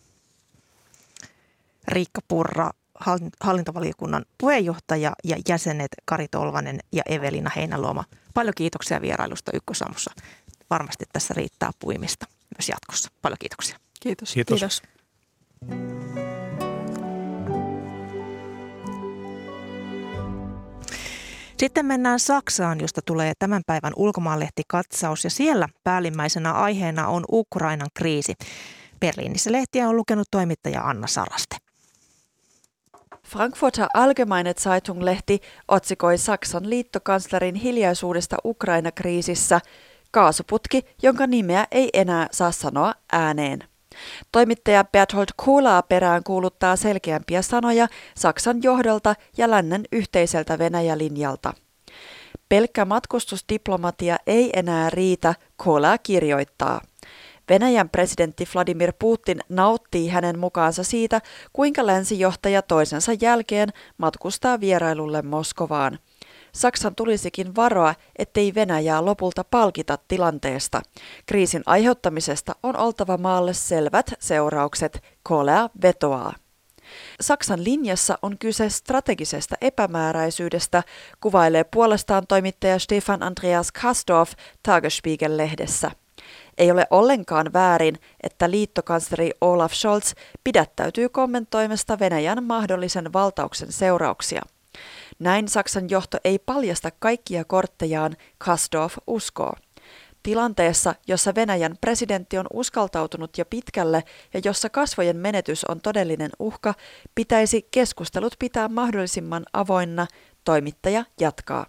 Riikka 1.88 2.22
Purra, 2.28 2.72
hallintovaliokunnan 3.42 4.26
puheenjohtaja 4.38 5.14
ja 5.24 5.38
jäsenet 5.50 5.92
Kari 6.06 6.28
Tolvanen 6.28 6.80
ja 6.92 7.04
Evelina 7.06 7.52
Heinäluoma. 7.56 8.04
Paljon 8.34 8.54
kiitoksia 8.58 9.02
vierailusta 9.02 9.52
Ykkösaamussa 9.54 10.12
varmasti 10.74 11.06
tässä 11.14 11.34
riittää 11.34 11.72
puimista 11.80 12.26
myös 12.58 12.70
jatkossa. 12.70 13.10
Paljon 13.22 13.38
kiitoksia. 13.40 13.78
Kiitos. 14.00 14.34
Kiitos. 14.34 14.60
Kiitos. 14.60 14.82
Sitten 21.58 21.86
mennään 21.86 22.20
Saksaan, 22.20 22.82
josta 22.82 23.02
tulee 23.06 23.34
tämän 23.40 23.62
päivän 23.68 23.94
ulkomaanlehti 23.96 24.62
katsaus 24.68 25.24
ja 25.24 25.30
siellä 25.30 25.70
päällimmäisenä 25.84 26.54
aiheena 26.54 27.08
on 27.08 27.26
Ukrainan 27.32 27.88
kriisi. 27.94 28.34
Berliinissä 29.00 29.52
lehtiä 29.52 29.90
on 29.90 29.96
lukenut 29.96 30.28
toimittaja 30.32 30.82
Anna 30.82 31.08
Saraste. 31.08 31.56
Frankfurter 33.28 33.88
Allgemeine 33.94 34.54
Zeitung-lehti 34.54 35.40
otsikoi 35.68 36.18
Saksan 36.18 36.70
liittokanslerin 36.70 37.56
hiljaisuudesta 37.56 38.38
Ukraina-kriisissä– 38.46 39.62
kaasuputki, 40.14 40.82
jonka 41.02 41.28
nimeä 41.28 41.68
ei 41.72 41.90
enää 41.94 42.28
saa 42.32 42.52
sanoa 42.52 42.94
ääneen. 43.12 43.64
Toimittaja 44.32 44.84
Berthold 44.84 45.28
Kulaa 45.38 45.82
perään 45.82 46.24
kuuluttaa 46.24 46.76
selkeämpiä 46.76 47.42
sanoja 47.42 47.88
Saksan 48.16 48.64
johdolta 48.64 49.16
ja 49.38 49.50
lännen 49.50 49.84
yhteiseltä 49.92 50.60
Venäjä-linjalta. 50.60 51.54
Pelkkä 52.50 52.86
matkustusdiplomatia 52.86 54.18
ei 54.28 54.50
enää 54.54 54.90
riitä, 54.90 55.36
Kulaa 55.64 55.98
kirjoittaa. 55.98 56.82
Venäjän 57.50 57.90
presidentti 57.90 58.48
Vladimir 58.56 58.94
Putin 59.00 59.40
nauttii 59.50 60.08
hänen 60.08 60.40
mukaansa 60.40 60.84
siitä, 60.84 61.22
kuinka 61.54 61.86
länsijohtaja 61.86 62.62
toisensa 62.62 63.12
jälkeen 63.22 63.70
matkustaa 63.98 64.60
vierailulle 64.60 65.22
Moskovaan– 65.22 66.00
Saksan 66.56 66.96
tulisikin 66.96 67.56
varoa, 67.56 67.96
ettei 68.16 68.56
Venäjää 68.56 69.06
lopulta 69.06 69.44
palkita 69.44 69.98
tilanteesta. 70.08 70.82
Kriisin 71.26 71.64
aiheuttamisesta 71.66 72.56
on 72.64 72.78
oltava 72.78 73.18
maalle 73.18 73.54
selvät 73.54 74.14
seuraukset, 74.20 75.04
Kolea 75.24 75.70
vetoaa. 75.82 76.34
Saksan 77.22 77.64
linjassa 77.64 78.18
on 78.22 78.38
kyse 78.38 78.70
strategisesta 78.70 79.56
epämääräisyydestä, 79.62 80.84
kuvailee 81.20 81.64
puolestaan 81.64 82.28
toimittaja 82.28 82.80
Stefan 82.80 83.24
Andreas 83.24 83.72
Kastorf 83.72 84.32
Tagesspiegel-lehdessä. 84.64 85.92
Ei 86.58 86.72
ole 86.72 86.88
ollenkaan 86.90 87.54
väärin, 87.54 88.00
että 88.24 88.52
liittokansleri 88.52 89.32
Olaf 89.42 89.74
Scholz 89.74 90.14
pidättäytyy 90.44 91.10
kommentoimasta 91.10 92.00
Venäjän 92.00 92.44
mahdollisen 92.44 93.14
valtauksen 93.14 93.72
seurauksia. 93.72 94.42
Näin 95.20 95.48
Saksan 95.48 95.90
johto 95.90 96.18
ei 96.24 96.40
paljasta 96.40 96.92
kaikkia 97.00 97.46
korttejaan, 97.46 98.16
Kastorf 98.38 98.98
uskoo. 99.08 99.54
Tilanteessa, 100.24 100.96
jossa 101.08 101.36
Venäjän 101.36 101.76
presidentti 101.82 102.38
on 102.38 102.46
uskaltautunut 102.54 103.38
jo 103.38 103.46
pitkälle 103.46 104.04
ja 104.34 104.42
jossa 104.46 104.70
kasvojen 104.70 105.18
menetys 105.18 105.66
on 105.66 105.82
todellinen 105.82 106.30
uhka, 106.40 106.74
pitäisi 107.16 107.68
keskustelut 107.72 108.36
pitää 108.40 108.68
mahdollisimman 108.68 109.46
avoinna, 109.54 110.08
toimittaja 110.44 111.06
jatkaa. 111.20 111.66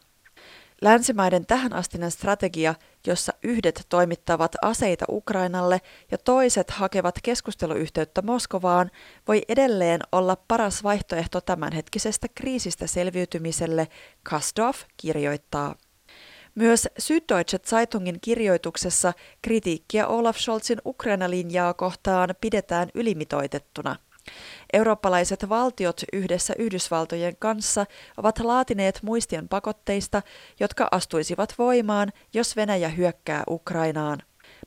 Länsimaiden 0.83 1.47
tähänastinen 1.47 2.11
strategia, 2.11 2.75
jossa 3.07 3.33
yhdet 3.43 3.87
toimittavat 3.89 4.53
aseita 4.63 5.05
Ukrainalle 5.09 5.81
ja 6.11 6.19
toiset 6.19 6.71
hakevat 6.71 7.15
keskusteluyhteyttä 7.23 8.23
Moskovaan, 8.23 8.91
voi 9.29 9.43
edelleen 9.49 10.01
olla 10.13 10.37
paras 10.49 10.83
vaihtoehto 10.83 11.41
tämänhetkisestä 11.41 12.27
kriisistä 12.35 12.87
selviytymiselle, 12.87 13.89
Kastorf 14.23 14.83
kirjoittaa. 14.97 15.75
Myös 16.55 16.89
Süddeutsche 16.99 17.59
Zeitungin 17.59 18.19
kirjoituksessa 18.21 19.13
kritiikkiä 19.43 20.07
Olaf 20.07 20.37
Scholzin 20.37 20.79
Ukraina-linjaa 20.87 21.75
kohtaan 21.75 22.35
pidetään 22.41 22.89
ylimitoitettuna– 22.95 23.97
Eurooppalaiset 24.73 25.49
valtiot 25.49 26.01
yhdessä 26.13 26.55
Yhdysvaltojen 26.59 27.37
kanssa 27.39 27.87
ovat 28.17 28.39
laatineet 28.39 29.01
muistion 29.03 29.49
pakotteista, 29.49 30.23
jotka 30.61 30.89
astuisivat 30.91 31.55
voimaan, 31.59 32.13
jos 32.35 32.57
Venäjä 32.57 32.89
hyökkää 32.89 33.43
Ukrainaan. 33.51 34.19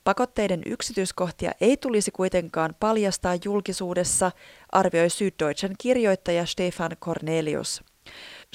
Pakotteiden 0.03 0.62
yksityiskohtia 0.66 1.51
ei 1.62 1.78
tulisi 1.78 2.12
kuitenkaan 2.12 2.76
paljastaa 2.80 3.38
julkisuudessa, 3.43 4.32
arvioi 4.72 5.08
Süddeutschen 5.10 5.76
kirjoittaja 5.78 6.45
Stefan 6.45 6.91
Cornelius. 7.01 7.84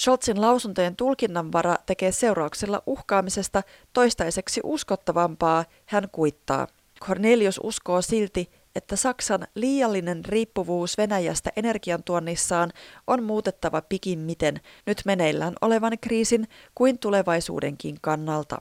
Scholzin 0.01 0.41
lausuntojen 0.41 0.97
tulkinnanvara 0.97 1.77
tekee 1.87 2.13
seurauksella 2.13 2.83
uhkaamisesta 2.87 3.63
toistaiseksi 3.93 4.61
uskottavampaa, 4.65 5.65
hän 5.87 6.09
kuittaa. 6.13 6.67
Cornelius 7.01 7.61
uskoo 7.63 8.03
silti, 8.03 8.51
että 8.77 8.97
Saksan 8.97 9.47
liiallinen 9.55 10.25
riippuvuus 10.25 10.99
Venäjästä 10.99 11.51
energiantuonnissaan 11.57 12.73
on 13.07 13.23
muutettava 13.23 13.83
pikimmiten 13.83 14.61
nyt 14.87 15.03
meneillään 15.05 15.55
olevan 15.61 15.99
kriisin 16.01 16.49
kuin 16.75 16.99
tulevaisuudenkin 16.99 17.99
kannalta. 18.01 18.61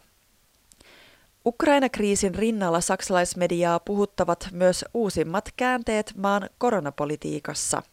Ukraina-kriisin 1.46 2.36
rinnalla 2.36 2.82
saksalaismediaa 2.82 3.80
puhuttavat 3.80 4.50
myös 4.52 4.86
uusimmat 4.94 5.50
käänteet 5.58 6.14
maan 6.18 6.50
koronapolitiikassa. 6.58 7.84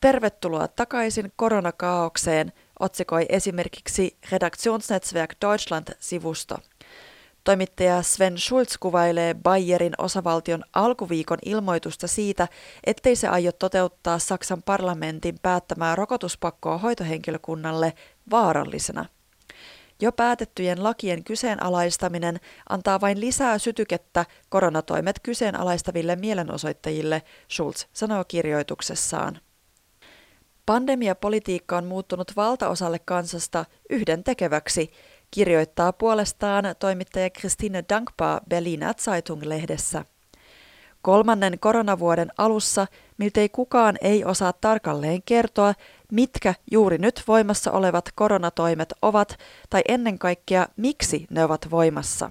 Tervetuloa 0.00 0.68
takaisin 0.68 1.32
koronakaaukseen, 1.36 2.52
otsikoi 2.80 3.26
esimerkiksi 3.28 4.16
Redaktionsnetzwerk 4.32 5.34
Deutschland-sivusto. 5.40 6.58
Toimittaja 7.44 8.02
Sven 8.02 8.38
Schulz 8.38 8.76
kuvailee 8.80 9.34
Bayerin 9.34 9.92
osavaltion 9.98 10.64
alkuviikon 10.72 11.38
ilmoitusta 11.44 12.06
siitä, 12.06 12.48
ettei 12.84 13.16
se 13.16 13.28
aio 13.28 13.52
toteuttaa 13.52 14.18
Saksan 14.18 14.62
parlamentin 14.62 15.38
päättämää 15.42 15.96
rokotuspakkoa 15.96 16.78
hoitohenkilökunnalle 16.78 17.92
vaarallisena. 18.30 19.04
Jo 20.00 20.12
päätettyjen 20.12 20.82
lakien 20.82 21.24
kyseenalaistaminen 21.24 22.40
antaa 22.68 23.00
vain 23.00 23.20
lisää 23.20 23.58
sytykettä 23.58 24.26
koronatoimet 24.48 25.20
kyseenalaistaville 25.22 26.16
mielenosoittajille, 26.16 27.22
Schulz 27.50 27.84
sanoo 27.92 28.24
kirjoituksessaan. 28.24 29.40
Pandemiapolitiikka 30.66 31.76
on 31.76 31.84
muuttunut 31.84 32.32
valtaosalle 32.36 32.98
kansasta 32.98 33.64
yhden 33.90 34.24
tekeväksi, 34.24 34.90
kirjoittaa 35.34 35.92
puolestaan 35.92 36.64
toimittaja 36.78 37.30
Christine 37.30 37.84
Dankpa 37.88 38.40
Berliner 38.48 38.94
Zeitung-lehdessä. 38.94 40.04
Kolmannen 41.02 41.58
koronavuoden 41.58 42.32
alussa 42.38 42.86
miltei 43.18 43.48
kukaan 43.48 43.96
ei 44.00 44.24
osaa 44.24 44.52
tarkalleen 44.52 45.22
kertoa, 45.22 45.74
mitkä 46.12 46.54
juuri 46.70 46.98
nyt 46.98 47.22
voimassa 47.28 47.72
olevat 47.72 48.04
koronatoimet 48.14 48.92
ovat 49.02 49.38
tai 49.70 49.82
ennen 49.88 50.18
kaikkea 50.18 50.68
miksi 50.76 51.26
ne 51.30 51.44
ovat 51.44 51.70
voimassa. 51.70 52.30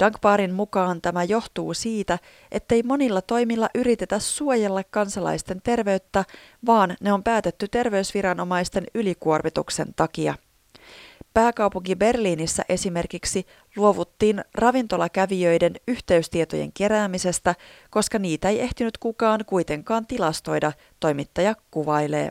Dankparin 0.00 0.54
mukaan 0.54 1.00
tämä 1.00 1.24
johtuu 1.24 1.74
siitä, 1.74 2.18
ettei 2.52 2.82
monilla 2.82 3.22
toimilla 3.22 3.68
yritetä 3.74 4.18
suojella 4.18 4.82
kansalaisten 4.90 5.60
terveyttä, 5.62 6.24
vaan 6.66 6.96
ne 7.00 7.12
on 7.12 7.22
päätetty 7.22 7.68
terveysviranomaisten 7.68 8.84
ylikuormituksen 8.94 9.94
takia. 9.96 10.34
Pääkaupunki 11.34 11.96
Berliinissä 11.96 12.64
esimerkiksi 12.68 13.46
luovuttiin 13.76 14.44
ravintolakävijöiden 14.54 15.72
yhteystietojen 15.88 16.72
keräämisestä, 16.72 17.54
koska 17.90 18.18
niitä 18.18 18.48
ei 18.48 18.60
ehtinyt 18.60 18.98
kukaan 18.98 19.44
kuitenkaan 19.46 20.06
tilastoida, 20.06 20.72
toimittaja 21.00 21.54
kuvailee. 21.70 22.30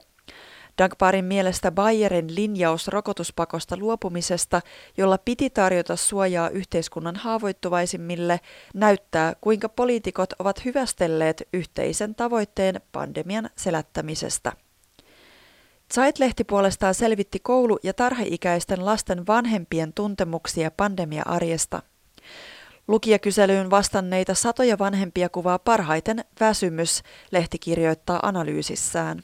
Dankparin 0.78 1.26
mielestä 1.26 1.72
Bayerin 1.72 2.36
linjaus 2.36 2.88
rokotuspakosta 2.88 3.78
luopumisesta, 3.78 4.62
jolla 4.98 5.18
piti 5.18 5.50
tarjota 5.50 5.96
suojaa 5.96 6.50
yhteiskunnan 6.50 7.16
haavoittuvaisimmille, 7.16 8.40
näyttää, 8.74 9.36
kuinka 9.42 9.70
poliitikot 9.70 10.34
ovat 10.40 10.66
hyvästelleet 10.66 11.48
yhteisen 11.54 12.16
tavoitteen 12.16 12.82
pandemian 12.92 13.50
selättämisestä. 13.56 14.63
Zeit-lehti 15.94 16.44
puolestaan 16.44 16.94
selvitti 16.94 17.40
koulu- 17.40 17.80
ja 17.84 17.94
tarhaikäisten 17.94 18.86
lasten 18.86 19.28
vanhempien 19.28 19.94
tuntemuksia 19.94 20.72
pandemia-arjesta. 20.72 21.82
Lukijakyselyyn 22.88 23.70
vastanneita 23.70 24.34
satoja 24.34 24.80
vanhempia 24.80 25.30
kuvaa 25.30 25.60
parhaiten 25.60 26.26
väsymys, 26.40 27.04
lehti 27.32 27.60
kirjoittaa 27.60 28.20
analyysissään. 28.24 29.24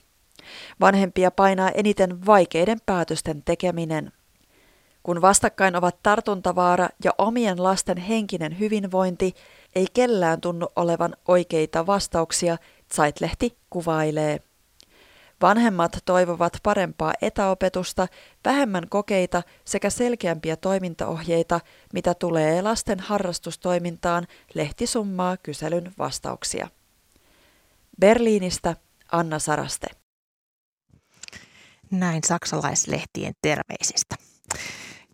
Vanhempia 0.82 1.32
painaa 1.32 1.70
eniten 1.70 2.26
vaikeiden 2.26 2.78
päätösten 2.86 3.44
tekeminen. 3.44 4.12
Kun 5.04 5.22
vastakkain 5.22 5.76
ovat 5.76 6.04
tartuntavaara 6.04 6.90
ja 7.04 7.12
omien 7.18 7.64
lasten 7.64 7.98
henkinen 7.98 8.60
hyvinvointi, 8.60 9.34
ei 9.76 9.88
kellään 9.94 10.42
tunnu 10.42 10.68
olevan 10.76 11.16
oikeita 11.28 11.86
vastauksia, 11.86 12.58
Zeit-lehti 12.94 13.58
kuvailee. 13.70 14.49
Vanhemmat 15.42 15.98
toivovat 16.06 16.58
parempaa 16.64 17.14
etäopetusta, 17.22 18.08
vähemmän 18.46 18.90
kokeita 18.90 19.44
sekä 19.66 19.90
selkeämpiä 19.90 20.56
toimintaohjeita, 20.56 21.60
mitä 21.94 22.14
tulee 22.14 22.62
lasten 22.62 23.00
harrastustoimintaan, 23.00 24.28
lehti 24.54 24.88
summaa 24.88 25.38
kyselyn 25.38 25.94
vastauksia. 25.98 26.68
Berliinistä 28.00 28.76
Anna 29.12 29.40
Saraste. 29.40 29.88
Näin 31.92 32.22
saksalaislehtien 32.26 33.34
terveisistä. 33.42 34.16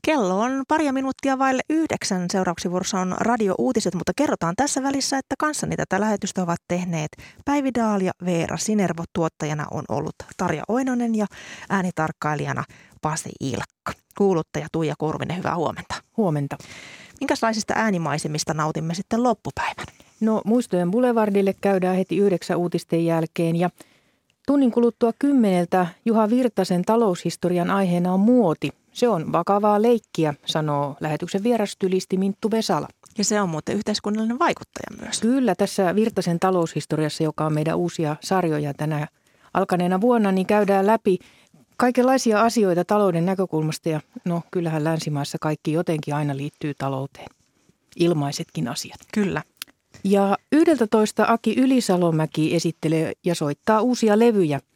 Kello 0.05 0.39
on 0.39 0.63
paria 0.67 0.93
minuuttia 0.93 1.39
vaille 1.39 1.61
yhdeksän. 1.69 2.25
Seuraavaksi 2.31 2.71
vuorossa 2.71 2.99
on 2.99 3.15
radio-uutiset, 3.19 3.95
mutta 3.95 4.11
kerrotaan 4.15 4.53
tässä 4.57 4.83
välissä, 4.83 5.17
että 5.17 5.35
kanssani 5.39 5.75
tätä 5.75 5.99
lähetystä 5.99 6.43
ovat 6.43 6.59
tehneet 6.67 7.09
Päivi 7.45 7.69
Daal 7.75 8.01
ja 8.01 8.11
Veera 8.25 8.57
Sinervo. 8.57 9.03
Tuottajana 9.13 9.65
on 9.71 9.83
ollut 9.89 10.15
Tarja 10.37 10.63
Oinonen 10.67 11.15
ja 11.15 11.25
äänitarkkailijana 11.69 12.63
Pasi 13.01 13.29
Ilkka. 13.39 13.91
Kuuluttaja 14.17 14.67
Tuija 14.71 14.93
Kurvinen, 14.97 15.37
hyvää 15.37 15.55
huomenta. 15.55 15.95
Huomenta. 16.17 16.57
Minkälaisista 17.19 17.73
äänimaisemista 17.77 18.53
nautimme 18.53 18.93
sitten 18.93 19.23
loppupäivän? 19.23 19.85
No 20.19 20.41
muistojen 20.45 20.91
Boulevardille 20.91 21.55
käydään 21.61 21.95
heti 21.95 22.17
yhdeksän 22.17 22.57
uutisten 22.57 23.05
jälkeen 23.05 23.55
ja 23.55 23.69
tunnin 24.47 24.71
kuluttua 24.71 25.11
kymmeneltä 25.19 25.87
Juha 26.05 26.29
Virtasen 26.29 26.81
taloushistorian 26.81 27.69
aiheena 27.69 28.13
on 28.13 28.19
muoti– 28.19 28.69
se 28.95 29.07
on 29.07 29.31
vakavaa 29.31 29.81
leikkiä, 29.81 30.33
sanoo 30.45 30.95
lähetyksen 30.99 31.43
vierastylisti 31.43 32.17
Minttu 32.17 32.51
Vesala. 32.51 32.87
Ja 33.17 33.23
se 33.23 33.41
on 33.41 33.49
muuten 33.49 33.75
yhteiskunnallinen 33.75 34.39
vaikuttaja 34.39 35.03
myös. 35.05 35.21
Kyllä, 35.21 35.55
tässä 35.55 35.95
Virtasen 35.95 36.39
taloushistoriassa, 36.39 37.23
joka 37.23 37.45
on 37.45 37.53
meidän 37.53 37.77
uusia 37.77 38.15
sarjoja 38.21 38.73
tänä 38.73 39.07
alkaneena 39.53 40.01
vuonna, 40.01 40.31
niin 40.31 40.47
käydään 40.47 40.87
läpi 40.87 41.19
kaikenlaisia 41.77 42.41
asioita 42.41 42.85
talouden 42.85 43.25
näkökulmasta. 43.25 43.89
Ja 43.89 44.01
no, 44.25 44.41
kyllähän 44.51 44.83
länsimaissa 44.83 45.37
kaikki 45.41 45.73
jotenkin 45.73 46.15
aina 46.15 46.37
liittyy 46.37 46.73
talouteen. 46.77 47.27
Ilmaisetkin 47.95 48.67
asiat. 48.67 48.99
Kyllä. 49.13 49.43
Ja 50.03 50.37
11 50.51 51.25
Aki 51.27 51.55
Ylisalomäki 51.57 52.55
esittelee 52.55 53.13
ja 53.25 53.35
soittaa 53.35 53.81
uusia 53.81 54.19
levyjä– 54.19 54.59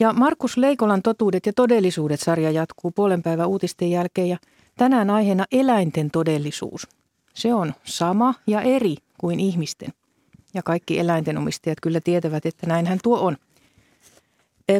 ja 0.00 0.12
Markus 0.12 0.56
Leikolan 0.56 1.02
Totuudet 1.02 1.46
ja 1.46 1.52
todellisuudet 1.52 2.20
sarja 2.20 2.50
jatkuu 2.50 2.90
puolen 2.90 3.22
päivän 3.22 3.48
uutisten 3.48 3.90
jälkeen 3.90 4.28
ja 4.28 4.38
tänään 4.78 5.10
aiheena 5.10 5.44
eläinten 5.52 6.10
todellisuus. 6.10 6.88
Se 7.34 7.54
on 7.54 7.74
sama 7.84 8.34
ja 8.46 8.60
eri 8.60 8.96
kuin 9.18 9.40
ihmisten. 9.40 9.92
Ja 10.54 10.62
kaikki 10.62 10.98
eläinten 10.98 11.38
omistajat 11.38 11.80
kyllä 11.82 12.00
tietävät, 12.00 12.46
että 12.46 12.66
näinhän 12.66 12.98
tuo 13.02 13.20
on. 13.20 13.36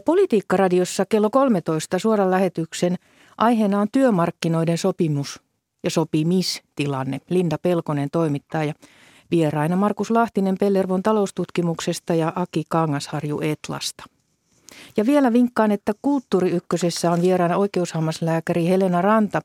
Politiikkaradiossa 0.05 1.07
kello 1.07 1.31
13 1.31 1.99
suoran 1.99 2.31
lähetyksen 2.31 2.97
aiheena 3.39 3.81
on 3.81 3.89
työmarkkinoiden 3.93 4.79
sopimus 4.79 5.41
ja 5.85 5.91
sopimistilanne. 5.91 7.21
Linda 7.31 7.59
Pelkonen 7.59 8.09
toimittaa 8.11 8.65
ja 8.65 8.75
vieraina 9.31 9.77
Markus 9.77 10.11
Lahtinen 10.11 10.57
Pellervon 10.61 11.03
taloustutkimuksesta 11.03 12.15
ja 12.15 12.33
Aki 12.37 12.65
Kangasharju 12.69 13.41
Etlasta. 13.41 14.05
Ja 14.97 15.07
vielä 15.07 15.33
vinkkaan, 15.33 15.71
että 15.71 15.93
Kulttuuri 16.03 16.51
Ykkösessä 16.51 17.11
on 17.11 17.23
vieraana 17.23 17.57
oikeushammaslääkäri 17.57 18.69
Helena 18.69 19.03
Ranta. 19.03 19.43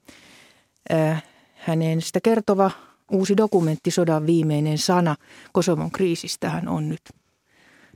Äh, 0.94 1.24
hänen 1.56 2.02
sitä 2.02 2.20
kertova 2.24 2.72
uusi 3.12 3.38
dokumentti 3.38 3.92
Sodan 3.92 4.26
viimeinen 4.26 4.78
sana 4.78 5.16
Kosovon 5.52 5.92
kriisistähän 5.92 6.68
on 6.68 6.90
nyt 6.90 7.02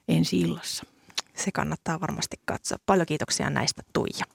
ensi 0.08 0.40
illassa. 0.40 0.84
Se 1.36 1.52
kannattaa 1.52 2.00
varmasti 2.00 2.38
katsoa. 2.46 2.78
Paljon 2.86 3.06
kiitoksia 3.06 3.50
näistä 3.50 3.82
Tuija. 3.94 4.26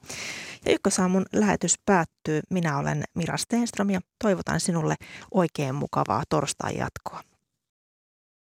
Ja 0.67 0.73
Ykkösaamun 0.73 1.27
lähetys 1.33 1.75
päättyy. 1.87 2.41
Minä 2.51 2.79
olen 2.79 3.05
Mira 3.15 3.37
Stenström 3.37 3.91
ja 3.91 4.01
toivotan 4.23 4.61
sinulle 4.61 4.95
oikein 5.35 5.75
mukavaa 5.75 6.23
torstai 6.29 6.77
jatkoa. 6.79 7.36